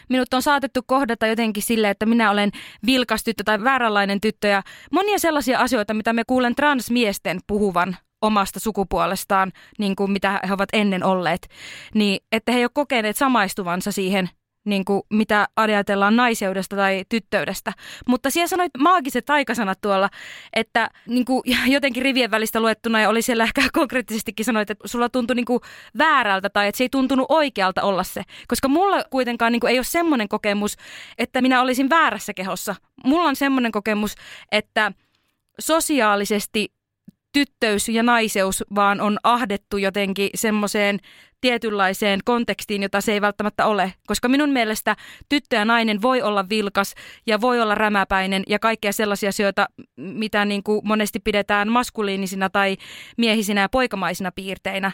minut 0.09 0.35
on 0.35 0.43
saatettu 0.43 0.81
kohdata 0.87 1.27
jotenkin 1.27 1.63
sille, 1.63 1.91
että 1.91 2.07
minä 2.07 2.31
olen 2.31 2.51
vilkas 2.87 3.25
tyttö 3.25 3.45
tai 3.45 3.65
vääränlainen 3.65 4.21
tyttö 4.21 4.49
ja 4.49 4.63
monia 4.93 5.19
sellaisia 5.19 5.59
asioita, 5.59 5.95
mitä 5.95 6.13
me 6.13 6.25
kuulen 6.27 6.55
transmiesten 6.55 7.41
puhuvan 7.47 7.97
omasta 8.23 8.61
sukupuolestaan, 8.61 9.53
niin 9.79 9.97
kuin 9.97 10.11
mitä 10.11 10.41
he 10.49 10.53
ovat 10.53 10.69
ennen 10.73 11.05
olleet, 11.05 11.49
niin 11.95 12.21
että 12.33 12.53
he 12.53 12.59
ei 12.59 12.65
ole 12.65 12.71
kokeneet 12.75 13.17
samaistuvansa 13.17 13.93
siihen 13.93 14.31
niin 14.65 14.85
kuin 14.85 15.03
mitä 15.11 15.49
ajatellaan 15.57 16.17
naiseudesta 16.17 16.77
tai 16.77 17.05
tyttöydestä. 17.09 17.73
Mutta 18.09 18.31
siellä 18.31 18.49
sanoit 18.49 18.73
maagiset 18.79 19.25
taikasanat 19.25 19.81
tuolla, 19.81 20.09
että 20.53 20.91
niin 21.07 21.25
kuin 21.25 21.43
jotenkin 21.67 22.03
rivien 22.03 22.31
välistä 22.31 22.61
luettuna 22.61 23.01
ja 23.01 23.09
oli 23.09 23.23
siellä 23.23 23.45
ehkä 23.45 23.63
konkreettisestikin 23.73 24.45
sanoit, 24.45 24.71
että 24.71 24.89
sulla 24.89 25.09
tuntui 25.09 25.37
niin 25.37 25.45
kuin 25.45 25.61
väärältä 25.99 26.51
tai 26.51 26.69
että 26.69 26.77
se 26.77 26.85
ei 26.85 26.89
tuntunut 26.89 27.27
oikealta 27.29 27.83
olla 27.83 28.05
se. 28.05 28.23
Koska 28.49 28.69
mulla 28.69 29.05
kuitenkaan 29.11 29.53
niin 29.53 29.61
kuin 29.61 29.71
ei 29.71 29.79
ole 29.79 29.85
semmoinen 29.85 30.29
kokemus, 30.29 30.77
että 31.19 31.43
minä 31.43 31.63
olisin 31.63 31.91
väärässä 31.91 32.35
kehossa. 32.35 32.75
Mulla 33.05 33.29
on 33.29 33.37
semmoinen 33.37 33.73
kokemus, 33.73 34.15
että 34.53 34.93
sosiaalisesti 35.61 36.73
tyttöys 37.33 37.89
ja 37.89 38.03
naiseus 38.03 38.65
vaan 38.75 39.01
on 39.01 39.19
ahdettu 39.23 39.77
jotenkin 39.77 40.31
semmoiseen 40.35 40.99
tietynlaiseen 41.41 42.21
kontekstiin, 42.25 42.83
jota 42.83 43.01
se 43.01 43.13
ei 43.13 43.21
välttämättä 43.21 43.67
ole. 43.67 43.93
Koska 44.07 44.29
minun 44.29 44.51
mielestä 44.51 44.97
tyttö 45.29 45.57
ja 45.57 45.65
nainen 45.65 46.03
voi 46.03 46.23
olla 46.23 46.49
vilkas 46.49 46.95
ja 47.27 47.41
voi 47.41 47.61
olla 47.61 47.75
rämäpäinen 47.75 48.43
ja 48.49 48.59
kaikkea 48.59 48.93
sellaisia 48.93 49.29
asioita, 49.29 49.67
mitä 49.97 50.45
niin 50.45 50.63
kuin 50.63 50.81
monesti 50.85 51.21
pidetään 51.21 51.69
maskuliinisina 51.73 52.51
tai 52.51 52.77
miehisinä 53.17 53.61
ja 53.61 53.69
poikamaisina 53.69 54.33
piirteinä. 54.33 54.93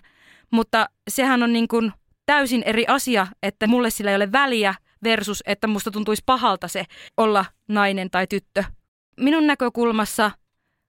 Mutta 0.51 0.89
sehän 1.09 1.43
on 1.43 1.53
niin 1.53 1.69
kuin 1.69 1.93
täysin 2.27 2.63
eri 2.63 2.85
asia, 2.89 3.27
että 3.43 3.67
mulle 3.67 3.91
sillä 3.91 4.11
ei 4.11 4.17
ole 4.17 4.33
väliä 4.33 4.75
versus, 5.05 5.43
että 5.47 5.67
musta 5.67 5.91
tuntuisi 5.91 6.23
pahalta 6.27 6.69
se 6.69 6.85
olla 7.17 7.45
nainen 7.69 8.11
tai 8.11 8.27
tyttö. 8.27 8.65
Minun 9.21 9.47
näkökulmassa 9.47 10.31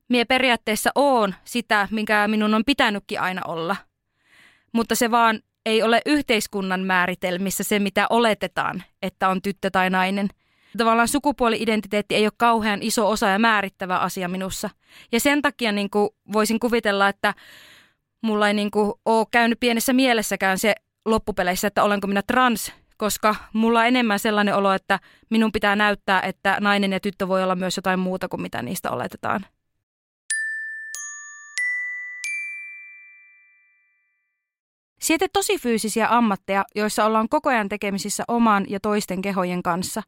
mie 0.10 0.26
periaatteessa 0.26 0.91
oon 0.96 1.36
sitä, 1.43 1.88
minkä 1.91 2.28
minun 2.28 2.54
on 2.54 2.63
pitänytkin 2.65 3.22
aina 3.22 3.41
olla. 3.46 3.76
Mutta 4.72 4.96
se 4.96 5.12
vaan 5.12 5.39
ei 5.65 5.84
ole 5.84 6.02
yhteiskunnan 6.06 6.82
määritelmissä 6.82 7.63
se, 7.63 7.80
mitä 7.80 8.08
oletetaan, 8.10 8.84
että 9.02 9.30
on 9.30 9.41
tyttö 9.41 9.70
tai 9.70 9.89
nainen. 9.89 10.30
Tavallaan 10.78 11.08
sukupuoli-identiteetti 11.08 12.15
ei 12.15 12.26
ole 12.26 12.32
kauhean 12.38 12.80
iso 12.82 13.10
osa 13.10 13.28
ja 13.28 13.39
määrittävä 13.39 13.98
asia 13.98 14.28
minussa. 14.28 14.70
Ja 15.12 15.20
sen 15.20 15.41
takia 15.41 15.72
niin 15.72 15.89
kuin 15.89 16.10
voisin 16.34 16.60
kuvitella, 16.60 17.08
että 17.08 17.34
mulla 18.22 18.48
ei 18.48 18.54
niin 18.54 18.72
kuin 18.72 18.93
ole 19.06 19.26
käynyt 19.32 19.60
pienessä 19.60 19.93
mielessäkään 19.93 20.58
se 20.58 20.76
loppupeleissä, 21.06 21.67
että 21.67 21.84
olenko 21.84 22.08
minä 22.08 22.22
trans, 22.28 22.74
koska 22.98 23.36
mulla 23.54 23.80
on 23.80 23.88
enemmän 23.88 24.20
sellainen 24.20 24.56
olo, 24.56 24.74
että 24.74 25.00
minun 25.30 25.52
pitää 25.52 25.76
näyttää, 25.76 26.22
että 26.22 26.58
nainen 26.62 26.91
ja 26.91 27.00
tyttö 27.00 27.28
voi 27.28 27.43
olla 27.43 27.56
myös 27.56 27.78
jotain 27.78 28.00
muuta 28.00 28.28
kuin 28.28 28.41
mitä 28.41 28.62
niistä 28.62 28.91
oletetaan. 28.91 29.46
Siete 35.01 35.27
tosi 35.33 35.57
fyysisiä 35.57 36.07
ammatteja, 36.10 36.65
joissa 36.75 37.05
ollaan 37.05 37.29
koko 37.29 37.49
ajan 37.49 37.69
tekemisissä 37.69 38.23
oman 38.27 38.65
ja 38.69 38.79
toisten 38.79 39.21
kehojen 39.21 39.63
kanssa. 39.63 40.03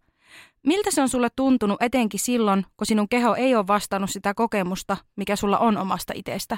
Miltä 0.64 0.92
se 0.92 1.02
on 1.02 1.10
sulle 1.10 1.30
tuntunut 1.36 1.82
etenkin 1.82 2.20
silloin, 2.20 2.66
kun 2.78 2.88
sinun 2.88 3.10
keho 3.10 3.36
ei 3.36 3.56
ole 3.56 3.68
vastannut 3.68 4.10
sitä 4.10 4.34
kokemusta, 4.34 4.98
mikä 5.16 5.36
sulla 5.36 5.58
on 5.58 5.78
omasta 5.78 6.14
itsestä? 6.16 6.58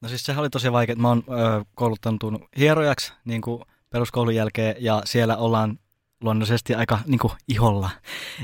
No 0.00 0.08
siis 0.08 0.26
sehän 0.26 0.40
oli 0.40 0.50
tosi 0.50 0.72
vaikea. 0.72 0.96
Mä 0.96 1.08
oon 1.08 1.22
ö, 1.28 1.64
hierojaksi 2.58 3.12
niin 3.24 3.40
kuin 3.40 3.62
peruskoulun 3.90 4.34
jälkeen 4.34 4.76
ja 4.78 5.02
siellä 5.04 5.36
ollaan 5.36 5.78
luonnollisesti 6.22 6.74
aika 6.74 6.98
niin 7.06 7.18
kuin, 7.18 7.32
iholla. 7.48 7.90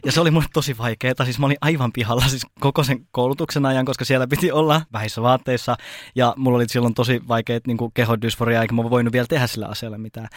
Ja 0.05 0.13
se 0.13 0.21
oli 0.21 0.31
mulle 0.31 0.47
tosi 0.53 0.79
vaikeaa. 0.79 1.25
Siis 1.25 1.39
mä 1.39 1.47
olin 1.47 1.57
aivan 1.61 1.93
pihalla 1.93 2.29
siis 2.29 2.47
koko 2.61 2.85
sen 2.85 3.07
koulutuksen 3.11 3.67
ajan, 3.67 3.85
koska 3.85 4.05
siellä 4.05 4.27
piti 4.27 4.53
olla 4.53 4.83
vähissä 4.93 5.23
vaatteissa. 5.23 5.77
Ja 6.15 6.35
mulla 6.37 6.57
oli 6.57 6.69
silloin 6.69 6.95
tosi 6.95 7.23
vaikeat 7.29 7.67
niin 7.67 7.79
kehodysforia, 7.95 8.63
eikä 8.63 8.75
mä 8.75 8.91
voinut 8.91 9.13
vielä 9.13 9.27
tehdä 9.27 9.47
sillä 9.47 9.67
asialla 9.67 9.99
mitään. 9.99 10.29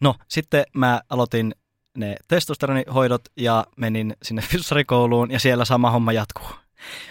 No, 0.00 0.14
sitten 0.28 0.64
mä 0.74 1.00
aloitin 1.10 1.54
ne 1.96 2.16
testosteronihoidot 2.28 3.22
ja 3.36 3.66
menin 3.76 4.16
sinne 4.22 4.42
fyssarikouluun 4.50 5.30
ja 5.30 5.40
siellä 5.40 5.64
sama 5.64 5.90
homma 5.90 6.12
jatkuu. 6.12 6.48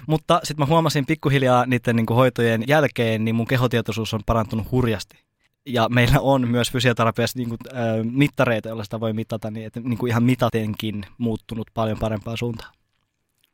Mutta 0.07 0.39
sitten 0.43 0.61
mä 0.61 0.73
huomasin 0.73 1.05
pikkuhiljaa 1.05 1.65
niiden 1.65 1.95
niin 1.95 2.05
kuin, 2.05 2.15
hoitojen 2.15 2.63
jälkeen, 2.67 3.25
niin 3.25 3.35
mun 3.35 3.47
kehotietoisuus 3.47 4.13
on 4.13 4.21
parantunut 4.25 4.71
hurjasti 4.71 5.25
ja 5.65 5.89
meillä 5.89 6.19
on 6.19 6.47
myös 6.47 6.71
fysioterapiassa 6.71 7.39
niin 7.39 7.49
kuin, 7.49 7.59
äh, 7.73 8.05
mittareita, 8.11 8.67
joilla 8.67 8.83
sitä 8.83 8.99
voi 8.99 9.13
mitata, 9.13 9.51
niin 9.51 9.65
että 9.65 9.79
niin 9.79 9.97
kuin 9.97 10.09
ihan 10.09 10.23
mitatenkin 10.23 11.05
muuttunut 11.17 11.67
paljon 11.73 11.99
parempaan 11.99 12.37
suuntaan. 12.37 12.73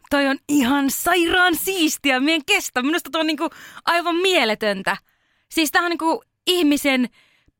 Toi 0.09 0.27
on 0.27 0.37
ihan 0.49 0.89
sairaan 0.89 1.55
siistiä, 1.55 2.19
mien 2.19 2.41
kestä. 2.45 2.81
Minusta 2.81 3.09
tuo 3.11 3.21
on 3.21 3.27
niin 3.27 3.37
kuin 3.37 3.49
aivan 3.85 4.15
mieletöntä. 4.15 4.97
Siis 5.51 5.71
tämä 5.71 5.85
on 5.85 5.89
niin 5.89 5.97
kuin 5.97 6.19
ihmisen 6.47 7.09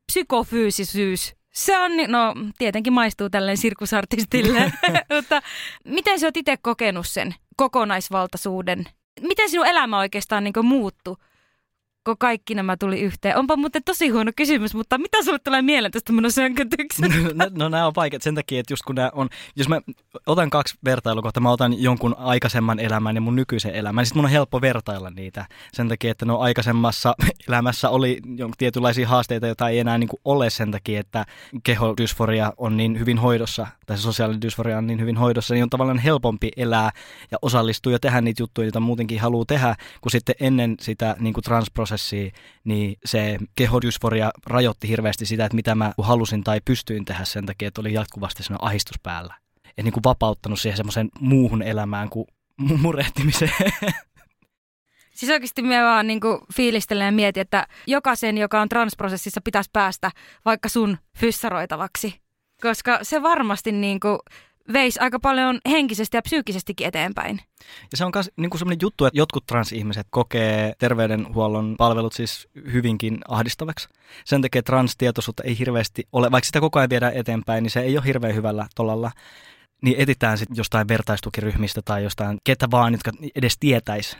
psykofyysisyys. 0.06 1.34
Se 1.52 1.78
on, 1.78 1.92
no 2.08 2.34
tietenkin 2.58 2.92
maistuu 2.92 3.30
tälleen 3.30 3.56
sirkusartistille, 3.56 4.72
mutta 5.16 5.42
miten 5.84 6.20
sä 6.20 6.26
oot 6.26 6.36
itse 6.36 6.56
kokenut 6.56 7.06
sen 7.06 7.34
kokonaisvaltaisuuden? 7.56 8.84
Miten 9.20 9.50
sinun 9.50 9.66
elämä 9.66 9.98
oikeastaan 9.98 10.44
niin 10.44 10.54
muuttui? 10.62 11.16
Kun 12.04 12.18
kaikki 12.18 12.54
nämä 12.54 12.76
tuli 12.76 13.00
yhteen? 13.00 13.36
Onpa 13.36 13.56
muuten 13.56 13.82
tosi 13.84 14.08
huono 14.08 14.32
kysymys, 14.36 14.74
mutta 14.74 14.98
mitä 14.98 15.22
sulle 15.24 15.38
tulee 15.38 15.62
mieleen 15.62 15.92
tästä 15.92 16.12
minun 16.12 16.32
sönkötyksestä? 16.32 17.12
No, 17.34 17.44
no 17.50 17.68
nämä 17.68 17.86
on 17.86 17.92
vaikeat 17.96 18.22
sen 18.22 18.34
takia, 18.34 18.60
että 18.60 18.72
just 18.72 18.82
kun 18.82 18.94
nämä 18.94 19.10
on, 19.14 19.28
jos 19.56 19.68
mä 19.68 19.80
otan 20.26 20.50
kaksi 20.50 20.74
vertailukohta, 20.84 21.40
mä 21.40 21.50
otan 21.50 21.82
jonkun 21.82 22.14
aikaisemman 22.18 22.80
elämän 22.80 23.14
ja 23.14 23.20
mun 23.20 23.36
nykyisen 23.36 23.74
elämän, 23.74 24.02
niin 24.02 24.06
sitten 24.06 24.18
mun 24.18 24.24
on 24.24 24.30
helppo 24.30 24.60
vertailla 24.60 25.10
niitä 25.10 25.46
sen 25.72 25.88
takia, 25.88 26.10
että 26.10 26.24
no 26.24 26.38
aikaisemmassa 26.38 27.14
elämässä 27.48 27.90
oli 27.90 28.20
tietynlaisia 28.58 29.08
haasteita, 29.08 29.46
joita 29.46 29.68
ei 29.68 29.78
enää 29.78 29.98
niin 29.98 30.08
kuin 30.08 30.20
ole 30.24 30.50
sen 30.50 30.70
takia, 30.70 31.00
että 31.00 31.26
kehodysforia 31.62 32.52
on 32.56 32.76
niin 32.76 32.98
hyvin 32.98 33.18
hoidossa 33.18 33.66
tai 33.92 33.98
se 33.98 34.02
sosiaalinen 34.02 34.42
dysforia 34.42 34.78
on 34.78 34.86
niin 34.86 35.00
hyvin 35.00 35.16
hoidossa, 35.16 35.54
niin 35.54 35.62
on 35.62 35.70
tavallaan 35.70 35.98
helpompi 35.98 36.48
elää 36.56 36.90
ja 37.30 37.38
osallistua 37.42 37.92
ja 37.92 37.98
tehdä 37.98 38.20
niitä 38.20 38.42
juttuja, 38.42 38.64
joita 38.64 38.80
muutenkin 38.80 39.20
haluaa 39.20 39.44
tehdä, 39.44 39.74
kun 40.00 40.10
sitten 40.10 40.34
ennen 40.40 40.76
sitä 40.80 41.16
niin 41.18 41.34
kuin 41.34 41.44
transprosessia, 41.44 42.30
niin 42.64 42.96
se 43.04 43.38
kehodysforia 43.54 44.30
rajoitti 44.46 44.88
hirveästi 44.88 45.26
sitä, 45.26 45.44
että 45.44 45.56
mitä 45.56 45.74
mä 45.74 45.92
halusin 45.98 46.44
tai 46.44 46.60
pystyin 46.64 47.04
tehdä 47.04 47.24
sen 47.24 47.46
takia, 47.46 47.68
että 47.68 47.80
oli 47.80 47.92
jatkuvasti 47.92 48.42
sellainen 48.42 48.66
ahistus 48.66 48.96
päällä. 49.02 49.34
Ja 49.76 49.82
niin 49.82 49.92
kuin 49.92 50.04
vapauttanut 50.04 50.60
siihen 50.60 50.76
semmoisen 50.76 51.08
muuhun 51.20 51.62
elämään 51.62 52.08
kuin 52.08 52.26
murehtimiseen. 52.56 53.52
Siis 55.10 55.32
oikeasti 55.32 55.62
me 55.62 55.82
vaan 55.82 56.06
niin 56.06 56.20
fiilistelen 56.56 57.06
ja 57.06 57.12
mietin, 57.12 57.40
että 57.40 57.66
jokaisen, 57.86 58.38
joka 58.38 58.60
on 58.60 58.68
transprosessissa, 58.68 59.40
pitäisi 59.40 59.70
päästä 59.72 60.10
vaikka 60.44 60.68
sun 60.68 60.98
fyssaroitavaksi. 61.18 62.21
Koska 62.62 62.98
se 63.02 63.22
varmasti 63.22 63.72
niin 63.72 64.00
kuin 64.00 64.18
veisi 64.72 65.00
aika 65.00 65.20
paljon 65.20 65.60
henkisesti 65.70 66.16
ja 66.16 66.22
psyykkisestikin 66.22 66.86
eteenpäin. 66.86 67.40
Ja 67.92 67.96
se 67.96 68.04
on 68.04 68.12
myös 68.14 68.30
niin 68.36 68.58
sellainen 68.58 68.78
juttu, 68.82 69.04
että 69.04 69.18
jotkut 69.18 69.46
transihmiset 69.46 70.06
kokee 70.10 70.72
terveydenhuollon 70.78 71.74
palvelut 71.78 72.12
siis 72.12 72.48
hyvinkin 72.72 73.18
ahdistavaksi. 73.28 73.88
Sen 74.24 74.42
takia 74.42 74.62
transtietoisuutta 74.62 75.42
ei 75.42 75.58
hirveästi 75.58 76.08
ole, 76.12 76.30
vaikka 76.30 76.46
sitä 76.46 76.60
koko 76.60 76.78
ajan 76.78 76.90
viedään 76.90 77.14
eteenpäin, 77.14 77.62
niin 77.62 77.70
se 77.70 77.80
ei 77.80 77.96
ole 77.96 78.06
hirveän 78.06 78.34
hyvällä 78.34 78.66
tolalla. 78.74 79.10
Niin 79.82 79.96
etitään 79.98 80.38
sitten 80.38 80.56
jostain 80.56 80.88
vertaistukiryhmistä 80.88 81.82
tai 81.84 82.02
jostain 82.02 82.38
ketä 82.44 82.70
vaan, 82.70 82.92
jotka 82.92 83.10
edes 83.34 83.58
tietäisi 83.60 84.16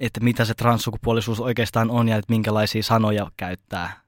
että 0.00 0.20
mitä 0.20 0.44
se 0.44 0.54
transsukupuolisuus 0.54 1.40
oikeastaan 1.40 1.90
on 1.90 2.08
ja 2.08 2.16
että 2.16 2.32
minkälaisia 2.32 2.82
sanoja 2.82 3.30
käyttää. 3.36 4.05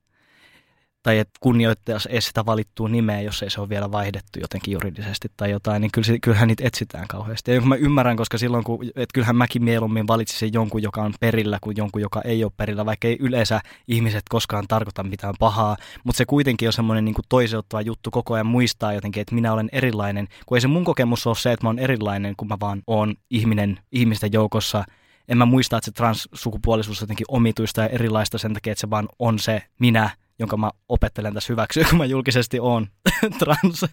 Tai 1.09 1.19
että 1.19 1.39
kunnioittaisi 1.41 2.09
edes 2.13 2.27
sitä 2.27 2.47
valittua 2.47 2.89
nimeä, 2.89 3.21
jos 3.21 3.43
ei 3.43 3.51
se 3.51 3.61
ole 3.61 3.69
vielä 3.69 3.93
vaihdettu 3.93 4.41
jotenkin 4.41 4.73
juridisesti 4.73 5.29
tai 5.37 5.51
jotain, 5.51 5.81
niin 5.81 5.91
kyllä, 5.93 6.19
kyllähän 6.23 6.49
niitä 6.49 6.67
etsitään 6.67 7.09
kauheasti. 7.09 7.51
Ja 7.51 7.61
mä 7.61 7.75
ymmärrän, 7.75 8.17
koska 8.17 8.39
silloin, 8.39 8.65
kun, 8.65 8.85
että 8.87 9.13
kyllähän 9.15 9.37
mäkin 9.37 9.65
mieluummin 9.65 10.07
valitsisin 10.07 10.53
jonkun, 10.53 10.83
joka 10.83 11.03
on 11.03 11.15
perillä, 11.21 11.59
kuin 11.61 11.77
jonkun, 11.77 12.03
joka 12.03 12.21
ei 12.25 12.45
ole 12.45 12.53
perillä, 12.57 12.87
vaikka 12.87 13.09
ei 13.09 13.17
yleensä 13.21 13.61
ihmiset 13.89 14.23
koskaan 14.31 14.65
tarkoita 14.69 15.03
mitään 15.03 15.35
pahaa, 15.39 15.77
mutta 16.05 16.19
se 16.19 16.25
kuitenkin 16.25 16.69
on 16.69 16.73
semmoinen 16.73 17.05
niin 17.05 17.15
toiseuttava 17.29 17.81
juttu 17.81 18.11
koko 18.11 18.35
ajan 18.35 18.47
muistaa 18.47 18.93
jotenkin, 18.93 19.21
että 19.21 19.35
minä 19.35 19.53
olen 19.53 19.69
erilainen, 19.73 20.29
kun 20.47 20.57
ei 20.57 20.61
se 20.61 20.69
mun 20.69 20.85
kokemus 20.85 21.27
ole 21.27 21.37
se, 21.37 21.53
että 21.53 21.65
mä 21.67 21.69
oon 21.69 21.79
erilainen, 21.79 22.35
kun 22.37 22.49
mä 22.49 22.57
vaan 22.61 22.83
oon 22.87 23.15
ihminen 23.31 23.79
ihmisten 23.93 24.33
joukossa, 24.33 24.85
en 25.29 25.39
mä 25.39 25.45
muista, 25.45 25.77
että 25.77 25.85
se 25.85 25.93
transsukupuolisuus 25.93 27.01
on 27.01 27.03
jotenkin 27.03 27.27
omituista 27.29 27.81
ja 27.81 27.89
erilaista 27.89 28.39
sen 28.39 28.55
takia, 28.55 28.73
että 28.73 28.81
se 28.81 28.91
vaan 28.91 29.09
on 29.19 29.39
se 29.39 29.63
minä, 29.79 30.11
jonka 30.39 30.57
mä 30.57 30.71
opettelen 30.89 31.35
tässä 31.35 31.53
hyväksyä, 31.53 31.85
kun 31.91 31.99
mä 31.99 32.05
julkisesti 32.05 32.61
oon 32.61 32.87
trans 33.39 33.85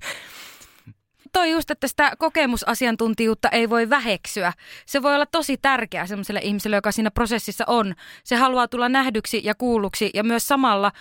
toi 1.36 1.52
just, 1.52 1.72
että 1.72 1.88
sitä 1.88 2.12
kokemusasiantuntijuutta 2.18 3.50
ei 3.50 3.70
voi 3.70 3.90
väheksyä. 3.90 4.54
Se 4.86 5.02
voi 5.02 5.16
olla 5.16 5.26
tosi 5.26 5.58
tärkeää 5.58 6.08
semmoiselle 6.08 6.40
ihmiselle, 6.44 6.76
joka 6.76 6.92
siinä 6.92 7.12
prosessissa 7.12 7.64
on. 7.68 7.96
Se 8.24 8.36
haluaa 8.36 8.68
tulla 8.68 8.90
nähdyksi 8.90 9.42
ja 9.44 9.56
kuulluksi 9.56 10.10
ja 10.14 10.24
myös 10.24 10.48
samalla 10.48 10.92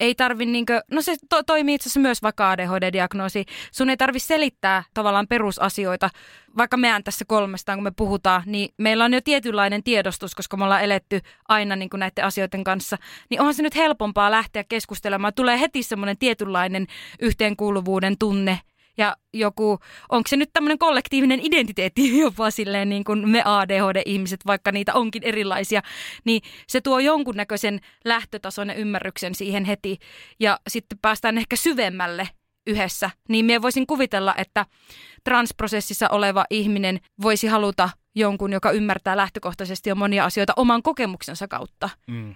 ei 0.00 0.14
tarvi, 0.14 0.46
niinkö, 0.46 0.80
no 0.90 1.02
se 1.02 1.16
to, 1.28 1.42
toimii 1.42 1.74
itse 1.74 1.86
asiassa 1.86 2.00
myös 2.00 2.22
vaikka 2.22 2.50
ADHD-diagnoosi. 2.50 3.44
Sun 3.72 3.90
ei 3.90 3.96
tarvi 3.96 4.18
selittää 4.18 4.82
tavallaan 4.94 5.28
perusasioita. 5.28 6.10
Vaikka 6.56 6.76
meidän 6.76 7.04
tässä 7.04 7.24
kolmestaan, 7.24 7.76
kun 7.78 7.84
me 7.84 7.92
puhutaan, 7.96 8.42
niin 8.46 8.74
meillä 8.78 9.04
on 9.04 9.14
jo 9.14 9.20
tietynlainen 9.20 9.82
tiedostus, 9.82 10.34
koska 10.34 10.56
me 10.56 10.64
ollaan 10.64 10.84
eletty 10.84 11.20
aina 11.48 11.76
niin 11.76 11.90
kuin 11.90 11.98
näiden 12.00 12.24
asioiden 12.24 12.64
kanssa. 12.64 12.98
Niin 13.30 13.40
onhan 13.40 13.54
se 13.54 13.62
nyt 13.62 13.76
helpompaa 13.76 14.30
lähteä 14.30 14.64
keskustelemaan. 14.64 15.34
Tulee 15.34 15.60
heti 15.60 15.82
semmoinen 15.82 16.18
tietynlainen 16.18 16.86
yhteenkuuluvuuden 17.20 18.18
tunne 18.18 18.60
ja 18.96 19.16
joku, 19.32 19.78
onko 20.08 20.28
se 20.28 20.36
nyt 20.36 20.50
tämmöinen 20.52 20.78
kollektiivinen 20.78 21.40
identiteetti 21.42 22.18
jopa 22.18 22.50
silleen 22.50 22.88
niin 22.88 23.04
kuin 23.04 23.28
me 23.28 23.42
ADHD-ihmiset, 23.44 24.40
vaikka 24.46 24.72
niitä 24.72 24.94
onkin 24.94 25.22
erilaisia, 25.22 25.82
niin 26.24 26.42
se 26.66 26.80
tuo 26.80 26.98
jonkunnäköisen 26.98 27.80
lähtötason 28.04 28.68
ja 28.68 28.74
ymmärryksen 28.74 29.34
siihen 29.34 29.64
heti 29.64 29.98
ja 30.40 30.60
sitten 30.68 30.98
päästään 31.02 31.38
ehkä 31.38 31.56
syvemmälle 31.56 32.28
yhdessä, 32.66 33.10
niin 33.28 33.44
minä 33.44 33.62
voisin 33.62 33.86
kuvitella, 33.86 34.34
että 34.38 34.66
transprosessissa 35.24 36.08
oleva 36.08 36.44
ihminen 36.50 37.00
voisi 37.22 37.46
haluta 37.46 37.90
jonkun, 38.14 38.52
joka 38.52 38.70
ymmärtää 38.70 39.16
lähtökohtaisesti 39.16 39.88
jo 39.90 39.94
monia 39.94 40.24
asioita 40.24 40.52
oman 40.56 40.82
kokemuksensa 40.82 41.48
kautta. 41.48 41.90
Mm. 42.06 42.34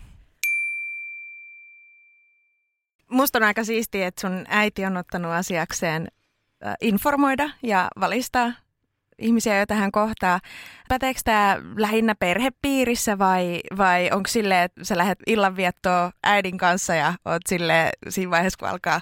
Musta 3.11 3.39
on 3.39 3.43
aika 3.43 3.65
siistiä, 3.65 4.07
että 4.07 4.21
sun 4.21 4.45
äiti 4.49 4.85
on 4.85 4.97
ottanut 4.97 5.33
asiakseen 5.33 6.09
informoida 6.81 7.51
ja 7.63 7.89
valistaa 8.01 8.53
ihmisiä, 9.19 9.57
joita 9.57 9.75
hän 9.75 9.93
kohtaa. 9.93 10.41
Päteekö 10.89 11.21
tämä 11.25 11.57
lähinnä 11.77 12.15
perhepiirissä 12.15 13.19
vai, 13.19 13.61
vai 13.77 14.11
onko 14.13 14.29
silleen, 14.29 14.63
että 14.63 14.85
sä 14.85 14.97
lähdet 14.97 15.19
illanviettoon 15.27 16.11
äidin 16.23 16.59
kanssa 16.59 16.95
ja 16.95 17.15
oot 17.25 17.43
sille 17.49 17.91
siinä 18.09 18.31
vaiheessa, 18.31 18.59
kun 18.59 18.69
alkaa 18.69 19.01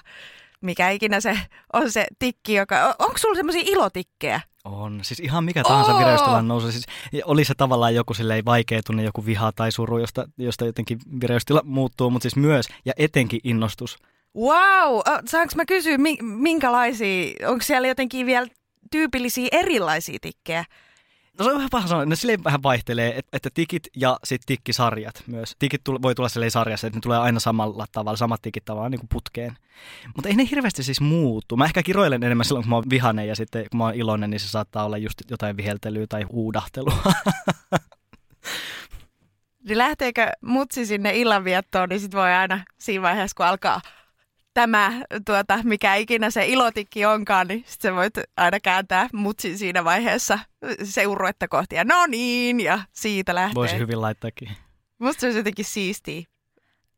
mikä 0.61 0.89
ikinä 0.89 1.21
se 1.21 1.39
on 1.73 1.91
se 1.91 2.07
tikki, 2.19 2.53
joka... 2.53 2.95
Onko 2.99 3.17
sulla 3.17 3.35
semmoisia 3.35 3.63
ilotikkejä? 3.65 4.41
On. 4.63 4.99
Siis 5.03 5.19
ihan 5.19 5.43
mikä 5.43 5.63
tahansa 5.63 5.93
oh! 5.93 5.99
vireystilan 5.99 6.47
nousu. 6.47 6.71
Siis 6.71 6.85
oli 7.25 7.45
se 7.45 7.53
tavallaan 7.57 7.95
joku 7.95 8.13
silleen 8.13 8.45
vaikea 8.45 8.81
tunne, 8.85 9.03
joku 9.03 9.25
viha 9.25 9.51
tai 9.51 9.71
suru, 9.71 9.97
josta, 9.97 10.29
josta 10.37 10.65
jotenkin 10.65 10.99
vireystila 11.21 11.61
muuttuu, 11.63 12.09
mutta 12.09 12.23
siis 12.23 12.35
myös 12.35 12.67
ja 12.85 12.93
etenkin 12.97 13.39
innostus 13.43 13.97
Wow! 14.37 14.99
Saanko 15.25 15.53
mä 15.55 15.65
kysyä, 15.65 15.97
minkälaisia, 16.21 17.33
onko 17.47 17.61
siellä 17.61 17.87
jotenkin 17.87 18.25
vielä 18.25 18.47
tyypillisiä 18.91 19.47
erilaisia 19.51 20.17
tikkejä? 20.21 20.65
No 21.39 21.45
se 21.45 21.51
on 21.51 21.57
vähän 21.57 21.69
paha 21.71 21.87
sanoa. 21.87 22.05
Ne 22.05 22.15
silleen 22.15 22.43
vähän 22.43 22.63
vaihtelee, 22.63 23.21
että 23.33 23.49
tikit 23.53 23.87
ja 23.95 24.19
sitten 24.23 24.45
tikkisarjat 24.47 25.23
myös. 25.27 25.55
Tikit 25.59 25.81
voi 26.01 26.15
tulla 26.15 26.29
silleen 26.29 26.51
sarjassa, 26.51 26.87
että 26.87 26.97
ne 26.97 27.01
tulee 27.01 27.17
aina 27.17 27.39
samalla 27.39 27.85
tavalla, 27.91 28.17
samat 28.17 28.41
tikit 28.41 28.65
tavallaan 28.65 28.91
niin 28.91 28.99
kuin 28.99 29.09
putkeen. 29.13 29.57
Mutta 30.15 30.29
ei 30.29 30.35
ne 30.35 30.47
hirveästi 30.51 30.83
siis 30.83 31.01
muutu. 31.01 31.57
Mä 31.57 31.65
ehkä 31.65 31.83
kiroilen 31.83 32.23
enemmän 32.23 32.45
silloin, 32.45 32.63
kun 32.63 32.69
mä 32.69 32.75
oon 32.75 32.89
vihainen 32.89 33.27
ja 33.27 33.35
sitten 33.35 33.65
kun 33.71 33.77
mä 33.77 33.83
oon 33.83 33.95
iloinen, 33.95 34.29
niin 34.29 34.39
se 34.39 34.47
saattaa 34.47 34.85
olla 34.85 34.97
just 34.97 35.21
jotain 35.29 35.57
viheltelyä 35.57 36.05
tai 36.09 36.23
huudahtelua. 36.23 37.13
Niin 39.67 39.77
lähteekö 39.85 40.29
mutsi 40.41 40.85
sinne 40.85 41.17
illanviettoon, 41.17 41.89
niin 41.89 41.99
sit 41.99 42.15
voi 42.15 42.31
aina 42.33 42.59
siinä 42.77 43.01
vaiheessa, 43.01 43.35
kun 43.37 43.45
alkaa 43.45 43.81
tämä, 44.57 44.91
tuota, 45.25 45.59
mikä 45.63 45.95
ikinä 45.95 46.29
se 46.29 46.45
ilotikki 46.45 47.05
onkaan, 47.05 47.47
niin 47.47 47.63
sit 47.67 47.81
sä 47.81 47.95
voit 47.95 48.13
aina 48.37 48.59
kääntää 48.59 49.09
mutsin 49.13 49.57
siinä 49.57 49.83
vaiheessa 49.83 50.39
seuruetta 50.83 51.47
kohti. 51.47 51.75
Ja 51.75 51.83
no 51.83 52.05
niin, 52.05 52.59
ja 52.59 52.79
siitä 52.91 53.35
lähtee. 53.35 53.55
Voisi 53.55 53.77
hyvin 53.77 54.01
laittaakin. 54.01 54.49
Musta 54.99 55.19
se 55.19 55.27
olisi 55.27 55.39
jotenkin 55.39 55.65
siistiä. 55.65 56.23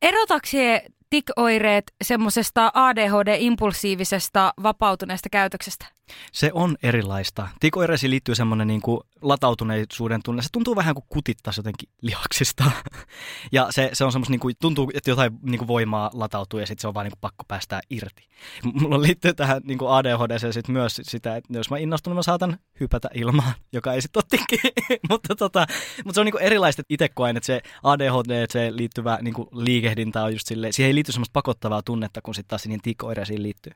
Erotakseen 0.02 0.82
tik-oireet 1.10 1.94
semmoisesta 2.04 2.72
ADHD-impulsiivisesta 2.76 4.54
vapautuneesta 4.64 5.30
käytöksestä? 5.30 5.86
Se 6.32 6.52
on 6.54 6.78
erilaista. 6.84 7.48
Tikoireisiin 7.60 8.12
liittyy 8.12 8.36
semmoinen 8.36 8.68
niin 8.68 8.82
kuin 8.82 9.00
latautuneisuuden 9.22 10.22
tunne. 10.26 10.42
Se 10.42 10.50
tuntuu 10.52 10.76
vähän 10.76 10.96
kuin 10.96 11.06
kutittaisi 11.10 11.60
jotenkin 11.60 11.90
lihaksista. 12.02 12.64
ja 13.52 13.68
se, 13.70 13.90
se 13.94 14.04
on 14.04 14.12
semmoista, 14.12 14.32
niin 14.32 14.56
tuntuu, 14.62 14.92
että 14.94 15.10
jotain 15.10 15.40
niin 15.42 15.58
kuin 15.58 15.68
voimaa 15.68 16.12
latautuu 16.14 16.60
ja 16.60 16.68
sitten 16.68 16.82
se 16.82 16.88
on 16.88 16.94
vaan 16.94 17.04
niin 17.04 17.12
kuin 17.12 17.22
pakko 17.22 17.44
päästää 17.48 17.82
irti. 17.90 18.30
Mulla 18.64 19.02
liittyy 19.02 19.34
tähän 19.34 19.62
niin 19.66 19.78
kuin 19.78 19.92
ADHD 19.92 20.52
sit 20.52 20.68
myös 20.68 21.02
sitä, 21.04 21.36
että 21.36 21.54
jos 21.54 21.70
mä 21.70 21.78
innostun, 21.78 22.16
mä 22.16 22.24
saatan 22.24 22.58
hypätä 22.80 23.10
ilmaan, 23.14 23.54
joka 23.74 23.94
ei 23.94 24.02
sitten 24.02 24.24
ole 24.34 24.60
mutta, 25.10 25.36
tota, 25.36 25.66
mutta 26.06 26.16
se 26.16 26.20
on 26.20 26.26
niin 26.26 26.34
kuin 26.34 26.44
erilaista 26.44 26.84
itse 26.90 27.10
koen, 27.10 27.38
että 27.38 27.48
se 27.48 27.62
ADHD, 27.84 28.46
se 28.50 28.76
liittyvä 28.76 29.20
niin 29.22 29.34
kuin 29.34 29.48
liikehdintä 29.52 30.24
on 30.24 30.34
just 30.34 30.48
silleen, 30.48 30.74
siihen 30.74 30.88
ei 30.88 30.96
liity 30.96 31.12
semmoista 31.12 31.34
pakottavaa 31.34 31.82
tunnetta, 31.82 32.22
kun 32.22 32.36
sitten 32.36 32.50
taas 32.50 32.62
siihen 32.62 32.82
tikoireisiin 32.82 33.44
liittyy. 33.44 33.74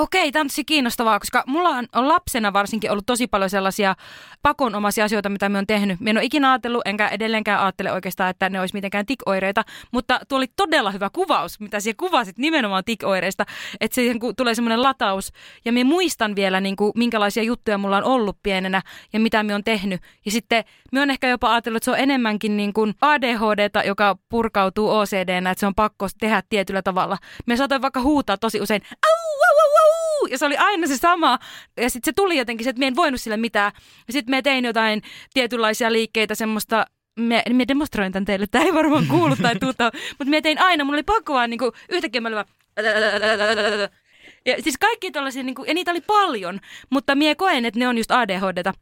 Okei, 0.00 0.32
tosi 0.32 0.64
kiinnostavaa, 0.64 1.18
koska 1.18 1.44
mulla 1.46 1.68
on, 1.68 1.86
lapsena 1.92 2.52
varsinkin 2.52 2.90
ollut 2.90 3.06
tosi 3.06 3.26
paljon 3.26 3.50
sellaisia 3.50 3.94
pakonomaisia 4.42 5.04
asioita, 5.04 5.28
mitä 5.28 5.48
me 5.48 5.58
on 5.58 5.66
tehnyt. 5.66 6.00
Me 6.00 6.10
en 6.10 6.16
ole 6.16 6.24
ikinä 6.24 6.50
ajatellut, 6.50 6.82
enkä 6.84 7.08
edelleenkään 7.08 7.60
ajattele 7.60 7.92
oikeastaan, 7.92 8.30
että 8.30 8.48
ne 8.48 8.60
olisi 8.60 8.74
mitenkään 8.74 9.06
tikoireita, 9.06 9.64
mutta 9.92 10.20
tuo 10.28 10.38
oli 10.38 10.46
todella 10.56 10.90
hyvä 10.90 11.10
kuvaus, 11.10 11.60
mitä 11.60 11.80
siellä 11.80 11.96
kuvasit 11.98 12.38
nimenomaan 12.38 12.84
tikoireista, 12.84 13.46
että 13.80 13.94
siihen 13.94 14.18
tulee 14.36 14.54
semmoinen 14.54 14.82
lataus. 14.82 15.32
Ja 15.64 15.72
me 15.72 15.84
muistan 15.84 16.36
vielä, 16.36 16.60
niin 16.60 16.76
kuin, 16.76 16.92
minkälaisia 16.94 17.42
juttuja 17.42 17.78
mulla 17.78 17.96
on 17.96 18.04
ollut 18.04 18.36
pienenä 18.42 18.82
ja 19.12 19.20
mitä 19.20 19.42
me 19.42 19.54
on 19.54 19.64
tehnyt. 19.64 20.00
Ja 20.24 20.30
sitten 20.30 20.64
me 20.92 21.00
on 21.00 21.10
ehkä 21.10 21.28
jopa 21.28 21.52
ajatellut, 21.52 21.76
että 21.76 21.84
se 21.84 21.90
on 21.90 21.98
enemmänkin 21.98 22.56
niin 22.56 22.72
kuin 22.72 22.94
ADHDta, 23.00 23.82
joka 23.82 24.16
purkautuu 24.28 24.90
OCDnä, 24.90 25.50
että 25.50 25.60
se 25.60 25.66
on 25.66 25.74
pakko 25.74 26.06
tehdä 26.20 26.42
tietyllä 26.48 26.82
tavalla. 26.82 27.18
Me 27.46 27.56
saatoin 27.56 27.82
vaikka 27.82 28.00
huutaa 28.02 28.36
tosi 28.38 28.60
usein, 28.60 28.82
au, 28.90 29.30
au, 29.48 29.56
au, 29.60 29.84
au, 29.84 29.89
ja 30.30 30.38
se 30.38 30.46
oli 30.46 30.56
aina 30.56 30.86
se 30.86 30.96
sama. 30.96 31.38
Ja 31.76 31.90
sitten 31.90 32.08
se 32.10 32.12
tuli 32.12 32.36
jotenkin 32.36 32.64
se, 32.64 32.70
että 32.70 32.80
me 32.80 32.86
en 32.86 32.96
voinut 32.96 33.20
sille 33.20 33.36
mitään. 33.36 33.72
Ja 34.06 34.12
sitten 34.12 34.30
me 34.30 34.42
tein 34.42 34.64
jotain 34.64 35.02
tietynlaisia 35.34 35.92
liikkeitä, 35.92 36.34
semmoista 36.34 36.86
me, 37.16 37.42
me 37.52 37.68
demonstroin 37.68 38.12
tämän 38.12 38.24
teille, 38.24 38.46
tämä 38.46 38.64
ei 38.64 38.74
varmaan 38.74 39.06
kuulu 39.06 39.36
tai 39.42 39.56
tuuta, 39.60 39.90
mutta 40.18 40.30
me 40.30 40.40
tein 40.40 40.60
aina, 40.60 40.84
mulla 40.84 40.96
oli 40.96 41.02
pakko 41.02 41.32
vaan 41.34 41.50
niinku, 41.50 41.72
yhtäkkiä 41.88 42.20
mä 42.20 42.28
olin 42.28 42.36
vaan, 42.36 42.46
Ja 44.46 44.62
siis 44.62 44.78
kaikki 44.78 45.10
tällaisia, 45.10 45.42
niin 45.42 45.54
kuin, 45.54 45.68
ja 45.68 45.74
niitä 45.74 45.90
oli 45.90 46.00
paljon, 46.00 46.60
mutta 46.90 47.14
mie 47.14 47.34
koen, 47.34 47.64
että 47.64 47.80
ne 47.80 47.88
on 47.88 47.98
just 47.98 48.10
ADHDta. 48.10 48.74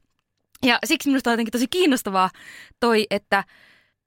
Ja 0.65 0.79
siksi 0.85 1.09
minusta 1.09 1.31
on 1.31 1.33
jotenkin 1.33 1.53
tosi 1.53 1.67
kiinnostavaa 1.71 2.31
toi, 2.81 3.07
että, 3.11 3.45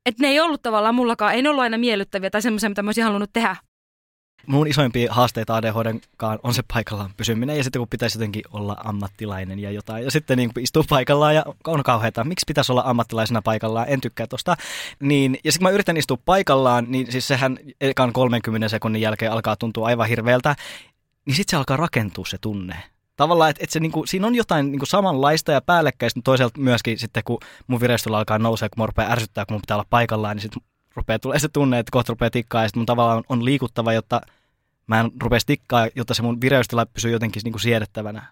että 0.05 0.23
ne 0.23 0.27
ei 0.27 0.39
ollut 0.39 0.61
tavallaan 0.61 0.95
mullakaan, 0.95 1.33
ei 1.33 1.41
ne 1.41 1.49
ollut 1.49 1.63
aina 1.63 1.77
miellyttäviä 1.77 2.29
tai 2.29 2.41
semmoisia, 2.41 2.69
mitä 2.69 2.83
mä 2.83 2.87
olisin 2.87 3.03
halunnut 3.03 3.33
tehdä. 3.33 3.55
Mun 4.47 4.67
isoimpia 4.67 5.13
haasteita 5.13 5.55
ADHDn 5.55 5.99
on 6.43 6.53
se 6.53 6.63
paikallaan 6.73 7.13
pysyminen 7.17 7.57
ja 7.57 7.63
sitten 7.63 7.79
kun 7.79 7.87
pitäisi 7.89 8.17
jotenkin 8.17 8.43
olla 8.51 8.77
ammattilainen 8.83 9.59
ja 9.59 9.71
jotain. 9.71 10.03
Ja 10.03 10.11
sitten 10.11 10.37
niin 10.37 10.51
istuu 10.59 10.83
paikallaan 10.89 11.35
ja 11.35 11.45
on 11.67 11.83
kauheata. 11.83 12.23
Miksi 12.23 12.43
pitäisi 12.47 12.71
olla 12.71 12.83
ammattilaisena 12.85 13.41
paikallaan? 13.41 13.89
En 13.89 14.01
tykkää 14.01 14.27
tosta. 14.27 14.55
Niin, 14.99 15.37
ja 15.43 15.51
sitten 15.51 15.65
kun 15.65 15.71
mä 15.71 15.75
yritän 15.75 15.97
istua 15.97 16.17
paikallaan, 16.25 16.85
niin 16.87 17.11
siis 17.11 17.27
sehän 17.27 17.57
ekan 17.81 18.13
30 18.13 18.69
sekunnin 18.69 19.01
jälkeen 19.01 19.31
alkaa 19.31 19.55
tuntua 19.55 19.87
aivan 19.87 20.07
hirveältä. 20.07 20.55
Niin 21.25 21.35
sitten 21.35 21.51
se 21.51 21.57
alkaa 21.57 21.77
rakentua 21.77 22.25
se 22.25 22.37
tunne 22.37 22.75
tavallaan, 23.21 23.49
että, 23.49 23.63
että 23.63 23.73
se, 23.73 23.79
niin 23.79 23.91
kuin, 23.91 24.07
siinä 24.07 24.27
on 24.27 24.35
jotain 24.35 24.71
niin 24.71 24.79
kuin 24.79 24.87
samanlaista 24.87 25.51
ja 25.51 25.61
päällekkäistä, 25.61 26.17
mutta 26.17 26.31
toisaalta 26.31 26.59
myöskin 26.59 26.99
sitten, 26.99 27.23
kun 27.23 27.39
mun 27.67 27.81
vireistelyllä 27.81 28.17
alkaa 28.17 28.39
nousea, 28.39 28.69
kun 28.69 28.89
rupeaa 28.89 29.11
ärsyttää, 29.11 29.45
kun 29.45 29.53
mun 29.53 29.61
pitää 29.61 29.77
olla 29.77 29.87
paikallaan, 29.89 30.35
niin 30.35 30.41
sitten 30.41 30.61
rupeaa 30.95 31.19
tulee 31.19 31.39
se 31.39 31.47
tunne, 31.47 31.79
että 31.79 31.91
kohta 31.91 32.13
rupeaa 32.13 32.29
tikkaa 32.29 32.61
ja 32.61 32.67
sitten 32.67 32.79
mun 32.79 32.85
tavallaan 32.85 33.23
on 33.29 33.45
liikuttava, 33.45 33.93
jotta 33.93 34.21
mä 34.87 34.99
en 34.99 35.11
rupeaisi 35.21 35.47
tikkaa, 35.47 35.87
jotta 35.95 36.13
se 36.13 36.21
mun 36.21 36.41
vireystila 36.41 36.85
pysyy 36.85 37.11
jotenkin 37.11 37.41
niin 37.43 37.53
kuin 37.53 37.61
siedettävänä. 37.61 38.25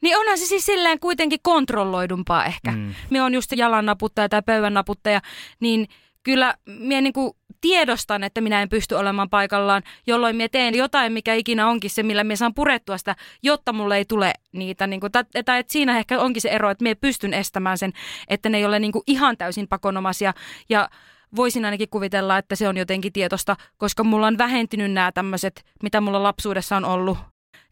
Niin 0.00 0.18
onhan 0.18 0.38
se 0.38 0.46
siis 0.46 0.66
silleen 0.66 1.00
kuitenkin 1.00 1.38
kontrolloidumpaa 1.42 2.44
ehkä. 2.44 2.70
Mm. 2.70 2.94
Me 3.10 3.22
on 3.22 3.34
just 3.34 3.52
jalan 3.52 3.86
naputtaja 3.86 4.28
tai 4.28 4.42
pöydän 4.42 4.74
naputtaja, 4.74 5.20
niin 5.60 5.88
kyllä 6.22 6.54
minä 6.66 7.00
niin 7.00 7.12
kuin 7.12 7.32
tiedostan, 7.60 8.24
että 8.24 8.40
minä 8.40 8.62
en 8.62 8.68
pysty 8.68 8.94
olemaan 8.94 9.30
paikallaan, 9.30 9.82
jolloin 10.06 10.36
minä 10.36 10.48
teen 10.48 10.74
jotain, 10.74 11.12
mikä 11.12 11.34
ikinä 11.34 11.68
onkin 11.68 11.90
se, 11.90 12.02
millä 12.02 12.24
minä 12.24 12.36
saan 12.36 12.54
purettua 12.54 12.98
sitä, 12.98 13.16
jotta 13.42 13.72
mulle 13.72 13.96
ei 13.96 14.04
tule 14.04 14.32
niitä. 14.52 14.86
Niin 14.86 15.00
kuin, 15.00 15.12
tai, 15.12 15.24
tai 15.44 15.58
että 15.58 15.72
siinä 15.72 15.98
ehkä 15.98 16.20
onkin 16.20 16.42
se 16.42 16.48
ero, 16.48 16.70
että 16.70 16.82
minä 16.82 16.94
pystyn 16.94 17.34
estämään 17.34 17.78
sen, 17.78 17.92
että 18.28 18.48
ne 18.48 18.58
ei 18.58 18.64
ole 18.64 18.78
niin 18.78 18.92
kuin 18.92 19.02
ihan 19.06 19.36
täysin 19.36 19.68
pakonomaisia. 19.68 20.34
Ja 20.68 20.88
voisin 21.36 21.64
ainakin 21.64 21.88
kuvitella, 21.88 22.38
että 22.38 22.56
se 22.56 22.68
on 22.68 22.76
jotenkin 22.76 23.12
tietosta, 23.12 23.56
koska 23.76 24.04
mulla 24.04 24.26
on 24.26 24.38
vähentynyt 24.38 24.92
nämä 24.92 25.12
tämmöiset, 25.12 25.64
mitä 25.82 26.00
mulla 26.00 26.22
lapsuudessa 26.22 26.76
on 26.76 26.84
ollut. 26.84 27.18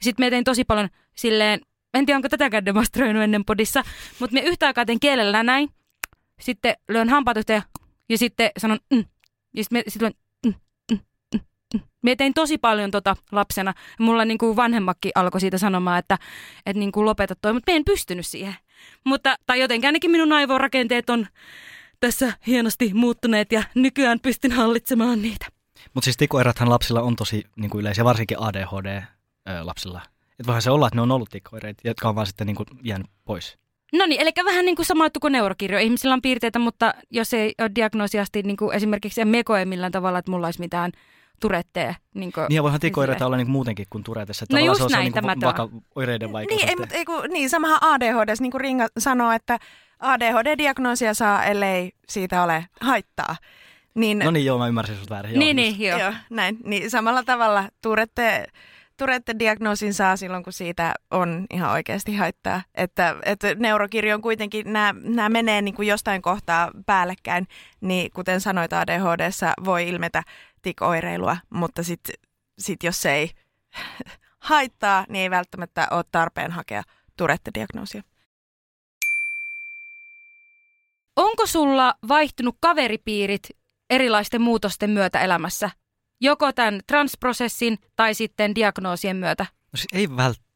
Sitten 0.01 0.27
me 0.27 0.31
tein 0.31 0.45
tosi 0.45 0.65
paljon 0.65 0.89
silleen, 1.15 1.61
en 1.95 2.07
tiedä 2.07 2.17
onko 2.17 2.29
tätäkään 2.29 2.65
demonstroinut 2.65 3.23
ennen 3.23 3.45
podissa, 3.45 3.83
mutta 4.21 4.35
me 4.35 4.41
yhtä 4.41 4.67
aikaa 4.67 4.85
teen 4.85 5.01
kielellä 5.01 5.43
näin, 5.43 5.69
sitten 6.41 6.75
lyön 6.89 7.09
hampaat 7.09 7.37
yhteen 7.37 7.63
ja 8.09 8.19
sitten 8.19 8.51
sanon 8.59 8.79
mm. 8.95 9.05
Ja 9.57 9.65
sitten 9.65 9.83
sit 9.89 10.03
luen 10.03 10.15
mm, 10.47 10.55
mm, 10.93 10.99
mm. 11.75 11.81
Mie 12.03 12.17
tein 12.17 12.35
tosi 12.35 12.59
paljon 12.59 12.91
tota 12.91 13.17
lapsena. 13.33 13.75
Mulla 13.99 14.25
niinku 14.25 14.57
vanhemmakin 14.57 15.13
alkoi 15.15 15.41
siitä 15.41 15.59
sanomaan, 15.59 15.99
että, 15.99 16.19
että 16.67 16.79
niinku 16.79 17.05
lopeta 17.05 17.35
toi, 17.35 17.53
mutta 17.53 17.73
en 17.73 17.85
pystynyt 17.85 18.27
siihen. 18.27 18.55
Mutta, 19.05 19.37
tai 19.47 19.61
jotenkin 19.61 19.89
ainakin 19.89 20.11
minun 20.11 20.33
aivorakenteet 20.33 21.11
on 21.11 21.27
tässä 22.01 22.33
hienosti 22.47 22.91
muuttuneet 22.95 23.53
ja 23.53 23.63
nykyään 23.75 24.21
pystyn 24.21 24.53
hallitsemaan 24.53 25.23
niitä. 25.23 25.47
Mutta 25.95 26.05
siis 26.05 26.17
tikoeräthän 26.17 26.71
lapsilla 26.71 27.03
on 27.03 27.17
tosi 27.17 27.45
niin 27.57 27.71
kuin 27.71 27.81
yleisiä, 27.81 28.05
varsinkin 28.05 28.37
ADHD-lapsilla. 28.41 30.01
Että 30.31 30.47
voihan 30.47 30.63
se 30.63 30.71
olla, 30.71 30.87
että 30.87 30.97
ne 30.97 31.03
on 31.03 31.11
ollut 31.11 31.31
tikoireita, 31.31 31.81
jotka 31.85 32.09
on 32.09 32.15
vaan 32.15 32.27
sitten 32.27 32.47
niin 32.47 32.57
kuin 32.57 32.67
jäänyt 32.83 33.07
pois. 33.25 33.59
No 33.93 34.07
niin, 34.07 34.21
eli 34.21 34.31
vähän 34.45 34.65
niin 34.65 34.77
kuin 34.77 34.87
sama 34.87 35.07
juttu 35.07 35.21
kuin 35.21 35.33
neurokirjo. 35.33 35.79
Ihmisillä 35.79 36.15
on 36.15 36.23
piirteitä, 36.23 36.59
mutta 36.59 36.95
jos 37.11 37.35
ei 37.35 37.55
ole 37.59 37.71
diagnoosiasti 37.75 38.43
niin 38.43 38.57
kuin 38.57 38.77
esimerkiksi 38.77 39.21
en 39.21 39.33
koe 39.45 39.65
millään 39.65 39.93
tavalla, 39.93 40.19
että 40.19 40.31
mulla 40.31 40.47
olisi 40.47 40.61
mitään 40.61 40.93
turetteja. 41.41 41.95
Niin, 42.15 42.33
niin 42.37 42.57
ja 42.57 42.63
voihan 42.63 42.81
tikoireita 42.81 43.27
olla 43.27 43.37
niin 43.37 43.51
muutenkin 43.51 43.87
kuin 43.91 44.05
turetessa. 44.05 44.47
No 44.53 44.59
just 44.59 44.79
se 44.79 44.85
on 44.85 44.91
näin, 44.91 45.05
niin 45.05 45.13
tämä 45.13 45.35
vaka- 45.43 45.69
oireiden 45.95 46.31
Niin, 46.49 46.69
ei, 46.69 46.77
mutta, 46.77 46.95
ei, 46.95 47.05
kun, 47.05 47.25
niin, 47.31 47.51
samahan 47.51 47.79
ADHD, 47.81 48.35
niin 48.41 48.53
kuin 48.53 48.61
Ringa 48.61 48.87
sanoo, 48.99 49.33
että 49.33 49.59
ADHD-diagnoosia 50.01 51.15
saa, 51.15 51.45
ellei 51.45 51.93
siitä 52.09 52.43
ole 52.43 52.67
haittaa. 52.81 53.37
Niin, 53.95 54.19
no 54.19 54.31
niin, 54.31 54.47
joo, 54.47 54.59
mä 54.59 54.69
ymmärsin 54.69 54.97
sut 54.97 55.11
väärin. 55.11 55.33
Joo, 55.33 55.39
niin, 55.39 55.57
niin, 55.57 55.81
joo. 55.81 55.99
joo. 55.99 56.13
näin. 56.31 56.59
Niin 56.65 56.91
samalla 56.91 57.23
tavalla 57.23 57.65
Turette, 57.83 58.47
Turette-diagnoosin 58.97 59.95
saa 59.95 60.17
silloin, 60.17 60.45
kun 60.45 60.53
siitä 60.53 60.95
on 61.11 61.47
ihan 61.51 61.71
oikeasti 61.71 62.17
haittaa. 62.17 62.63
Että, 62.75 63.17
että 63.25 63.55
neurokirjo 63.55 64.15
on 64.15 64.23
kuitenkin, 64.23 64.73
nämä, 64.73 64.95
nämä 65.03 65.29
menee 65.29 65.63
niin 65.63 65.75
kuin 65.75 65.89
jostain 65.89 66.23
kohtaa 66.23 66.71
päällekkäin, 66.87 67.47
niin 67.81 68.11
kuten 68.11 68.41
sanoit, 68.41 68.73
ADHD 68.73 69.31
voi 69.65 69.89
ilmetä 69.89 70.23
tikoireilua, 70.63 71.37
mutta 71.51 71.83
sitten 71.83 72.15
sit 72.59 72.83
jos 72.83 73.03
se 73.03 73.13
ei 73.13 73.31
haittaa, 74.51 75.07
niin 75.09 75.23
ei 75.23 75.31
välttämättä 75.31 75.89
ole 75.91 76.05
tarpeen 76.13 76.51
hakea 76.51 76.83
Turette-diagnoosia. 77.17 78.03
Onko 81.17 81.47
sulla 81.47 81.95
vaihtunut 82.09 82.57
kaveripiirit 82.61 83.49
erilaisten 83.91 84.43
muutosten 84.43 84.91
myötä 84.91 85.21
elämässä? 85.21 85.71
Joko 86.21 86.53
tämän 86.53 86.81
transprosessin 86.87 87.79
tai 87.97 88.15
sitten 88.15 88.55
diagnoosien 88.55 89.17
myötä? 89.17 89.47
No 89.73 89.77
siis 89.77 89.87
ei 89.93 90.09
välttämättä. 90.09 90.50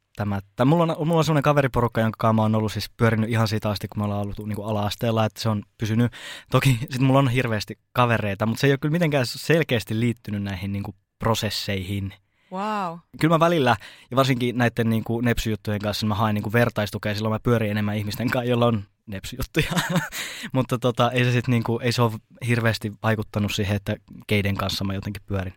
Mulla 0.64 0.82
on, 0.82 1.08
mulla 1.08 1.18
on 1.18 1.24
sellainen 1.24 1.42
kaveriporukka, 1.42 2.00
jonka 2.00 2.16
kanssa 2.18 2.32
mä 2.32 2.42
oon 2.42 2.54
ollut 2.54 2.72
siis 2.72 2.90
pyörinyt 2.96 3.30
ihan 3.30 3.48
siitä 3.48 3.70
asti, 3.70 3.88
kun 3.88 4.00
me 4.00 4.04
ollaan 4.04 4.20
ollut 4.20 4.38
niin 4.38 4.56
kuin 4.56 4.68
ala-asteella, 4.68 5.24
että 5.24 5.40
se 5.42 5.48
on 5.48 5.62
pysynyt. 5.78 6.12
Toki 6.50 6.78
sit 6.90 7.00
mulla 7.00 7.18
on 7.18 7.28
hirveästi 7.28 7.78
kavereita, 7.92 8.46
mutta 8.46 8.60
se 8.60 8.66
ei 8.66 8.72
ole 8.72 8.78
kyllä 8.78 8.92
mitenkään 8.92 9.26
selkeästi 9.26 10.00
liittynyt 10.00 10.42
näihin 10.42 10.72
niin 10.72 10.82
kuin 10.82 10.96
prosesseihin. 11.18 12.14
Wow. 12.52 12.98
Kyllä 13.20 13.34
mä 13.34 13.40
välillä, 13.40 13.76
ja 14.10 14.16
varsinkin 14.16 14.58
näiden 14.58 14.90
niin 14.90 15.04
kuin 15.04 15.24
nepsyjuttujen 15.24 15.80
kanssa, 15.80 16.06
mä 16.06 16.14
haen 16.14 16.34
niin 16.34 16.42
kuin 16.42 16.52
vertaistukea, 16.52 17.14
silloin 17.14 17.32
mä 17.32 17.40
pyörin 17.40 17.70
enemmän 17.70 17.96
ihmisten 17.96 18.30
kanssa, 18.30 18.48
joilla 18.48 18.66
on 18.66 18.84
nepsyjuttuja. 19.06 19.70
Mutta 20.52 20.78
tota, 20.78 21.10
ei 21.10 21.24
se 21.24 21.32
sit 21.32 21.48
niinku, 21.48 21.78
ei 21.78 21.92
se 21.92 22.02
ole 22.02 22.12
hirveästi 22.46 22.92
vaikuttanut 23.02 23.54
siihen, 23.54 23.76
että 23.76 23.96
keiden 24.26 24.56
kanssa 24.56 24.84
mä 24.84 24.94
jotenkin 24.94 25.22
pyörin. 25.26 25.54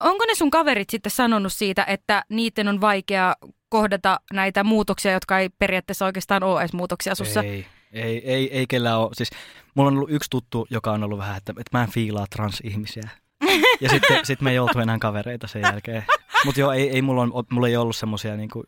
Onko 0.00 0.24
ne 0.24 0.34
sun 0.34 0.50
kaverit 0.50 0.90
sitten 0.90 1.12
sanonut 1.12 1.52
siitä, 1.52 1.84
että 1.84 2.24
niiden 2.30 2.68
on 2.68 2.80
vaikea 2.80 3.34
kohdata 3.68 4.20
näitä 4.32 4.64
muutoksia, 4.64 5.12
jotka 5.12 5.38
ei 5.38 5.48
periaatteessa 5.48 6.06
oikeastaan 6.06 6.42
ole 6.42 6.60
edes 6.60 6.72
muutoksia 6.72 7.14
sussa? 7.14 7.42
Ei, 7.42 7.66
ei, 7.92 8.30
ei, 8.32 8.58
ei 8.58 8.66
kellään 8.66 8.98
ole. 8.98 9.10
Siis 9.12 9.30
mulla 9.74 9.88
on 9.88 9.96
ollut 9.96 10.10
yksi 10.10 10.30
tuttu, 10.30 10.66
joka 10.70 10.92
on 10.92 11.04
ollut 11.04 11.18
vähän, 11.18 11.36
että, 11.36 11.50
että 11.50 11.78
mä 11.78 11.82
en 11.82 11.90
fiilaa 11.90 12.26
transihmisiä. 12.30 13.08
Ja 13.80 13.88
sitten 13.88 14.26
sit 14.26 14.40
me 14.40 14.50
ei 14.50 14.58
oltu 14.58 14.78
enää 14.78 14.98
kavereita 14.98 15.46
sen 15.46 15.62
jälkeen. 15.62 16.04
Mutta 16.44 16.60
joo, 16.60 16.72
ei, 16.72 16.90
ei 16.90 17.02
mulla, 17.02 17.22
on, 17.22 17.44
mulla 17.50 17.68
ei 17.68 17.76
ollut 17.76 17.96
semmoisia 17.96 18.36
niinku 18.36 18.64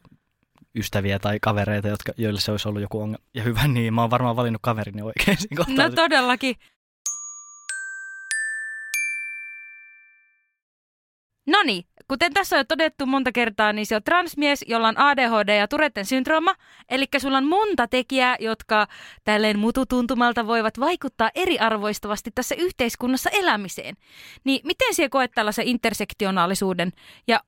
ystäviä 0.74 1.18
tai 1.18 1.38
kavereita, 1.40 1.88
jotka, 1.88 2.12
joille 2.16 2.40
se 2.40 2.50
olisi 2.50 2.68
ollut 2.68 2.82
joku 2.82 3.00
ongelma. 3.00 3.24
Ja 3.34 3.42
hyvä 3.42 3.68
niin, 3.68 3.94
mä 3.94 4.00
oon 4.00 4.10
varmaan 4.10 4.36
valinnut 4.36 4.62
kaverini 4.62 5.02
oikein 5.02 5.36
siinä 5.36 5.64
No 5.68 5.90
todellakin. 5.90 6.56
No 11.48 11.62
niin, 11.62 11.84
kuten 12.08 12.32
tässä 12.32 12.56
on 12.56 12.60
jo 12.60 12.64
todettu 12.64 13.06
monta 13.06 13.32
kertaa, 13.32 13.72
niin 13.72 13.86
se 13.86 13.96
on 13.96 14.02
transmies, 14.02 14.64
jolla 14.68 14.88
on 14.88 14.98
ADHD 14.98 15.56
ja 15.56 15.68
Turetten 15.68 16.06
syndrooma. 16.06 16.54
Eli 16.88 17.06
sulla 17.18 17.38
on 17.38 17.46
monta 17.46 17.88
tekijää, 17.88 18.36
jotka 18.40 18.86
tälleen 19.24 19.58
mututuntumalta 19.58 20.46
voivat 20.46 20.80
vaikuttaa 20.80 21.30
eriarvoistavasti 21.34 22.30
tässä 22.34 22.54
yhteiskunnassa 22.54 23.30
elämiseen. 23.30 23.96
Niin 24.44 24.60
miten 24.64 24.94
siellä 24.94 25.08
koet 25.08 25.30
tällaisen 25.34 25.68
intersektionaalisuuden 25.68 26.92
ja 27.28 27.40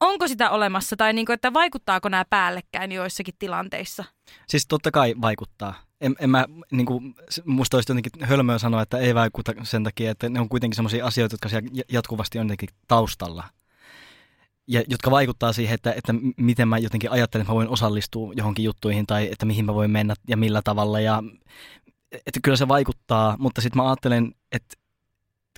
onko 0.00 0.28
sitä 0.28 0.50
olemassa 0.50 0.96
tai 0.96 1.12
niin 1.12 1.26
kuin, 1.26 1.34
että 1.34 1.52
vaikuttaako 1.52 2.08
nämä 2.08 2.24
päällekkäin 2.30 2.92
joissakin 2.92 3.34
tilanteissa? 3.38 4.04
Siis 4.48 4.66
totta 4.66 4.90
kai 4.90 5.14
vaikuttaa. 5.20 5.74
En, 6.00 6.16
en 6.20 6.30
mä, 6.30 6.46
niin 6.70 6.86
kuin, 6.86 7.14
musta 7.44 7.76
olisi 7.76 7.90
jotenkin 7.90 8.12
hölmöä 8.26 8.58
sanoa, 8.58 8.82
että 8.82 8.98
ei 8.98 9.14
vaikuta 9.14 9.52
sen 9.62 9.84
takia, 9.84 10.10
että 10.10 10.28
ne 10.28 10.40
on 10.40 10.48
kuitenkin 10.48 10.76
sellaisia 10.76 11.06
asioita, 11.06 11.34
jotka 11.34 11.48
siellä 11.48 11.68
jatkuvasti 11.92 12.38
on 12.38 12.46
jotenkin 12.46 12.68
taustalla. 12.88 13.44
Ja 14.66 14.82
jotka 14.88 15.10
vaikuttaa 15.10 15.52
siihen, 15.52 15.74
että, 15.74 15.92
että 15.92 16.14
miten 16.36 16.68
mä 16.68 16.78
jotenkin 16.78 17.10
ajattelen, 17.10 17.42
että 17.42 17.52
mä 17.52 17.56
voin 17.56 17.68
osallistua 17.68 18.32
johonkin 18.36 18.64
juttuihin 18.64 19.06
tai 19.06 19.28
että 19.32 19.46
mihin 19.46 19.64
mä 19.64 19.74
voin 19.74 19.90
mennä 19.90 20.14
ja 20.28 20.36
millä 20.36 20.62
tavalla. 20.64 21.00
Ja, 21.00 21.22
että 22.12 22.40
kyllä 22.42 22.56
se 22.56 22.68
vaikuttaa, 22.68 23.36
mutta 23.38 23.60
sitten 23.60 23.82
mä 23.82 23.88
ajattelen, 23.88 24.34
että 24.52 24.76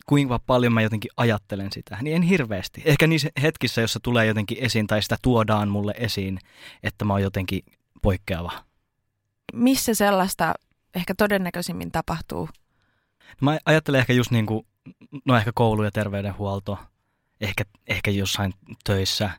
kuinka 0.07 0.39
paljon 0.39 0.73
mä 0.73 0.83
jotenkin 0.83 1.11
ajattelen 1.17 1.73
sitä, 1.73 1.99
niin 2.03 2.17
en 2.17 2.23
hirveästi. 2.23 2.83
Ehkä 2.85 3.07
niissä 3.07 3.29
hetkissä, 3.43 3.81
jossa 3.81 4.01
tulee 4.01 4.27
jotenkin 4.27 4.59
esiin 4.61 4.87
tai 4.87 5.03
sitä 5.03 5.17
tuodaan 5.23 5.69
mulle 5.69 5.95
esiin, 5.97 6.39
että 6.83 7.05
mä 7.05 7.13
oon 7.13 7.23
jotenkin 7.23 7.63
poikkeava. 8.03 8.53
Missä 9.53 9.95
sellaista 9.95 10.55
ehkä 10.95 11.15
todennäköisimmin 11.15 11.91
tapahtuu? 11.93 12.49
No 13.41 13.45
mä 13.45 13.59
ajattelen 13.65 13.99
ehkä 13.99 14.13
just 14.13 14.31
niin 14.31 14.47
kuin, 14.47 14.67
no 15.25 15.37
ehkä 15.37 15.53
koulu 15.55 15.83
ja 15.83 15.91
terveydenhuolto, 15.91 16.79
ehkä, 17.41 17.65
ehkä 17.87 18.11
jossain 18.11 18.55
töissä. 18.85 19.31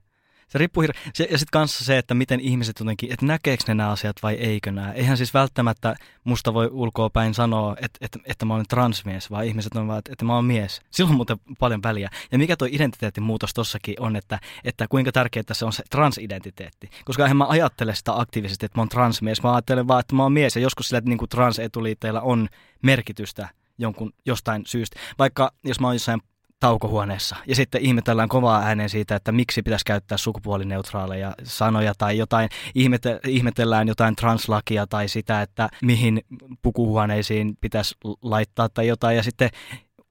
Se 0.52 0.58
riippuu 0.58 0.84
hir- 0.84 0.98
se, 1.14 1.28
ja 1.32 1.38
sitten 1.38 1.52
kanssa 1.52 1.86
se, 1.86 1.98
että 1.98 2.14
miten 2.14 2.40
ihmiset 2.40 2.80
jotenkin, 2.80 3.14
että 3.14 3.26
näkeekö 3.26 3.64
ne 3.68 3.74
nämä 3.74 3.90
asiat 3.90 4.16
vai 4.24 4.34
eikö 4.34 4.72
nämä. 4.72 4.94
Eihän 4.94 5.18
siis 5.18 5.34
välttämättä 5.34 5.96
musta 6.24 6.54
voi 6.54 6.70
ulkoa 6.72 7.10
päin 7.10 7.34
sanoa, 7.34 7.76
että, 7.82 7.98
että, 8.02 8.20
että 8.26 8.46
mä 8.46 8.54
olen 8.54 8.68
transmies, 8.68 9.32
vaan 9.32 9.46
ihmiset 9.46 9.76
on 9.76 9.88
vaan, 9.88 10.02
että, 10.10 10.26
mä 10.26 10.34
olen 10.34 10.46
mies. 10.46 10.82
Silloin 10.92 11.12
on 11.12 11.16
muuten 11.16 11.38
paljon 11.60 11.84
väliä. 11.84 12.10
Ja 12.32 12.38
mikä 12.38 12.58
tuo 12.58 12.68
identiteettimuutos 12.72 13.54
tossakin 13.54 13.96
on, 14.00 14.16
että, 14.16 14.40
että 14.64 14.88
kuinka 14.90 15.12
tärkeää 15.12 15.44
se 15.52 15.66
on 15.66 15.74
se 15.74 15.84
transidentiteetti. 15.90 16.90
Koska 17.06 17.24
eihän 17.24 17.38
mä 17.38 17.46
ajattele 17.48 17.96
sitä 17.96 18.20
aktiivisesti, 18.20 18.66
että 18.66 18.78
mä 18.78 18.82
oon 18.82 18.90
transmies. 18.90 19.44
Mä 19.44 19.54
ajattelen 19.54 19.88
vaan, 19.88 20.00
että 20.00 20.16
mä 20.16 20.24
oon 20.24 20.34
mies. 20.34 20.56
Ja 20.56 20.62
joskus 20.62 20.88
sillä, 20.88 20.98
että 20.98 21.10
niin 21.10 21.18
kuin 21.18 21.30
transetuliitteilla 21.30 22.22
on 22.22 22.50
merkitystä 22.82 23.50
jonkun 23.78 24.14
jostain 24.26 24.64
syystä. 24.66 25.00
Vaikka 25.20 25.52
jos 25.64 25.80
mä 25.80 25.88
oon 25.88 25.96
jossain 25.96 26.22
taukohuoneessa. 26.62 27.36
Ja 27.48 27.56
sitten 27.56 27.82
ihmetellään 27.82 28.30
kovaa 28.30 28.62
ääneen 28.62 28.90
siitä, 28.90 29.16
että 29.16 29.32
miksi 29.32 29.62
pitäisi 29.62 29.86
käyttää 29.86 30.18
sukupuolineutraaleja 30.18 31.34
sanoja 31.44 31.94
tai 31.98 32.18
jotain, 32.18 32.50
ihmete, 32.76 33.20
ihmetellään 33.28 33.88
jotain 33.88 34.16
translakia 34.16 34.88
tai 34.88 35.08
sitä, 35.08 35.42
että 35.42 35.70
mihin 35.82 36.22
pukuhuoneisiin 36.62 37.58
pitäisi 37.62 37.96
laittaa 38.22 38.70
tai 38.70 38.88
jotain. 38.88 39.18
Ja 39.18 39.24
sitten 39.24 39.50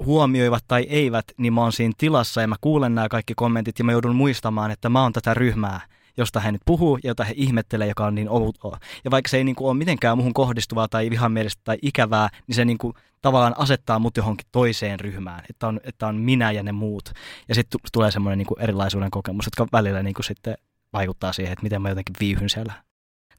huomioivat 0.04 0.64
tai 0.68 0.82
eivät, 0.82 1.24
niin 1.38 1.52
mä 1.52 1.60
oon 1.60 1.72
siinä 1.72 1.94
tilassa 1.98 2.40
ja 2.40 2.48
mä 2.48 2.56
kuulen 2.60 2.94
nämä 2.94 3.08
kaikki 3.08 3.34
kommentit 3.36 3.78
ja 3.78 3.84
mä 3.84 3.92
joudun 3.92 4.16
muistamaan, 4.16 4.70
että 4.70 4.88
mä 4.88 5.02
oon 5.02 5.12
tätä 5.12 5.34
ryhmää 5.34 5.80
josta 6.16 6.40
hän 6.40 6.54
nyt 6.54 6.62
puhuu 6.66 6.98
ja 7.04 7.10
jota 7.10 7.24
he 7.24 7.34
ihmettelee, 7.36 7.88
joka 7.88 8.06
on 8.06 8.14
niin 8.14 8.28
outoa. 8.28 8.78
Ja 9.04 9.10
vaikka 9.10 9.28
se 9.28 9.36
ei 9.36 9.44
niin 9.44 9.54
kuin 9.56 9.68
ole 9.68 9.76
mitenkään 9.76 10.18
muuhun 10.18 10.34
kohdistuvaa 10.34 10.88
tai 10.88 11.10
vihamielistä 11.10 11.60
tai 11.64 11.78
ikävää, 11.82 12.28
niin 12.46 12.56
se 12.56 12.64
niin 12.64 12.78
kuin 12.78 12.94
tavallaan 13.22 13.54
asettaa 13.58 13.98
mut 13.98 14.16
johonkin 14.16 14.46
toiseen 14.52 15.00
ryhmään, 15.00 15.42
että 15.50 15.66
on, 15.66 15.80
että 15.84 16.06
on 16.06 16.16
minä 16.16 16.52
ja 16.52 16.62
ne 16.62 16.72
muut. 16.72 17.12
Ja 17.48 17.54
sitten 17.54 17.80
tulee 17.92 18.10
semmoinen 18.10 18.38
niin 18.38 18.46
kuin 18.46 18.60
erilaisuuden 18.60 19.10
kokemus, 19.10 19.46
jotka 19.46 19.66
välillä 19.72 20.02
niin 20.02 20.14
kuin 20.14 20.24
sitten 20.24 20.54
vaikuttaa 20.92 21.32
siihen, 21.32 21.52
että 21.52 21.62
miten 21.62 21.82
mä 21.82 21.88
jotenkin 21.88 22.16
viihyn 22.20 22.50
siellä. 22.50 22.72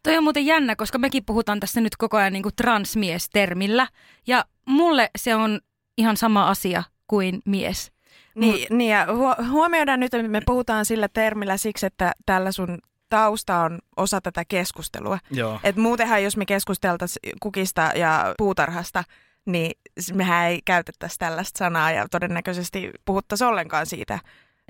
Toi 0.03 0.17
on 0.17 0.23
muuten 0.23 0.45
jännä, 0.45 0.75
koska 0.75 0.97
mekin 0.97 1.25
puhutaan 1.25 1.59
tässä 1.59 1.81
nyt 1.81 1.97
koko 1.97 2.17
ajan 2.17 2.33
niin 2.33 2.43
kuin 2.43 2.55
transmies-termillä. 2.55 3.87
Ja 4.27 4.45
mulle 4.65 5.09
se 5.17 5.35
on 5.35 5.59
ihan 5.97 6.17
sama 6.17 6.49
asia 6.49 6.83
kuin 7.07 7.41
mies. 7.45 7.91
Niin, 8.35 8.67
niin 8.69 8.91
ja 8.91 9.07
huomioidaan 9.49 9.99
nyt, 9.99 10.13
että 10.13 10.27
me 10.27 10.41
puhutaan 10.45 10.85
sillä 10.85 11.07
termillä 11.07 11.57
siksi, 11.57 11.85
että 11.85 12.11
tällä 12.25 12.51
sun 12.51 12.79
tausta 13.09 13.59
on 13.59 13.79
osa 13.97 14.21
tätä 14.21 14.45
keskustelua. 14.45 15.17
Joo. 15.31 15.59
Et 15.63 15.75
muutenhan, 15.75 16.23
jos 16.23 16.37
me 16.37 16.45
keskusteltaisiin 16.45 17.33
kukista 17.39 17.91
ja 17.95 18.35
puutarhasta, 18.37 19.03
niin 19.45 19.71
mehän 20.13 20.47
ei 20.47 20.59
käytettäisi 20.65 21.19
tällaista 21.19 21.57
sanaa 21.57 21.91
ja 21.91 22.07
todennäköisesti 22.11 22.91
puhuttaisiin 23.05 23.47
ollenkaan 23.47 23.85
siitä. 23.85 24.19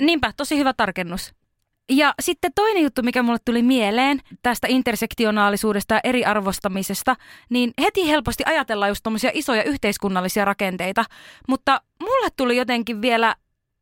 Niinpä, 0.02 0.34
tosi 0.38 0.58
hyvä 0.58 0.74
tarkennus. 0.74 1.34
Ja 1.90 2.14
sitten 2.22 2.52
toinen 2.56 2.84
juttu, 2.84 3.04
mikä 3.04 3.24
mulle 3.24 3.40
tuli 3.46 3.64
mieleen 3.64 4.20
tästä 4.44 4.68
intersektionaalisuudesta 4.68 5.94
ja 5.94 6.00
eriarvostamisesta, 6.04 7.16
niin 7.50 7.74
heti 7.82 8.10
helposti 8.10 8.44
ajatellaan 8.46 8.90
just 8.90 9.06
isoja 9.34 9.64
yhteiskunnallisia 9.64 10.46
rakenteita, 10.46 11.06
mutta 11.48 11.82
mulle 12.00 12.28
tuli 12.38 12.58
jotenkin 12.58 13.02
vielä 13.02 13.36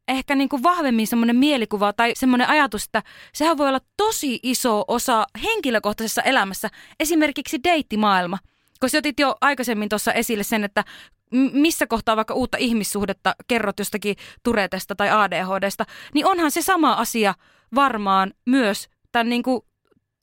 ehkä 0.08 0.36
niin 0.36 0.50
kuin 0.50 0.64
vahvemmin 0.64 1.08
semmoinen 1.08 1.36
mielikuva 1.36 1.94
tai 1.94 2.12
semmoinen 2.16 2.50
ajatus, 2.50 2.86
että 2.86 3.04
sehän 3.34 3.58
voi 3.58 3.70
olla 3.70 3.82
tosi 3.98 4.40
iso 4.44 4.86
osa 4.88 5.26
henkilökohtaisessa 5.44 6.22
elämässä, 6.22 6.70
esimerkiksi 7.00 7.60
deittimaailma. 7.64 8.38
Koska 8.80 8.97
otit 8.97 9.19
jo 9.19 9.36
aikaisemmin 9.41 9.89
tuossa 9.89 10.13
esille 10.13 10.43
sen, 10.43 10.63
että 10.63 10.84
missä 11.53 11.88
kohtaa 11.88 12.15
vaikka 12.15 12.34
uutta 12.34 12.57
ihmissuhdetta 12.57 13.36
kerrot 13.47 13.80
jostakin 13.80 14.15
Turetesta 14.43 14.95
tai 14.95 15.09
ADHDsta, 15.09 15.86
niin 16.13 16.25
onhan 16.25 16.51
se 16.51 16.61
sama 16.61 16.93
asia 16.93 17.34
varmaan 17.75 18.34
myös 18.45 18.89
tämän 19.11 19.30
niin 19.30 19.43
kuin 19.43 19.61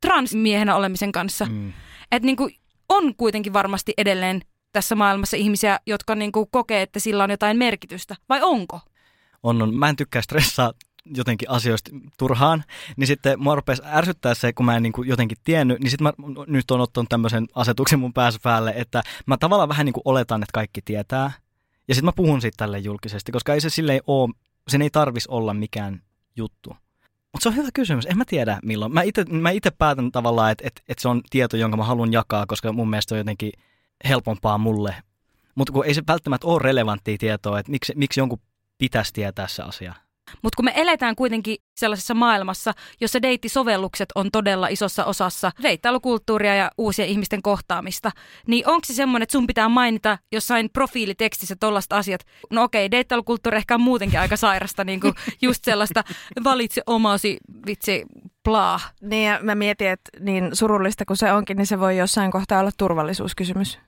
transmiehenä 0.00 0.76
olemisen 0.76 1.12
kanssa. 1.12 1.44
Mm. 1.44 1.72
Että 2.12 2.26
niin 2.26 2.36
kuin 2.36 2.54
on 2.88 3.16
kuitenkin 3.16 3.52
varmasti 3.52 3.92
edelleen 3.98 4.40
tässä 4.72 4.94
maailmassa 4.94 5.36
ihmisiä, 5.36 5.80
jotka 5.86 6.14
niin 6.14 6.32
kuin 6.32 6.46
kokee, 6.50 6.82
että 6.82 7.00
sillä 7.00 7.24
on 7.24 7.30
jotain 7.30 7.59
merkitystä. 7.59 8.16
Vai 8.28 8.42
onko? 8.42 8.80
on, 9.42 9.62
on, 9.62 9.74
mä 9.74 9.88
en 9.88 9.96
tykkää 9.96 10.22
stressaa 10.22 10.72
jotenkin 11.16 11.50
asioista 11.50 11.90
turhaan, 12.18 12.64
niin 12.96 13.07
sitten 13.07 13.42
mua 13.42 13.54
rupesi 13.54 13.82
ärsyttää 13.84 14.34
se, 14.34 14.52
kun 14.52 14.66
mä 14.66 14.76
en 14.76 14.82
niin 14.82 14.92
kuin 14.92 15.09
jotenkin 15.09 15.38
tiennyt, 15.44 15.80
niin 15.80 15.90
sitten 15.90 16.04
mä 16.04 16.12
nyt 16.46 16.70
on 16.70 16.80
ottanut 16.80 17.09
tämmöisen 17.09 17.46
asetuksen 17.54 17.98
mun 17.98 18.12
päässä 18.12 18.40
päälle, 18.42 18.72
että 18.76 19.02
mä 19.26 19.36
tavallaan 19.36 19.68
vähän 19.68 19.86
niin 19.86 19.92
kuin 19.92 20.02
oletan, 20.04 20.42
että 20.42 20.52
kaikki 20.52 20.82
tietää, 20.84 21.32
ja 21.88 21.94
sitten 21.94 22.04
mä 22.04 22.12
puhun 22.16 22.40
siitä 22.40 22.57
tälle 22.57 22.78
julkisesti, 22.78 23.32
koska 23.32 23.54
ei 23.54 23.61
se 23.61 23.70
silleen 23.70 24.00
ole, 24.07 24.34
sen 24.68 24.82
ei 24.82 24.90
tarvis 24.90 25.26
olla 25.26 25.54
mikään 25.54 26.02
juttu. 26.36 26.76
Mutta 27.32 27.42
se 27.42 27.48
on 27.48 27.57
hyvä 27.57 27.68
kysymys, 27.74 28.07
en 28.07 28.18
mä 28.18 28.24
tiedä 28.24 28.59
milloin. 28.62 28.94
Mä 28.94 29.02
itse 29.02 29.24
mä 29.24 29.50
päätän 29.78 30.12
tavallaan, 30.12 30.52
että 30.52 30.64
että 30.66 30.82
että 30.88 31.02
se 31.02 31.09
on 31.09 31.22
tieto, 31.30 31.57
jonka 31.57 31.76
mä 31.76 31.84
haluan 31.84 32.12
jakaa, 32.12 32.46
koska 32.46 32.72
mun 32.72 32.90
mielestä 32.90 33.14
on 33.14 33.18
jotenkin 33.18 33.52
helpompaa 34.09 34.59
mulle. 34.59 34.94
Mutta 35.54 35.72
kun 35.72 35.86
ei 35.86 35.94
se 35.94 36.02
välttämättä 36.09 36.46
ole 36.46 36.62
relevanttia 36.62 37.16
tietoa, 37.18 37.59
että 37.59 37.72
miksi, 37.72 37.92
miksi 37.96 38.20
jonkun 38.20 38.40
pitäisi 38.78 39.12
tietää 39.12 39.48
se 39.48 39.62
asia. 39.62 39.94
Mutta 40.43 40.57
kun 40.57 40.64
me 40.64 40.72
eletään 40.77 41.16
kuitenkin 41.16 41.57
sellaisessa 41.77 42.14
maailmassa, 42.14 42.72
jossa 43.01 43.22
deittisovellukset 43.22 44.09
on 44.14 44.31
todella 44.31 44.68
isossa 44.68 45.05
osassa 45.05 45.53
deittailukulttuuria 45.62 46.55
ja 46.55 46.70
uusien 46.79 47.09
ihmisten 47.09 47.43
kohtaamista, 47.43 48.11
niin 48.47 48.68
onko 48.68 48.85
se 48.85 48.95
semmoinen, 48.95 49.22
että 49.22 49.33
sun 49.33 49.47
pitää 49.47 49.68
mainita 49.68 50.18
jossain 50.33 50.70
profiilitekstissä 50.72 51.57
tollaista 51.61 51.97
asiat? 51.97 52.20
No 52.51 52.62
okei, 52.62 52.91
deittailukulttuuri 52.91 53.57
ehkä 53.57 53.74
on 53.74 53.81
muutenkin 53.81 54.20
aika 54.20 54.37
sairasta, 54.37 54.85
niin 54.85 55.01
kuin 55.01 55.14
just 55.43 55.64
sellaista 55.64 56.05
valitse 56.45 56.83
omasi, 56.87 57.37
vitsi, 57.66 58.07
plaa. 58.45 58.81
Niin 59.01 59.29
ja 59.29 59.39
mä 59.43 59.55
mietin, 59.55 59.89
että 59.89 60.11
niin 60.20 60.51
surullista 60.53 61.05
kuin 61.05 61.16
se 61.16 61.33
onkin, 61.33 61.57
niin 61.57 61.66
se 61.66 61.81
voi 61.81 61.97
jossain 61.97 62.31
kohtaa 62.31 62.61
olla 62.61 62.70
turvallisuuskysymys. 62.79 63.79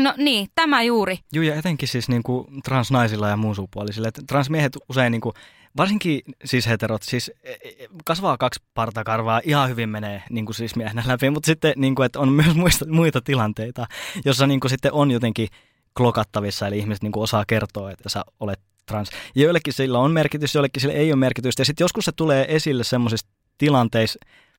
No 0.00 0.14
niin, 0.16 0.46
tämä 0.54 0.82
juuri. 0.82 1.18
Joo, 1.32 1.42
ja 1.42 1.54
etenkin 1.54 1.88
siis 1.88 2.08
niin 2.08 2.22
kuin 2.22 2.62
transnaisilla 2.62 3.28
ja 3.28 3.36
muun 3.36 3.54
sukupuolisilla. 3.54 4.08
Transmiehet 4.26 4.76
usein, 4.88 5.10
niin 5.10 5.20
kuin, 5.20 5.34
varsinkin 5.76 6.20
siis 6.44 6.66
heterot, 6.66 7.02
siis 7.02 7.32
e, 7.42 7.52
e, 7.52 7.88
kasvaa 8.04 8.36
kaksi 8.36 8.60
partakarvaa, 8.74 9.40
ihan 9.44 9.68
hyvin 9.68 9.88
menee 9.88 10.22
niin 10.30 10.46
kuin 10.46 10.56
siis 10.56 10.76
miehenä 10.76 11.02
läpi, 11.06 11.30
mutta 11.30 11.46
sitten 11.46 11.72
niin 11.76 11.94
kuin, 11.94 12.06
että 12.06 12.20
on 12.20 12.28
myös 12.28 12.54
muista, 12.62 12.84
muita 12.88 13.20
tilanteita, 13.20 13.86
jossa 14.24 14.46
niin 14.46 14.60
kuin, 14.60 14.70
sitten 14.70 14.92
on 14.92 15.10
jotenkin 15.10 15.48
klokattavissa, 15.96 16.66
eli 16.66 16.78
ihmiset 16.78 17.02
niin 17.02 17.12
kuin 17.12 17.22
osaa 17.22 17.44
kertoa, 17.46 17.90
että 17.90 18.08
sä 18.08 18.24
olet 18.40 18.60
trans. 18.86 19.10
Ja 19.34 19.42
joillekin 19.42 19.72
sillä 19.72 19.98
on 19.98 20.10
merkitys, 20.10 20.54
joillekin 20.54 20.80
sillä 20.80 20.94
ei 20.94 21.12
ole 21.12 21.18
merkitystä. 21.18 21.60
Ja 21.60 21.64
sitten 21.64 21.84
joskus 21.84 22.04
se 22.04 22.12
tulee 22.12 22.56
esille 22.56 22.84
semmoisissa 22.84 23.26
tilanteissa, 23.58 24.18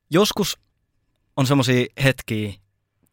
joskus 0.09 0.57
on 1.38 1.47
semmoisia 1.47 1.86
hetkiä, 2.03 2.53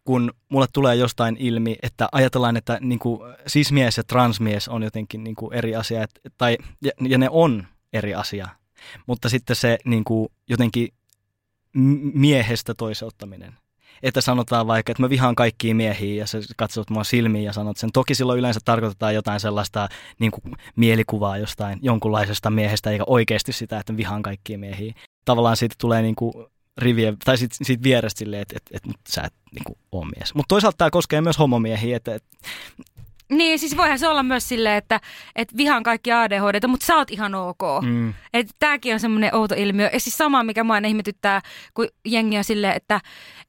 kun 0.05 0.33
mulle 0.49 0.67
tulee 0.73 0.97
jostain 0.97 1.37
ilmi, 1.41 1.77
että 1.83 2.09
ajatellaan, 2.13 2.57
että 2.57 2.79
niin 2.81 2.99
kuin 2.99 3.21
sismies 3.47 3.97
ja 3.97 4.05
transmies 4.05 4.69
on 4.69 4.83
jotenkin 4.83 5.25
niin 5.25 5.37
kuin 5.37 5.55
eri 5.55 5.77
asia, 5.77 6.03
et, 6.03 6.11
tai, 6.39 6.59
ja, 6.83 6.91
ja 7.09 7.19
ne 7.19 7.29
on 7.31 7.67
eri 7.95 8.15
asia, 8.15 8.49
mutta 9.07 9.29
sitten 9.29 9.57
se 9.57 9.79
niin 9.85 10.05
kuin 10.05 10.29
jotenkin 10.49 10.89
miehestä 12.15 12.75
toiseuttaminen. 12.75 13.55
Että 14.03 14.21
sanotaan 14.21 14.67
vaikka, 14.67 14.93
että 14.93 15.03
mä 15.03 15.11
vihaan 15.11 15.35
kaikkia 15.35 15.75
miehiä 15.75 16.15
ja 16.15 16.27
sä 16.27 16.39
katsot 16.57 16.91
mua 16.91 17.05
silmiin 17.05 17.45
ja 17.45 17.53
sanot 17.53 17.77
sen. 17.77 17.93
Toki 17.93 18.15
silloin 18.15 18.39
yleensä 18.39 18.61
tarkoitetaan 18.65 19.15
jotain 19.15 19.41
sellaista 19.41 19.89
niin 20.19 20.31
kuin 20.31 20.55
mielikuvaa 20.77 21.39
jostain 21.39 21.79
jonkunlaisesta 21.83 22.51
miehestä, 22.51 22.91
eikä 22.91 23.05
oikeasti 23.07 23.53
sitä, 23.53 23.79
että 23.79 23.97
vihaan 23.97 24.23
kaikkia 24.23 24.59
miehiä. 24.59 24.95
Tavallaan 25.25 25.57
siitä 25.57 25.75
tulee 25.79 26.03
niin 26.03 26.15
kuin 26.15 26.33
rivien, 26.79 27.17
tai 27.25 27.39
sit, 27.39 27.53
siitä 27.63 27.83
vierestä 27.83 28.19
silleen, 28.19 28.43
että 28.43 28.57
et, 28.57 28.63
et, 28.73 28.91
et, 28.91 29.01
sä 29.09 29.23
et 29.23 29.35
niin 29.53 29.79
ole 29.93 30.07
mies. 30.17 30.35
Mutta 30.35 30.49
toisaalta 30.49 30.77
tämä 30.77 30.91
koskee 30.91 31.21
myös 31.21 31.39
homomiehiä, 31.39 31.97
että 31.97 32.15
et, 32.15 32.25
niin, 33.39 33.59
siis 33.59 33.77
voihan 33.77 33.99
se 33.99 34.09
olla 34.09 34.23
myös 34.23 34.49
silleen, 34.49 34.77
että, 34.77 35.01
että 35.37 35.57
vihaan 35.57 35.83
kaikki 35.83 36.13
ADHD, 36.13 36.67
mutta 36.67 36.87
sä 36.87 36.97
oot 36.97 37.11
ihan 37.11 37.35
ok. 37.35 37.63
Mm. 37.83 38.15
Että 38.33 38.55
tääkin 38.59 38.95
on 38.95 39.01
semmoinen 39.01 39.35
outo 39.35 39.55
ilmiö. 39.59 39.91
Ja 39.93 40.01
siis 40.01 40.17
sama, 40.17 40.45
mikä 40.45 40.65
mua 40.65 40.75
aina 40.75 40.89
ihmetyttää, 40.89 41.41
kun 41.75 41.89
jengi 42.05 42.39
on 42.39 42.45
silleen, 42.45 42.77
että, 42.77 43.01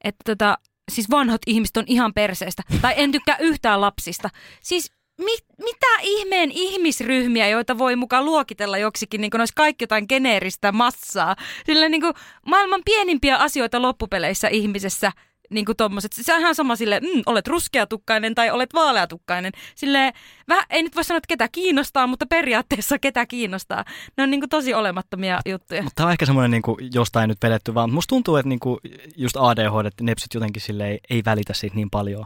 että 0.03 0.23
tota, 0.25 0.57
siis 0.91 1.09
vanhat 1.09 1.41
ihmiset 1.47 1.77
on 1.77 1.83
ihan 1.87 2.13
perseestä. 2.13 2.63
Tai 2.81 2.93
en 2.97 3.11
tykkää 3.11 3.37
yhtään 3.39 3.81
lapsista. 3.81 4.29
Siis 4.63 4.91
mit, 5.17 5.45
mitä 5.57 5.87
ihmeen 6.01 6.51
ihmisryhmiä, 6.51 7.47
joita 7.47 7.77
voi 7.77 7.95
mukaan 7.95 8.25
luokitella 8.25 8.77
joksikin, 8.77 9.21
niin 9.21 9.31
kuin 9.31 9.41
olisi 9.41 9.53
kaikki 9.55 9.83
jotain 9.83 10.05
geneeristä 10.09 10.71
massaa. 10.71 11.35
Sillä 11.65 11.89
niin 11.89 12.01
kuin 12.01 12.13
maailman 12.45 12.81
pienimpiä 12.85 13.37
asioita 13.37 13.81
loppupeleissä 13.81 14.47
ihmisessä 14.47 15.11
niin 15.49 15.65
kuin 15.65 15.77
tommoset. 15.77 16.13
Se 16.13 16.33
on 16.33 16.39
ihan 16.39 16.55
sama 16.55 16.75
silleen, 16.75 17.03
mm, 17.03 17.21
olet 17.25 17.47
ruskeatukkainen 17.47 18.35
tai 18.35 18.51
olet 18.51 18.73
vaaleatukkainen. 18.73 19.51
Sille 19.75 20.13
vähän, 20.47 20.65
ei 20.69 20.83
nyt 20.83 20.95
voi 20.95 21.03
sanoa, 21.03 21.17
että 21.17 21.27
ketä 21.27 21.47
kiinnostaa, 21.51 22.07
mutta 22.07 22.25
periaatteessa 22.25 22.99
ketä 22.99 23.25
kiinnostaa. 23.25 23.85
Ne 24.17 24.23
on 24.23 24.31
niin 24.31 24.41
kuin 24.41 24.49
tosi 24.49 24.73
olemattomia 24.73 25.39
juttuja. 25.45 25.83
Mutta 25.83 25.95
tämä 25.95 26.07
on 26.07 26.11
ehkä 26.11 26.25
semmoinen 26.25 26.51
niin 26.51 26.61
kuin 26.61 26.77
jostain 26.93 27.27
nyt 27.27 27.37
vedetty 27.43 27.73
vaan. 27.73 27.93
Musta 27.93 28.09
tuntuu, 28.09 28.35
että 28.35 28.49
niin 28.49 28.59
kuin 28.59 28.79
just 29.15 29.37
ADHD, 29.39 29.85
että 29.85 30.03
nepsit 30.03 30.33
jotenkin 30.33 30.61
sille 30.61 30.87
ei, 30.87 30.99
ei 31.09 31.21
välitä 31.25 31.53
siitä 31.53 31.75
niin 31.75 31.89
paljon 31.89 32.25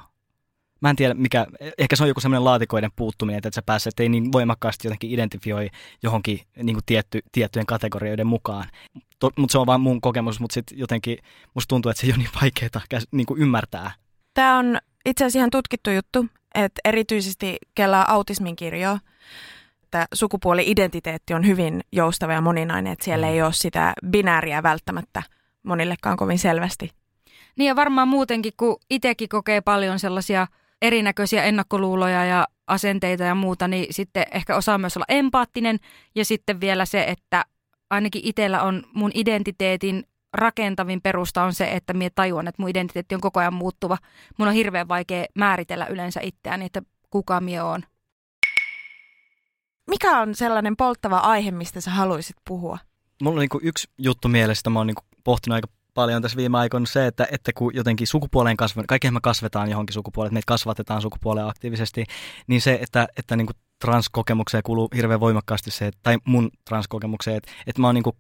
Mä 0.82 0.90
en 0.90 0.96
tiedä 0.96 1.14
mikä, 1.14 1.46
ehkä 1.78 1.96
se 1.96 2.04
on 2.04 2.08
joku 2.08 2.22
semmoinen 2.22 2.44
laatikoiden 2.44 2.92
puuttuminen, 2.96 3.38
että 3.38 3.50
sä 3.56 3.62
pääset 3.62 4.00
ei 4.00 4.10
niin 4.10 4.32
voimakkaasti 4.32 4.88
jotenkin 4.88 5.12
identifioi 5.12 5.70
johonkin 6.04 6.40
niin 6.64 6.76
kuin 6.76 6.86
tietty, 6.86 7.20
tiettyjen 7.32 7.66
kategorioiden 7.66 8.28
mukaan. 8.28 8.66
Mutta 9.38 9.52
se 9.52 9.58
on 9.58 9.68
vain 9.68 9.82
mun 9.82 10.02
kokemus, 10.02 10.40
mutta 10.40 10.54
sitten 10.54 10.80
jotenkin 10.80 11.18
musta 11.54 11.68
tuntuu, 11.68 11.90
että 11.90 12.02
se 12.02 12.08
ei 12.08 12.14
ole 12.14 12.18
niin 12.18 12.30
vaikeaa 12.42 13.02
niin 13.12 13.26
kuin 13.26 13.42
ymmärtää. 13.42 13.92
Tämä 14.34 14.58
on 14.58 14.78
itse 15.06 15.24
asiassa 15.24 15.40
ihan 15.40 15.50
tutkittu 15.50 15.90
juttu, 15.90 16.26
että 16.56 16.82
erityisesti 16.86 17.58
kellä 17.76 18.06
autismin 18.08 18.56
kirjoa, 18.56 19.00
että 19.84 20.06
sukupuoli-identiteetti 20.14 21.34
on 21.34 21.48
hyvin 21.48 21.82
joustava 21.92 22.34
ja 22.34 22.42
moninainen, 22.42 22.94
että 22.94 23.06
siellä 23.06 23.26
mm. 23.26 23.34
ei 23.34 23.42
ole 23.42 23.54
sitä 23.54 23.94
binääriä 24.10 24.64
välttämättä 24.64 25.24
monillekaan 25.64 26.18
kovin 26.18 26.40
selvästi. 26.40 26.92
Niin 27.56 27.68
ja 27.68 27.76
varmaan 27.76 28.08
muutenkin, 28.08 28.54
kun 28.58 28.78
itsekin 28.90 29.30
kokee 29.30 29.62
paljon 29.62 30.00
sellaisia 30.00 30.48
erinäköisiä 30.82 31.44
ennakkoluuloja 31.44 32.26
ja 32.26 32.48
asenteita 32.68 33.24
ja 33.24 33.36
muuta, 33.36 33.68
niin 33.68 33.94
sitten 33.94 34.26
ehkä 34.32 34.56
osaa 34.56 34.78
myös 34.78 34.98
olla 34.98 35.06
empaattinen. 35.10 35.80
Ja 36.16 36.26
sitten 36.26 36.62
vielä 36.62 36.86
se, 36.86 37.04
että 37.04 37.46
ainakin 37.90 38.22
itsellä 38.26 38.62
on 38.62 38.84
mun 38.94 39.12
identiteetin 39.14 40.04
rakentavin 40.34 41.02
perusta 41.02 41.44
on 41.44 41.54
se, 41.54 41.72
että 41.72 41.94
minä 41.94 42.10
tajuan, 42.16 42.48
että 42.48 42.62
mun 42.62 42.70
identiteetti 42.70 43.16
on 43.16 43.22
koko 43.22 43.40
ajan 43.40 43.54
muuttuva. 43.54 43.98
Mun 44.38 44.48
on 44.48 44.54
hirveän 44.54 44.88
vaikea 44.88 45.26
määritellä 45.36 45.86
yleensä 45.86 46.20
itseäni, 46.24 46.66
että 46.66 46.82
kuka 47.10 47.42
minä 47.42 47.66
on. 47.66 47.84
Mikä 49.90 50.20
on 50.20 50.36
sellainen 50.36 50.78
polttava 50.78 51.18
aihe, 51.18 51.52
mistä 51.52 51.82
sä 51.82 51.92
haluaisit 51.92 52.36
puhua? 52.48 52.78
Mulla 53.22 53.36
on 53.36 53.40
niin 53.40 53.68
yksi 53.68 53.88
juttu 53.98 54.28
mielestä, 54.28 54.70
mä 54.70 54.80
oon 54.80 54.88
niin 54.88 54.96
pohtinut 55.24 55.56
aika 55.56 55.68
paljon 56.00 56.22
tässä 56.22 56.38
viime 56.38 56.58
aikoina 56.58 56.86
se, 56.86 57.08
että, 57.08 57.28
että 57.32 57.52
kun 57.54 57.76
jotenkin 57.76 58.08
sukupuoleen 58.08 58.58
kasvataan, 58.58 58.88
kaikkihan 58.88 59.14
me 59.14 59.20
kasvetaan 59.24 59.70
johonkin 59.70 59.94
sukupuoleen, 59.94 60.34
meitä 60.34 60.48
kasvatetaan 60.48 61.02
sukupuoleen 61.02 61.48
aktiivisesti, 61.48 62.06
niin 62.48 62.62
se, 62.62 62.80
että, 62.82 63.08
että 63.18 63.36
niin 63.36 63.48
transkokemukseen 63.82 64.64
kuuluu 64.64 64.90
hirveän 64.96 65.20
voimakkaasti 65.20 65.72
se, 65.72 65.92
tai 66.04 66.18
mun 66.26 66.52
transkokemukseen, 66.66 67.38
että, 67.38 67.52
että 67.68 67.82
mä 67.82 67.88
oon 67.88 67.96
niin 67.96 68.04
kuin 68.04 68.16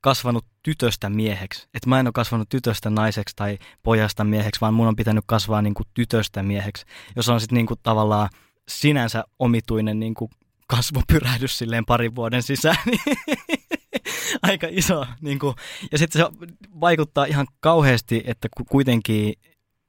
kasvanut 0.00 0.46
tytöstä 0.62 1.10
mieheksi. 1.10 1.68
Että 1.74 1.88
mä 1.88 2.00
en 2.00 2.06
ole 2.06 2.12
kasvanut 2.12 2.48
tytöstä 2.48 2.90
naiseksi 2.90 3.36
tai 3.36 3.58
pojasta 3.82 4.24
mieheksi, 4.24 4.60
vaan 4.60 4.74
mun 4.74 4.88
on 4.88 4.96
pitänyt 4.96 5.24
kasvaa 5.26 5.62
niin 5.62 5.74
kuin 5.74 5.86
tytöstä 5.94 6.42
mieheksi, 6.42 6.86
jos 7.16 7.28
on 7.28 7.40
sitten 7.40 7.56
niin 7.56 7.78
tavallaan 7.82 8.28
sinänsä 8.68 9.24
omituinen 9.38 10.00
niin 10.00 10.14
kuin 10.14 10.30
kasvupyrähdys 10.66 11.58
silleen 11.58 11.84
parin 11.84 12.14
vuoden 12.14 12.42
sisään. 12.42 12.76
Aika 14.42 14.66
iso. 14.70 15.06
Niin 15.20 15.38
kuin, 15.38 15.54
ja 15.92 15.98
sitten 15.98 16.22
se 16.22 16.46
vaikuttaa 16.80 17.24
ihan 17.24 17.46
kauheasti, 17.60 18.22
että 18.26 18.48
kuitenkin 18.68 19.34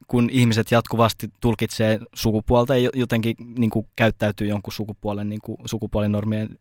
kun 0.07 0.29
ihmiset 0.29 0.71
jatkuvasti 0.71 1.29
tulkitsee 1.41 1.99
sukupuolta 2.15 2.77
ja 2.77 2.89
jotenkin 2.93 3.35
niin 3.57 3.69
kuin, 3.69 3.87
käyttäytyy 3.95 4.47
jonkun 4.47 4.73
sukupuolen 4.73 5.29
niin 5.29 5.41
kuin, 5.41 5.57
sukupuolinormien 5.65 6.59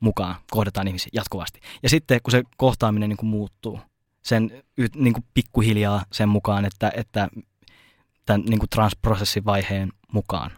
mukaan, 0.00 0.34
kohdataan 0.50 0.88
ihmisiä 0.88 1.10
jatkuvasti. 1.12 1.60
Ja 1.82 1.88
sitten 1.88 2.20
kun 2.22 2.30
se 2.30 2.42
kohtaaminen 2.56 3.08
niin 3.08 3.16
kuin, 3.16 3.30
muuttuu 3.30 3.80
sen 4.22 4.62
niin 4.94 5.14
kuin, 5.14 5.24
pikkuhiljaa 5.34 6.04
sen 6.12 6.28
mukaan, 6.28 6.64
että, 6.64 6.92
että 6.96 7.28
tämän 8.26 8.42
niin 8.42 8.58
kuin, 8.58 8.70
transprosessin 8.70 9.44
vaiheen 9.44 9.92
mukaan, 10.12 10.50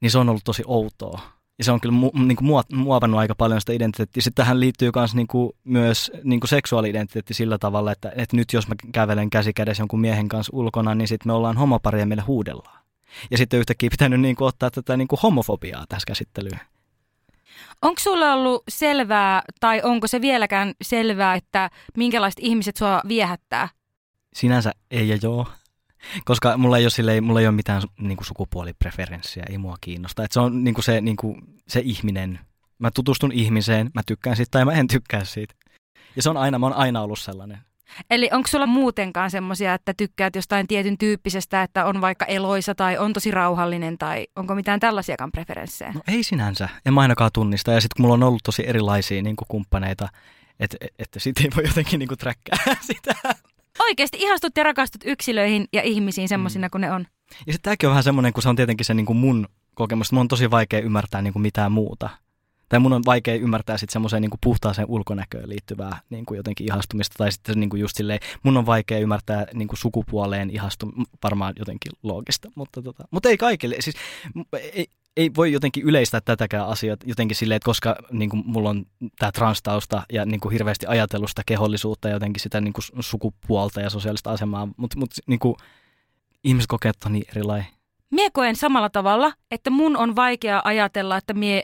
niin 0.00 0.10
se 0.10 0.18
on 0.18 0.28
ollut 0.28 0.44
tosi 0.44 0.62
outoa 0.66 1.39
ja 1.60 1.64
se 1.64 1.72
on 1.72 1.80
kyllä 1.80 1.92
mu, 1.92 2.10
niin 2.14 2.36
kuin 2.36 2.64
muovannut 2.74 3.20
aika 3.20 3.34
paljon 3.34 3.60
sitä 3.60 3.72
identiteettiä. 3.72 4.22
Sitten 4.22 4.44
tähän 4.44 4.60
liittyy 4.60 4.90
myös, 4.94 5.14
niin 5.14 5.26
kuin, 5.26 5.52
myös 5.64 6.12
niin 6.24 6.40
kuin 6.40 6.48
seksuaali-identiteetti 6.48 7.34
sillä 7.34 7.58
tavalla, 7.58 7.92
että, 7.92 8.12
että 8.16 8.36
nyt 8.36 8.52
jos 8.52 8.68
mä 8.68 8.74
kävelen 8.92 9.30
käsi 9.30 9.52
kädessä 9.52 9.80
jonkun 9.80 10.00
miehen 10.00 10.28
kanssa 10.28 10.50
ulkona, 10.54 10.94
niin 10.94 11.08
sitten 11.08 11.28
me 11.28 11.32
ollaan 11.32 11.56
homoparia 11.56 12.00
ja 12.00 12.06
meille 12.06 12.22
huudellaan. 12.22 12.84
Ja 13.30 13.38
sitten 13.38 13.60
yhtäkkiä 13.60 13.90
pitänyt 13.90 14.20
niin 14.20 14.36
kuin, 14.36 14.48
ottaa 14.48 14.70
tätä 14.70 14.96
niin 14.96 15.08
kuin 15.08 15.20
homofobiaa 15.22 15.84
tässä 15.88 16.06
käsittelyyn. 16.06 16.60
Onko 17.82 18.00
sulla 18.00 18.32
ollut 18.32 18.62
selvää, 18.68 19.42
tai 19.60 19.82
onko 19.82 20.06
se 20.06 20.20
vieläkään 20.20 20.74
selvää, 20.82 21.34
että 21.34 21.70
minkälaiset 21.96 22.40
ihmiset 22.40 22.76
sua 22.76 23.00
viehättää? 23.08 23.68
Sinänsä 24.34 24.72
ei 24.90 25.08
ja 25.08 25.18
joo. 25.22 25.46
Koska 26.24 26.56
mulla 26.56 26.78
ei 26.78 26.84
ole, 26.84 26.90
silleen, 26.90 27.24
mulla 27.24 27.40
ei 27.40 27.46
ole 27.46 27.56
mitään 27.56 27.82
niin 28.00 28.16
kuin 28.16 28.26
sukupuolipreferenssiä, 28.26 29.44
ei 29.50 29.58
mua 29.58 29.76
kiinnosta. 29.80 30.24
Et 30.24 30.32
se 30.32 30.40
on 30.40 30.64
niin 30.64 30.74
kuin 30.74 30.84
se, 30.84 31.00
niin 31.00 31.16
kuin, 31.16 31.42
se 31.68 31.80
ihminen. 31.84 32.38
Mä 32.78 32.90
tutustun 32.90 33.32
ihmiseen, 33.32 33.90
mä 33.94 34.02
tykkään 34.06 34.36
siitä 34.36 34.50
tai 34.50 34.64
mä 34.64 34.72
en 34.72 34.88
tykkää 34.88 35.24
siitä. 35.24 35.54
Ja 36.16 36.22
se 36.22 36.30
on 36.30 36.36
aina, 36.36 36.58
mä 36.58 36.66
oon 36.66 36.76
aina 36.76 37.02
ollut 37.02 37.18
sellainen. 37.18 37.58
Eli 38.10 38.28
onko 38.32 38.48
sulla 38.48 38.66
muutenkaan 38.66 39.30
semmoisia, 39.30 39.74
että 39.74 39.94
tykkäät 39.94 40.36
jostain 40.36 40.66
tietyn 40.66 40.98
tyyppisestä, 40.98 41.62
että 41.62 41.84
on 41.84 42.00
vaikka 42.00 42.24
eloisa 42.24 42.74
tai 42.74 42.98
on 42.98 43.12
tosi 43.12 43.30
rauhallinen 43.30 43.98
tai 43.98 44.26
onko 44.36 44.54
mitään 44.54 44.80
tällaisiakaan 44.80 45.32
preferenssejä? 45.32 45.92
No 45.92 46.00
ei 46.08 46.22
sinänsä, 46.22 46.68
en 46.86 46.94
mä 46.94 47.00
ainakaan 47.00 47.30
tunnista. 47.34 47.72
Ja 47.72 47.80
sitten 47.80 47.94
kun 47.96 48.02
mulla 48.02 48.14
on 48.14 48.22
ollut 48.22 48.42
tosi 48.44 48.66
erilaisia 48.66 49.22
niin 49.22 49.36
kumppaneita, 49.48 50.08
että 50.60 50.76
et, 50.80 50.94
et, 50.98 51.08
siitä 51.16 51.42
ei 51.42 51.50
voi 51.56 51.64
jotenkin 51.66 51.98
niin 51.98 52.08
kuin 52.08 52.18
träkkää 52.18 52.76
sitä. 52.92 53.14
Oikeasti 53.80 54.18
ihastut 54.20 54.52
ja 54.56 54.62
rakastut 54.62 55.02
yksilöihin 55.04 55.64
ja 55.72 55.82
ihmisiin 55.82 56.28
semmoisina 56.28 56.66
mm. 56.66 56.70
kuin 56.70 56.80
ne 56.80 56.92
on. 56.92 57.06
Ja 57.46 57.52
sitten 57.52 57.62
tämäkin 57.62 57.88
on 57.88 57.90
vähän 57.90 58.04
semmoinen, 58.04 58.32
kun 58.32 58.42
se 58.42 58.48
on 58.48 58.56
tietenkin 58.56 58.84
se 58.84 58.94
niin 58.94 59.06
kuin 59.06 59.16
mun 59.16 59.48
kokemus, 59.74 60.12
mun 60.12 60.20
on 60.20 60.28
tosi 60.28 60.50
vaikea 60.50 60.80
ymmärtää 60.80 61.22
niin 61.22 61.32
kuin 61.32 61.42
mitään 61.42 61.72
muuta. 61.72 62.10
Tai 62.68 62.80
mun 62.80 62.92
on 62.92 63.02
vaikea 63.06 63.34
ymmärtää 63.34 63.78
sitten 63.78 63.92
semmoiseen 63.92 64.22
niin 64.22 64.30
kuin 64.30 64.38
puhtaaseen 64.42 64.88
ulkonäköön 64.90 65.48
liittyvää 65.48 66.00
niin 66.10 66.26
kuin 66.26 66.36
jotenkin 66.36 66.66
ihastumista. 66.66 67.14
Tai 67.18 67.32
sitten 67.32 67.60
niin 67.60 67.70
kuin 67.70 67.80
just 67.80 67.96
silleen, 67.96 68.20
mun 68.42 68.56
on 68.56 68.66
vaikea 68.66 68.98
ymmärtää 68.98 69.46
niin 69.54 69.68
kuin 69.68 69.78
sukupuoleen 69.78 70.50
ihastumista, 70.50 71.18
varmaan 71.22 71.54
jotenkin 71.58 71.92
loogista. 72.02 72.50
Mutta, 72.54 72.82
tota, 72.82 73.04
mutta 73.10 73.28
ei 73.28 73.36
kaikille. 73.36 73.76
Siis, 73.80 73.96
ei, 74.72 74.86
ei 75.16 75.30
voi 75.36 75.52
jotenkin 75.52 75.84
yleistää 75.84 76.20
tätäkään 76.20 76.66
asiaa 76.66 76.96
jotenkin 77.04 77.36
silleen, 77.36 77.56
että 77.56 77.64
koska 77.64 77.96
niin 78.10 78.30
kuin, 78.30 78.42
mulla 78.46 78.70
on 78.70 78.86
tämä 79.18 79.32
transtausta 79.32 80.02
ja 80.12 80.24
niin 80.24 80.40
kuin, 80.40 80.52
hirveästi 80.52 80.86
ajatellusta 80.86 81.42
kehollisuutta 81.46 82.08
ja 82.08 82.14
jotenkin 82.14 82.40
sitä 82.40 82.60
niin 82.60 82.72
kuin, 82.72 82.84
sukupuolta 83.00 83.80
ja 83.80 83.90
sosiaalista 83.90 84.30
asemaa, 84.30 84.68
mutta 84.76 84.98
mut, 84.98 85.10
niin 85.26 85.40
ihmiset 86.44 86.68
kokee, 86.68 86.88
että 86.90 87.08
on 87.08 87.12
niin 87.12 87.24
erilainen. 87.30 87.66
Mie 88.10 88.30
koen 88.32 88.56
samalla 88.56 88.90
tavalla, 88.90 89.32
että 89.50 89.70
mun 89.70 89.96
on 89.96 90.16
vaikea 90.16 90.62
ajatella, 90.64 91.16
että 91.16 91.34
mie 91.34 91.62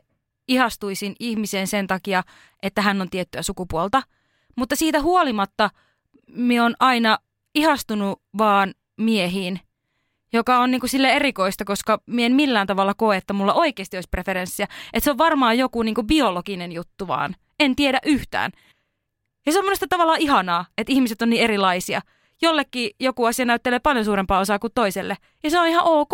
ihastuisin 0.49 1.15
ihmiseen 1.21 1.67
sen 1.67 1.87
takia, 1.87 2.23
että 2.63 2.83
hän 2.83 3.01
on 3.01 3.11
tiettyä 3.11 3.43
sukupuolta. 3.43 4.03
Mutta 4.57 4.77
siitä 4.77 5.03
huolimatta 5.03 5.71
mie 6.29 6.61
on 6.61 6.75
aina 6.81 7.19
ihastunut 7.55 8.23
vaan 8.39 8.75
miehiin 8.97 9.61
joka 10.37 10.59
on 10.59 10.71
niinku 10.71 10.89
sille 10.89 11.13
erikoista, 11.13 11.65
koska 11.65 12.01
mien 12.07 12.33
millään 12.33 12.67
tavalla 12.67 12.95
koe, 12.95 13.17
että 13.17 13.33
mulla 13.33 13.55
oikeasti 13.55 13.97
olisi 13.97 14.09
preferenssiä. 14.11 14.67
Että 14.93 15.05
se 15.05 15.11
on 15.11 15.19
varmaan 15.19 15.59
joku 15.59 15.83
niinku 15.83 16.03
biologinen 16.03 16.73
juttu 16.73 17.09
vaan. 17.09 17.37
En 17.61 17.77
tiedä 17.77 17.99
yhtään. 18.05 18.53
Ja 19.47 19.53
se 19.53 19.59
on 19.59 19.65
monesta 19.65 19.87
tavallaan 19.89 20.21
ihanaa, 20.21 20.67
että 20.79 20.93
ihmiset 20.93 21.23
on 21.23 21.31
niin 21.31 21.43
erilaisia. 21.43 22.01
Jollekin 22.43 22.91
joku 23.01 23.25
asia 23.25 23.45
näyttelee 23.45 23.79
paljon 23.79 24.05
suurempaa 24.05 24.39
osaa 24.39 24.59
kuin 24.59 24.73
toiselle. 24.75 25.17
Ja 25.45 25.51
se 25.51 25.61
on 25.61 25.69
ihan 25.69 25.85
ok. 25.85 26.13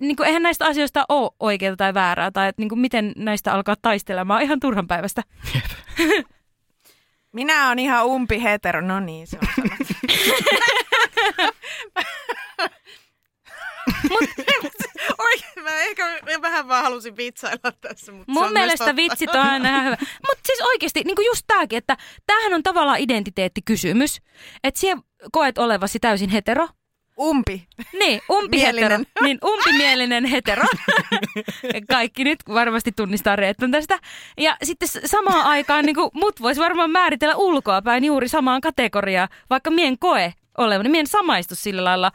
Niin 0.00 0.16
kuin, 0.16 0.26
eihän 0.26 0.42
näistä 0.42 0.66
asioista 0.66 1.04
ole 1.08 1.30
oikeaa 1.40 1.76
tai 1.76 1.94
väärää, 1.94 2.30
tai 2.30 2.48
että 2.48 2.62
niin 2.62 2.68
kuin, 2.68 2.78
miten 2.78 3.12
näistä 3.16 3.52
alkaa 3.52 3.74
taistelemaan 3.82 4.42
ihan 4.42 4.60
turhan 4.60 4.86
päivästä. 4.86 5.22
Minä 7.32 7.70
on 7.70 7.78
ihan 7.78 8.06
umpi 8.06 8.42
hetero, 8.42 8.80
no 8.80 9.00
niin 9.00 9.26
se 9.26 9.38
on 9.42 9.48
Oikein, 15.18 15.64
mä 15.64 15.80
ehkä 15.80 16.06
mä 16.06 16.42
vähän 16.42 16.68
vaan 16.68 16.82
halusin 16.82 17.16
vitsailla 17.16 17.72
tässä. 17.80 18.12
Mutta 18.12 18.32
mun 18.32 18.52
mielestä 18.52 18.96
vitsit 18.96 19.30
on 19.34 19.40
aina 19.40 19.68
ihan 19.68 19.84
hyvä. 19.84 19.96
Mutta 20.00 20.42
siis 20.46 20.60
oikeasti, 20.60 21.02
niin 21.04 21.16
kuin 21.16 21.26
just 21.26 21.44
tääkin, 21.46 21.76
että 21.76 21.96
tämähän 22.26 22.54
on 22.54 22.62
tavallaan 22.62 23.00
identiteettikysymys. 23.00 24.18
Että 24.64 24.80
siellä 24.80 25.02
koet 25.32 25.58
olevasi 25.58 25.98
täysin 25.98 26.30
hetero. 26.30 26.68
Umpi. 27.20 27.66
Niin, 27.98 28.20
umpi 28.30 28.62
hetero. 28.62 28.98
Niin, 29.22 29.38
umpimielinen 29.44 30.24
hetero. 30.24 30.64
Kaikki 31.92 32.24
nyt 32.24 32.38
varmasti 32.48 32.92
tunnistaa 32.92 33.36
Reeton 33.36 33.70
tästä. 33.70 33.98
Ja 34.38 34.56
sitten 34.62 34.88
samaan 35.04 35.46
aikaan 35.46 35.84
niin 35.84 35.94
kuin, 35.94 36.10
mut 36.14 36.42
voisi 36.42 36.60
varmaan 36.60 36.90
määritellä 36.90 37.36
ulkoapäin 37.36 38.04
juuri 38.04 38.28
samaan 38.28 38.60
kategoriaan, 38.60 39.28
vaikka 39.50 39.70
mien 39.70 39.98
koe 39.98 40.34
olevan. 40.58 40.90
Mien 40.90 41.06
samaistu 41.06 41.54
sillä 41.54 41.84
lailla 41.84 42.12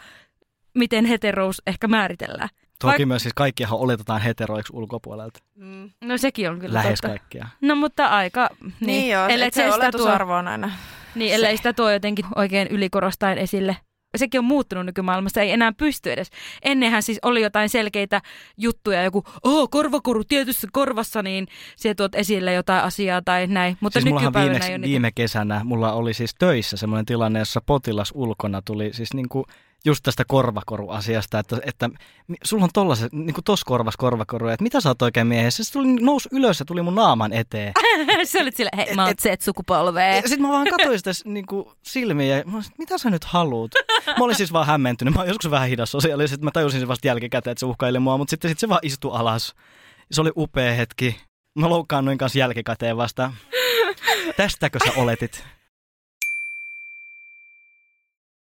miten 0.78 1.06
heterous 1.06 1.62
ehkä 1.68 1.88
määritellään. 1.88 2.50
Toki 2.82 3.04
Vaik- 3.04 3.06
myös 3.06 3.22
siis 3.22 3.34
kaikkiahan 3.34 3.80
oletetaan 3.80 4.22
heteroiksi 4.22 4.74
ulkopuolelta. 4.76 5.40
Mm. 5.56 5.90
No 6.04 6.18
sekin 6.18 6.50
on 6.50 6.60
kyllä 6.60 6.74
Lähes 6.74 7.02
totta. 7.02 7.18
kaikkia. 7.18 7.48
No 7.62 7.76
mutta 7.76 8.06
aika... 8.06 8.50
Niin, 8.62 8.74
niin 8.80 9.10
joo, 9.10 9.28
ellei 9.28 9.52
se, 9.52 9.64
se 9.64 9.74
oletusarvo 9.74 10.36
on 10.36 10.48
aina 10.48 10.72
Niin, 11.16 11.34
ellei 11.34 11.58
sitä 11.58 11.74
tuo 11.74 11.92
jotenkin 11.92 12.26
oikein 12.36 12.68
ylikorostaen 12.68 13.38
esille. 13.38 13.78
Sekin 14.18 14.40
on 14.40 14.46
muuttunut 14.46 14.86
nykymaailmassa, 14.86 15.42
ei 15.42 15.52
enää 15.52 15.72
pysty 15.78 16.12
edes. 16.12 16.30
Ennenhän 16.64 17.04
siis 17.04 17.20
oli 17.22 17.42
jotain 17.42 17.70
selkeitä 17.70 18.22
juttuja, 18.58 19.04
joku 19.04 19.24
oh, 19.44 19.70
korvakoru 19.70 20.24
tietyssä 20.24 20.68
korvassa, 20.72 21.22
niin 21.22 21.48
se 21.76 21.96
tuot 21.96 22.16
esille 22.16 22.54
jotain 22.54 22.84
asiaa 22.84 23.22
tai 23.22 23.48
näin. 23.48 23.78
Mutta 23.80 24.02
siis 24.02 24.14
nykypäivänä 24.14 24.60
viimeksi, 24.60 24.90
viime 24.90 25.12
kesänä 25.16 25.62
mulla 25.64 25.94
oli 25.94 26.14
siis 26.14 26.36
töissä 26.40 26.78
semmoinen 26.78 27.06
tilanne, 27.06 27.40
jossa 27.40 27.62
potilas 27.62 28.12
ulkona 28.16 28.62
tuli 28.62 28.94
siis 28.94 29.14
niin 29.14 29.30
kuin 29.30 29.46
just 29.86 30.04
tästä 30.04 30.24
korvakoruasiasta, 30.28 31.40
että, 31.40 31.58
että 31.66 31.90
sulla 32.44 32.64
on 32.64 32.70
tollaset, 32.74 33.14
niin 33.14 33.34
kuin 33.34 33.44
tossa 33.44 33.66
korvas 33.66 33.98
korvakoru, 33.98 34.48
että 34.48 34.64
mitä 34.64 34.82
sä 34.82 34.90
oot 34.90 35.02
oikein 35.02 35.28
miehessä? 35.28 35.64
Se 35.64 35.74
tuli, 35.74 35.88
nousi 35.88 36.30
ylös 36.32 36.60
ja 36.60 36.66
tuli 36.66 36.82
mun 36.82 36.96
naaman 36.96 37.34
eteen. 37.34 37.74
se 38.24 38.42
olit 38.42 38.56
sille, 38.56 38.70
hei 38.78 38.96
mä 38.96 39.06
oon 39.06 39.14
Z-sukupolvea. 39.22 40.22
Sitten 40.22 40.42
mä 40.42 40.50
vaan 40.50 40.68
katsoin 40.70 40.98
sitä 40.98 41.12
niin 41.26 41.46
kuin 41.46 41.70
silmiä 41.84 42.38
ja 42.38 42.44
mä 42.46 42.56
olisin, 42.56 42.74
mitä 42.78 42.98
sä 42.98 43.10
nyt 43.10 43.24
haluut? 43.24 43.72
Mä 44.08 44.26
olin 44.26 44.36
siis 44.36 44.54
vaan 44.54 44.68
hämmentynyt. 44.68 45.14
Mä 45.14 45.20
olin 45.20 45.30
joskus 45.30 45.52
vähän 45.52 45.70
hidas 45.70 45.92
sosiaalisesti, 45.92 46.46
mä 46.46 46.52
tajusin 46.52 46.80
sen 46.80 46.88
vasta 46.88 47.08
jälkikäteen, 47.08 47.52
että 47.52 47.60
se 47.60 47.66
uhkaili 47.66 48.00
mua, 48.00 48.18
mutta 48.18 48.30
sitten 48.30 48.50
sit 48.52 48.60
se 48.60 48.70
vaan 48.70 48.82
istui 48.84 49.12
alas. 49.14 49.56
Se 50.12 50.22
oli 50.22 50.32
upea 50.38 50.74
hetki. 50.74 51.22
Mä 51.60 51.70
loukkaannuin 51.70 52.18
kanssa 52.18 52.40
jälkikäteen 52.40 52.98
vasta. 52.98 53.32
Tästäkö 54.38 54.80
sä 54.86 54.92
oletit? 54.96 55.57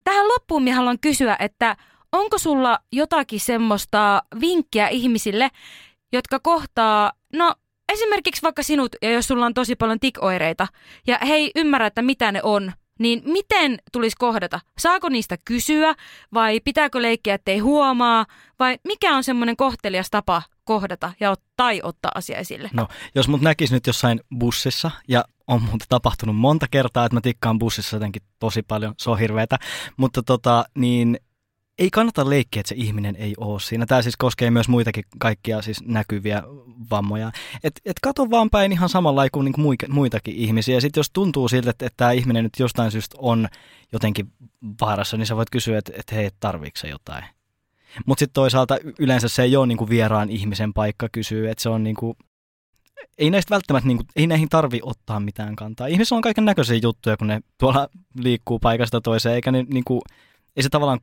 Tähän 0.09 0.29
loppuun 0.29 0.63
minä 0.63 0.77
haluan 0.77 0.99
kysyä, 0.99 1.37
että 1.39 1.77
onko 2.13 2.39
sulla 2.39 2.79
jotakin 2.93 3.41
semmoista 3.41 4.23
vinkkiä 4.41 4.89
ihmisille, 4.89 5.49
jotka 6.13 6.41
kohtaa, 6.41 7.13
no 7.33 7.55
esimerkiksi 7.93 8.43
vaikka 8.43 8.63
sinut, 8.63 8.97
ja 9.03 9.11
jos 9.11 9.27
sulla 9.27 9.47
on 9.47 9.55
tosi 9.55 9.77
paljon 9.77 10.01
tikoireita, 10.01 10.67
ja 11.07 11.19
he 11.29 11.51
ymmärrä, 11.57 11.87
että 11.87 12.03
mitä 12.03 12.33
ne 12.33 12.41
on, 12.43 12.73
niin 12.99 13.23
miten 13.25 13.79
tulisi 13.93 14.17
kohdata? 14.19 14.61
Saako 14.79 15.09
niistä 15.09 15.37
kysyä, 15.45 15.95
vai 16.35 16.61
pitääkö 16.61 17.03
leikkiä, 17.03 17.35
ettei 17.35 17.59
huomaa, 17.59 18.27
vai 18.59 18.79
mikä 18.85 19.17
on 19.17 19.25
semmoinen 19.25 19.57
kohtelias 19.57 20.11
tapa 20.11 20.43
kohdata 20.65 21.13
ja 21.21 21.35
ot- 21.35 21.43
tai 21.57 21.81
ottaa 21.83 22.11
asia 22.15 22.39
esille? 22.39 22.71
No, 22.73 22.89
jos 23.15 23.29
mut 23.29 23.41
näkisi 23.41 23.75
nyt 23.75 23.87
jossain 23.87 24.21
bussissa, 24.39 24.91
ja 25.09 25.25
on 25.49 25.63
muuta 25.63 25.85
tapahtunut 25.89 26.37
monta 26.37 26.67
kertaa, 26.71 27.05
että 27.05 27.17
mä 27.17 27.21
tikkaan 27.21 27.59
bussissa 27.59 27.97
jotenkin 27.97 28.23
tosi 28.39 28.63
paljon, 28.63 28.95
se 28.99 29.11
on 29.11 29.19
hirveetä, 29.19 29.59
mutta 29.97 30.23
tota, 30.23 30.65
niin 30.75 31.19
ei 31.79 31.91
kannata 31.91 32.31
leikkiä, 32.31 32.61
että 32.61 32.69
se 32.69 32.75
ihminen 32.79 33.17
ei 33.17 33.35
ole 33.37 33.61
siinä. 33.61 33.87
Tämä 33.87 34.03
siis 34.03 34.17
koskee 34.17 34.51
myös 34.51 34.69
muitakin 34.69 35.05
kaikkia 35.19 35.63
siis 35.63 35.85
näkyviä 35.85 36.43
vammoja. 36.91 37.33
Et, 37.65 37.81
et 37.85 37.97
kato 38.03 38.31
vaan 38.31 38.51
päin 38.51 38.73
ihan 38.73 38.89
samalla 38.89 39.31
kuin 39.33 39.45
niinku 39.45 39.61
muitakin 39.89 40.35
ihmisiä. 40.35 40.81
Sitten 40.81 40.99
jos 40.99 41.11
tuntuu 41.13 41.49
siltä, 41.49 41.71
että, 41.71 41.87
että 41.87 41.97
tämä 41.97 42.13
ihminen 42.13 42.45
nyt 42.45 42.59
jostain 42.59 42.91
syystä 42.91 43.17
on 43.19 43.49
jotenkin 43.93 44.33
vaarassa, 44.81 45.17
niin 45.17 45.27
sä 45.27 45.37
voit 45.37 45.51
kysyä, 45.51 45.79
että, 45.79 45.93
että 45.97 46.15
hei, 46.15 46.31
tarviiko 46.41 46.79
jotain. 46.91 47.25
Mutta 48.07 48.21
sitten 48.21 48.35
toisaalta 48.35 48.79
yleensä 48.99 49.29
se 49.29 49.43
ei 49.43 49.57
ole 49.57 49.67
niinku 49.67 49.89
vieraan 49.89 50.31
ihmisen 50.31 50.73
paikka 50.73 51.09
kysyä, 51.13 51.51
että 51.51 51.63
se 51.63 51.69
on 51.69 51.85
niinku, 51.85 52.17
ei 53.19 53.31
näistä 53.31 53.55
välttämättä, 53.55 53.89
niinku, 53.89 54.05
ei 54.17 54.27
näihin 54.27 54.49
tarvi 54.49 54.81
ottaa 54.83 55.21
mitään 55.21 55.57
kantaa. 55.57 55.87
Ihmisillä 55.87 56.17
on 56.17 56.23
kaiken 56.23 56.45
näköisiä 56.45 56.79
juttuja, 56.83 57.17
kun 57.17 57.27
ne 57.27 57.41
tuolla 57.59 57.89
liikkuu 58.19 58.59
paikasta 58.59 59.01
toiseen, 59.01 59.35
eikä 59.35 59.53
ne, 59.53 59.65
niinku, 59.69 60.03
ei 60.57 60.63
se 60.63 60.69
tavallaan 60.69 61.01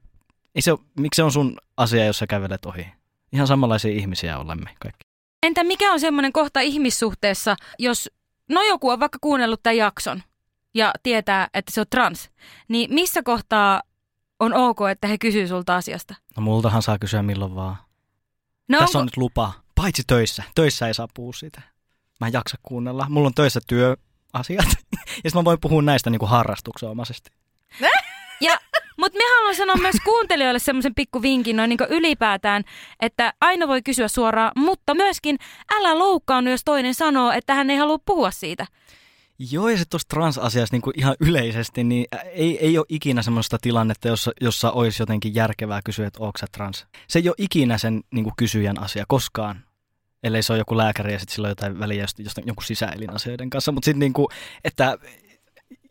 ei 0.55 0.61
se, 0.61 0.71
miksi 0.99 1.15
se 1.15 1.23
on 1.23 1.31
sun 1.31 1.57
asia, 1.77 2.05
jos 2.05 2.17
sä 2.17 2.27
kävelet 2.27 2.65
ohi? 2.65 2.87
Ihan 3.33 3.47
samanlaisia 3.47 3.91
ihmisiä 3.91 4.37
olemme 4.37 4.75
kaikki. 4.79 5.05
Entä 5.43 5.63
mikä 5.63 5.93
on 5.93 5.99
semmoinen 5.99 6.33
kohta 6.33 6.59
ihmissuhteessa, 6.59 7.55
jos 7.79 8.09
no 8.49 8.61
joku 8.61 8.89
on 8.89 8.99
vaikka 8.99 9.17
kuunnellut 9.21 9.63
tämän 9.63 9.77
jakson 9.77 10.23
ja 10.73 10.93
tietää, 11.03 11.47
että 11.53 11.71
se 11.71 11.81
on 11.81 11.85
trans, 11.89 12.29
niin 12.67 12.93
missä 12.93 13.23
kohtaa 13.23 13.81
on 14.39 14.53
ok, 14.53 14.79
että 14.91 15.07
he 15.07 15.17
kysyy 15.17 15.47
sulta 15.47 15.75
asiasta? 15.75 16.15
No 16.37 16.43
multahan 16.43 16.81
saa 16.81 16.99
kysyä 16.99 17.23
milloin 17.23 17.55
vaan. 17.55 17.75
No 18.69 18.79
Tässä 18.79 18.97
onko... 18.97 18.99
on 18.99 19.05
nyt 19.05 19.17
lupa, 19.17 19.53
paitsi 19.75 20.03
töissä. 20.07 20.43
Töissä 20.55 20.87
ei 20.87 20.93
saa 20.93 21.07
puhua 21.13 21.33
siitä. 21.33 21.61
Mä 22.21 22.27
en 22.27 22.33
jaksa 22.33 22.57
kuunnella. 22.63 23.05
Mulla 23.09 23.27
on 23.27 23.33
töissä 23.33 23.59
työasiat. 23.67 24.65
ja 25.23 25.29
sitten 25.29 25.31
mä 25.35 25.43
voin 25.43 25.59
puhua 25.61 25.81
näistä 25.81 26.09
niin 26.09 26.19
kuin 26.19 26.29
harrastuksenomaisesti. 26.29 27.31
Ja 28.41 28.57
mutta 28.97 29.17
me 29.17 29.23
haluan 29.37 29.55
sanoa 29.55 29.75
myös 29.75 29.95
kuuntelijoille 30.05 30.59
semmoisen 30.59 30.95
pikku 30.95 31.21
vinkin 31.21 31.55
noin 31.55 31.69
niin 31.69 31.79
ylipäätään, 31.89 32.63
että 32.99 33.33
aina 33.41 33.67
voi 33.67 33.81
kysyä 33.81 34.07
suoraan, 34.07 34.51
mutta 34.55 34.95
myöskin 34.95 35.37
älä 35.71 35.99
loukkaannu, 35.99 36.51
jos 36.51 36.61
toinen 36.65 36.93
sanoo, 36.93 37.31
että 37.31 37.53
hän 37.53 37.69
ei 37.69 37.77
halua 37.77 37.99
puhua 38.05 38.31
siitä. 38.31 38.65
Joo, 39.51 39.69
ja 39.69 39.77
sitten 39.77 39.89
tuossa 39.89 40.07
transasiassa 40.07 40.75
niin 40.75 40.93
ihan 40.95 41.15
yleisesti, 41.19 41.83
niin 41.83 42.05
ei, 42.33 42.65
ei 42.65 42.77
ole 42.77 42.85
ikinä 42.89 43.21
semmoista 43.21 43.57
tilannetta, 43.61 44.07
jossa, 44.07 44.31
jossa 44.41 44.71
olisi 44.71 45.01
jotenkin 45.01 45.35
järkevää 45.35 45.81
kysyä, 45.85 46.07
että 46.07 46.19
onko 46.23 46.37
sä 46.39 46.47
trans. 46.51 46.85
Se 47.07 47.19
ei 47.19 47.29
ole 47.29 47.35
ikinä 47.37 47.77
sen 47.77 48.01
niin 48.11 48.23
kuin 48.23 48.33
kysyjän 48.37 48.83
asia 48.83 49.05
koskaan, 49.07 49.63
ellei 50.25 50.43
se 50.43 50.53
ole 50.53 50.59
joku 50.59 50.77
lääkäri 50.77 51.13
ja 51.13 51.19
sitten 51.19 51.35
sillä 51.35 51.45
on 51.45 51.51
jotain 51.51 51.79
väliä 51.79 52.03
just, 52.03 52.19
just 52.19 52.37
jonkun 52.45 52.63
sisäelinasioiden 52.63 53.49
kanssa. 53.49 53.71
Mutta 53.71 53.85
sitten 53.85 53.99
niin 53.99 54.13
kuin, 54.13 54.27
että 54.63 54.97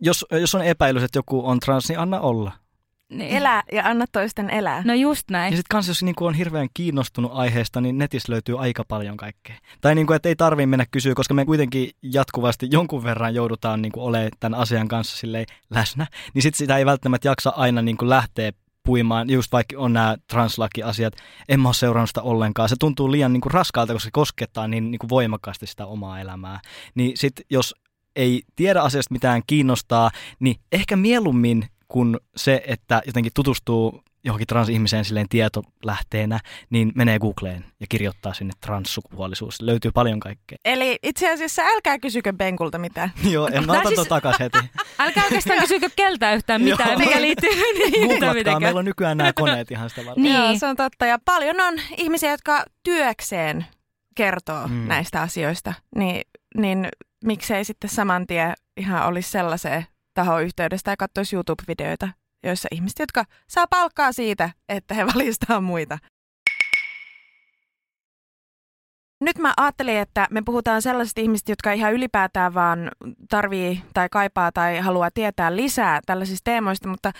jos, 0.01 0.27
jos 0.31 0.55
on 0.55 0.65
epäilys, 0.65 1.03
että 1.03 1.19
joku 1.19 1.49
on 1.49 1.61
trans, 1.61 1.89
niin 1.89 1.99
anna 1.99 2.21
olla. 2.21 2.53
Niin. 3.09 3.37
Elää 3.37 3.63
ja 3.73 3.85
anna 3.85 4.05
toisten 4.13 4.51
elää. 4.51 4.83
No 4.85 4.95
just 4.95 5.31
näin. 5.31 5.53
Ja 5.53 5.57
sitten 5.57 5.71
kans 5.71 5.89
jos 5.89 6.03
niinku 6.03 6.27
on 6.27 6.35
hirveän 6.35 6.69
kiinnostunut 6.75 7.31
aiheesta, 7.35 7.81
niin 7.81 7.99
netissä 7.99 8.33
löytyy 8.33 8.61
aika 8.61 8.85
paljon 8.89 9.17
kaikkea. 9.17 9.57
Tai 9.81 9.95
niinku, 9.95 10.13
että 10.13 10.29
ei 10.29 10.37
tarvitse 10.37 10.67
mennä 10.67 10.87
kysyä, 10.91 11.15
koska 11.15 11.35
me 11.35 11.45
kuitenkin 11.45 11.91
jatkuvasti 12.03 12.69
jonkun 12.71 13.05
verran 13.05 13.35
joudutaan 13.35 13.83
niinku 13.83 14.05
olemaan 14.05 14.31
tämän 14.41 14.61
asian 14.61 14.89
kanssa 14.89 15.17
silleen 15.17 15.47
läsnä. 15.71 16.07
Niin 16.35 16.43
sitten 16.43 16.59
sitä 16.59 16.77
ei 16.77 16.87
välttämättä 16.87 17.29
jaksa 17.29 17.51
aina 17.51 17.83
niinku 17.83 18.09
lähteä 18.09 18.53
puimaan, 18.85 19.31
just 19.31 19.53
vaikka 19.53 19.77
on 19.79 19.93
nämä 19.93 20.17
translaki-asiat, 20.31 21.15
en 21.49 21.61
mä 21.61 21.69
ole 21.69 21.75
seurannut 21.75 22.11
sitä 22.11 22.23
ollenkaan. 22.23 22.69
Se 22.69 22.77
tuntuu 22.79 23.13
liian 23.13 23.33
niinku 23.33 23.49
raskaalta, 23.49 23.93
koska 23.93 24.05
se 24.05 24.11
koskettaa 24.13 24.69
niin 24.69 24.91
niinku 24.91 25.09
voimakkaasti 25.09 25.67
sitä 25.67 25.87
omaa 25.87 26.21
elämää. 26.21 26.61
Niin 26.95 27.13
sitten 27.17 27.47
jos 27.51 27.75
ei 28.17 28.43
tiedä 28.57 28.83
asiasta 28.83 29.13
mitään 29.13 29.43
kiinnostaa, 29.47 30.11
niin 30.41 30.57
ehkä 30.73 30.97
mieluummin 30.97 31.69
kun 31.89 32.21
se, 32.37 32.63
että 32.67 33.03
jotenkin 33.07 33.33
tutustuu 33.35 34.03
johonkin 34.25 34.47
transihmiseen 34.47 35.05
silleen 35.05 35.29
tietolähteenä, 35.29 36.41
niin 36.71 36.93
menee 36.95 37.19
Googleen 37.19 37.65
ja 37.81 37.87
kirjoittaa 37.89 38.35
sinne 38.35 38.53
transsukupuolisuus. 38.61 39.61
Löytyy 39.61 39.91
paljon 39.95 40.21
kaikkea. 40.21 40.59
Eli 40.65 40.99
itse 41.03 41.33
asiassa 41.33 41.63
älkää 41.63 41.99
kysykö 41.99 42.33
Benkulta 42.33 42.79
mitään. 42.79 43.13
Joo, 43.31 43.49
en 43.53 43.67
mä 43.67 43.73
ota 43.73 43.89
siis... 43.89 44.09
takas 44.09 44.41
heti. 44.41 44.59
älkää 44.99 45.25
oikeastaan 45.25 45.61
kysykö 45.61 45.91
keltä 45.97 46.35
yhtään 46.35 46.63
mitään, 46.63 46.99
mikä 46.99 47.21
liittyy 47.21 47.51
niin 47.51 48.61
meillä 48.61 48.79
on 48.79 48.85
nykyään 48.85 49.17
nämä 49.17 49.33
koneet 49.33 49.71
ihan 49.71 49.91
sitä 49.91 50.05
varten. 50.05 50.23
Niin. 50.23 50.37
Joo, 50.37 50.59
se 50.59 50.67
on 50.67 50.77
totta. 50.77 51.07
Ja 51.07 51.19
paljon 51.25 51.61
on 51.61 51.75
ihmisiä, 51.97 52.31
jotka 52.31 52.65
työkseen 52.83 53.67
kertoo 54.15 54.69
mm. 54.69 54.89
näistä 54.89 55.23
asioista. 55.23 55.75
Niin, 55.97 56.23
niin 56.57 56.89
miksei 57.25 57.65
sitten 57.65 57.91
saman 57.91 58.27
tien 58.27 58.55
ihan 58.77 59.07
olisi 59.07 59.31
sellaiseen 59.31 59.87
taho 60.15 60.39
yhteydestä 60.39 60.91
ja 60.91 60.97
katsoisi 60.97 61.37
YouTube-videoita, 61.37 62.09
joissa 62.45 62.69
ihmiset, 62.73 62.99
jotka 62.99 63.25
saa 63.49 63.67
palkkaa 63.71 64.13
siitä, 64.13 64.51
että 64.69 64.95
he 64.95 65.07
valistaa 65.15 65.61
muita. 65.61 65.99
Nyt 69.21 69.39
mä 69.39 69.53
ajattelin, 69.57 69.97
että 69.97 70.27
me 70.31 70.43
puhutaan 70.45 70.83
sellaisista 70.83 71.21
ihmisistä, 71.21 71.53
jotka 71.53 71.73
ihan 71.73 71.93
ylipäätään 71.93 72.55
vaan 72.55 72.91
tarvii 73.31 73.83
tai 73.95 74.09
kaipaa 74.09 74.53
tai 74.53 74.79
haluaa 74.79 75.11
tietää 75.11 75.57
lisää 75.57 76.01
tällaisista 76.07 76.45
teemoista, 76.45 76.89
mutta 76.89 77.13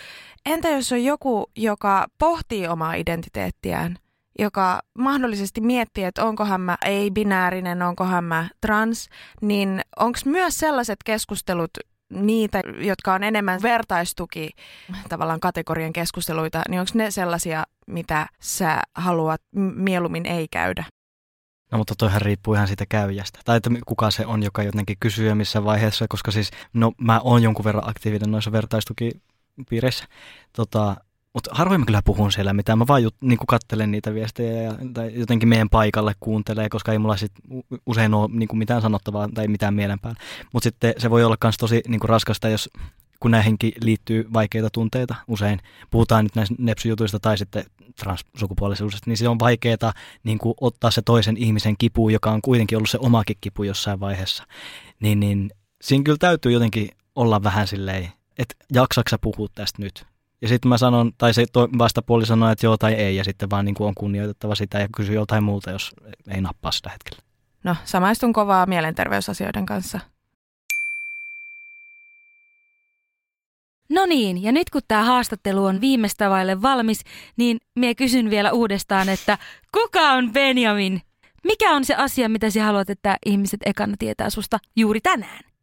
entä 0.47 0.69
jos 0.69 0.93
on 0.93 1.05
joku, 1.05 1.51
joka 1.57 2.07
pohtii 2.19 2.69
omaa 2.69 2.95
identiteettiään, 2.95 3.97
joka 4.39 4.81
mahdollisesti 4.99 5.61
miettii, 5.61 6.05
että 6.05 6.25
onkohan 6.25 6.61
mä 6.61 6.77
ei-binäärinen, 6.85 7.83
onkohan 7.83 8.25
mä 8.25 8.49
trans, 8.61 9.09
niin 9.43 9.81
onko 9.99 10.19
myös 10.25 10.59
sellaiset 10.59 10.99
keskustelut 11.05 11.71
niitä, 12.11 12.61
jotka 12.79 13.15
on 13.15 13.23
enemmän 13.23 13.63
vertaistuki 13.63 14.51
tavallaan 15.09 15.41
kategorian 15.41 15.93
keskusteluita, 15.93 16.63
niin 16.69 16.81
onko 16.81 16.91
ne 16.95 17.11
sellaisia, 17.11 17.65
mitä 17.87 18.27
sä 18.41 18.83
haluat 18.95 19.41
mieluummin 19.75 20.27
ei 20.27 20.49
käydä? 20.51 20.85
No 21.73 21.79
mutta 21.79 21.95
toihan 21.99 22.23
riippuu 22.23 22.55
ihan 22.55 22.67
siitä 22.67 22.87
käyjästä. 22.89 23.41
Tai 23.45 23.57
että 23.57 23.71
kuka 23.87 24.11
se 24.11 24.27
on, 24.27 24.43
joka 24.43 24.63
jotenkin 24.63 24.97
kysyy 25.01 25.35
missä 25.35 25.65
vaiheessa, 25.65 26.07
koska 26.09 26.31
siis 26.31 26.51
no 26.73 26.93
mä 27.01 27.21
oon 27.25 27.43
jonkun 27.43 27.65
verran 27.65 27.89
aktiivinen 27.89 28.31
noissa 28.31 28.53
vertaistukipiireissä. 28.53 30.05
Tota, 30.53 30.97
mutta 31.35 31.51
harvoin 31.53 31.81
mä 31.81 31.87
kyllä 31.87 32.03
puhun 32.05 32.33
siellä 32.33 32.53
mitään. 32.53 32.79
Mä 32.79 32.87
vaan 32.89 33.03
jut, 33.03 33.15
niin 33.21 33.39
kattelen 33.49 33.91
niitä 33.91 34.15
viestejä 34.15 34.63
ja, 34.63 34.75
tai 34.95 35.13
jotenkin 35.15 35.49
meidän 35.49 35.69
paikalle 35.69 36.13
kuuntelee, 36.21 36.69
koska 36.69 36.93
ei 36.93 36.99
mulla 36.99 37.17
sit 37.17 37.33
usein 37.87 38.15
ole 38.15 38.31
niin 38.33 38.59
mitään 38.59 38.83
sanottavaa 38.83 39.29
tai 39.35 39.49
mitään 39.49 39.75
mielen 39.75 40.01
päällä. 40.01 40.21
Mutta 40.53 40.65
sitten 40.67 40.95
se 40.99 41.11
voi 41.11 41.25
olla 41.25 41.37
myös 41.45 41.57
tosi 41.57 41.83
niin 41.89 42.01
raskasta, 42.05 42.49
jos 42.49 42.71
kun 43.21 43.31
näihinkin 43.31 43.73
liittyy 43.83 44.29
vaikeita 44.33 44.71
tunteita 44.71 45.15
usein. 45.29 45.61
Puhutaan 45.91 46.25
nyt 46.25 46.35
näistä 46.35 46.55
nepsyjutuista 46.59 47.21
tai 47.21 47.39
sitten 47.39 47.65
transsukupuolisuudesta, 47.97 49.11
niin 49.11 49.17
se 49.17 49.29
on 49.29 49.39
vaikeaa 49.39 49.93
niin 50.25 50.39
ottaa 50.61 50.91
se 50.91 51.03
toisen 51.03 51.37
ihmisen 51.37 51.75
kipu, 51.79 52.09
joka 52.09 52.31
on 52.31 52.43
kuitenkin 52.43 52.79
ollut 52.79 52.91
se 52.91 52.99
omakin 53.01 53.37
kipu 53.41 53.63
jossain 53.63 54.01
vaiheessa. 54.01 54.45
Niin, 55.01 55.21
niin 55.21 55.51
siinä 55.83 56.05
kyllä 56.05 56.19
täytyy 56.19 56.53
jotenkin 56.53 56.89
olla 57.15 57.43
vähän 57.43 57.67
silleen, 57.67 58.13
että 58.39 58.55
jaksaksa 58.73 59.19
puhua 59.19 59.49
tästä 59.55 59.83
nyt 59.83 60.07
ja 60.45 60.49
sitten 60.49 60.69
mä 60.69 60.79
sanon, 60.79 61.13
tai 61.19 61.35
se 61.35 61.45
vastapuoli 61.79 62.27
sanoo, 62.27 62.51
että 62.51 62.67
joo 62.67 62.77
tai 62.77 62.93
ei, 62.93 63.17
ja 63.17 63.25
sitten 63.25 63.51
vaan 63.51 63.65
niin 63.65 63.75
kuin 63.75 63.89
on 63.89 63.95
kunnioitettava 63.95 64.55
sitä 64.55 64.79
ja 64.79 64.89
kysyy 64.97 65.15
jotain 65.15 65.45
muuta, 65.45 65.71
jos 65.71 65.93
ei 66.29 66.41
nappaa 66.41 66.73
sitä 66.73 66.91
hetkellä. 66.91 67.23
No, 67.65 67.77
samaistun 67.85 68.33
kovaa 68.33 68.67
mielenterveysasioiden 68.67 69.67
kanssa. 69.67 70.01
No 73.91 74.07
niin, 74.07 74.43
ja 74.43 74.53
nyt 74.53 74.71
kun 74.71 74.83
tämä 74.89 75.05
haastattelu 75.05 75.65
on 75.65 75.81
viimeistä 75.81 76.31
vaille 76.31 76.63
valmis, 76.63 77.01
niin 77.37 77.59
minä 77.75 77.95
kysyn 77.95 78.31
vielä 78.31 78.53
uudestaan, 78.53 79.09
että 79.09 79.39
kuka 79.73 80.01
on 80.01 80.33
Benjamin? 80.33 81.01
Mikä 81.45 81.71
on 81.71 81.85
se 81.85 81.95
asia, 81.95 82.29
mitä 82.29 82.51
sinä 82.51 82.65
haluat, 82.65 82.91
että 82.91 83.17
ihmiset 83.27 83.61
ekana 83.65 83.95
tietää 83.99 84.31
susta 84.31 84.59
juuri 84.77 85.01
tänään? 85.01 85.54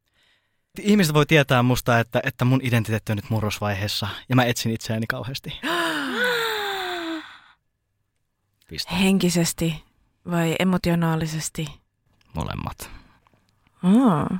Ihmiset 0.80 1.14
voi 1.14 1.26
tietää 1.26 1.64
musta, 1.64 2.00
että, 2.00 2.20
että 2.24 2.46
mun 2.46 2.60
identiteetti 2.64 3.12
on 3.12 3.16
nyt 3.16 3.30
murrosvaiheessa 3.30 4.08
ja 4.30 4.36
mä 4.36 4.46
etsin 4.46 4.72
itseäni 4.74 5.08
kauheasti. 5.08 5.60
Piste. 8.68 8.96
Henkisesti 9.00 9.84
vai 10.32 10.56
emotionaalisesti? 10.60 11.68
Molemmat. 12.34 12.90
Oh. 13.84 14.40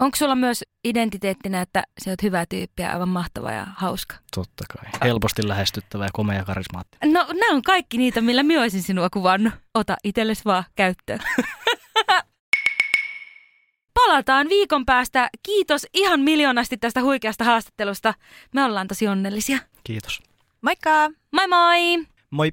Onko 0.00 0.16
sulla 0.16 0.34
myös 0.34 0.64
identiteettinä, 0.84 1.60
että 1.60 1.82
sä 2.04 2.10
oot 2.10 2.22
hyvä 2.22 2.46
tyyppi 2.46 2.82
ja 2.82 2.92
aivan 2.92 3.08
mahtava 3.08 3.52
ja 3.52 3.66
hauska? 3.76 4.16
Totta 4.34 4.64
kai. 4.68 4.90
Helposti 5.02 5.48
lähestyttävä 5.48 6.04
ja 6.04 6.10
komea 6.12 6.38
ja 6.38 6.44
karismaattinen. 6.44 7.12
No, 7.12 7.26
nämä 7.40 7.56
on 7.56 7.62
kaikki 7.62 7.98
niitä, 7.98 8.20
millä 8.20 8.42
minä 8.42 8.60
olisin 8.60 8.82
sinua 8.82 9.10
kuvannut. 9.10 9.54
Ota 9.74 9.96
itsellesi 10.04 10.44
vaan 10.44 10.64
käyttöön. 10.76 11.20
Palataan 14.06 14.48
viikon 14.48 14.86
päästä. 14.86 15.30
Kiitos 15.42 15.86
ihan 15.94 16.20
miljoonasti 16.20 16.76
tästä 16.76 17.02
huikeasta 17.02 17.44
haastattelusta. 17.44 18.14
Me 18.54 18.64
ollaan 18.64 18.88
tosi 18.88 19.08
onnellisia. 19.08 19.58
Kiitos. 19.84 20.22
Moikka! 20.60 21.10
Moi 21.32 21.48
moi! 21.48 22.06
Moi! 22.30 22.52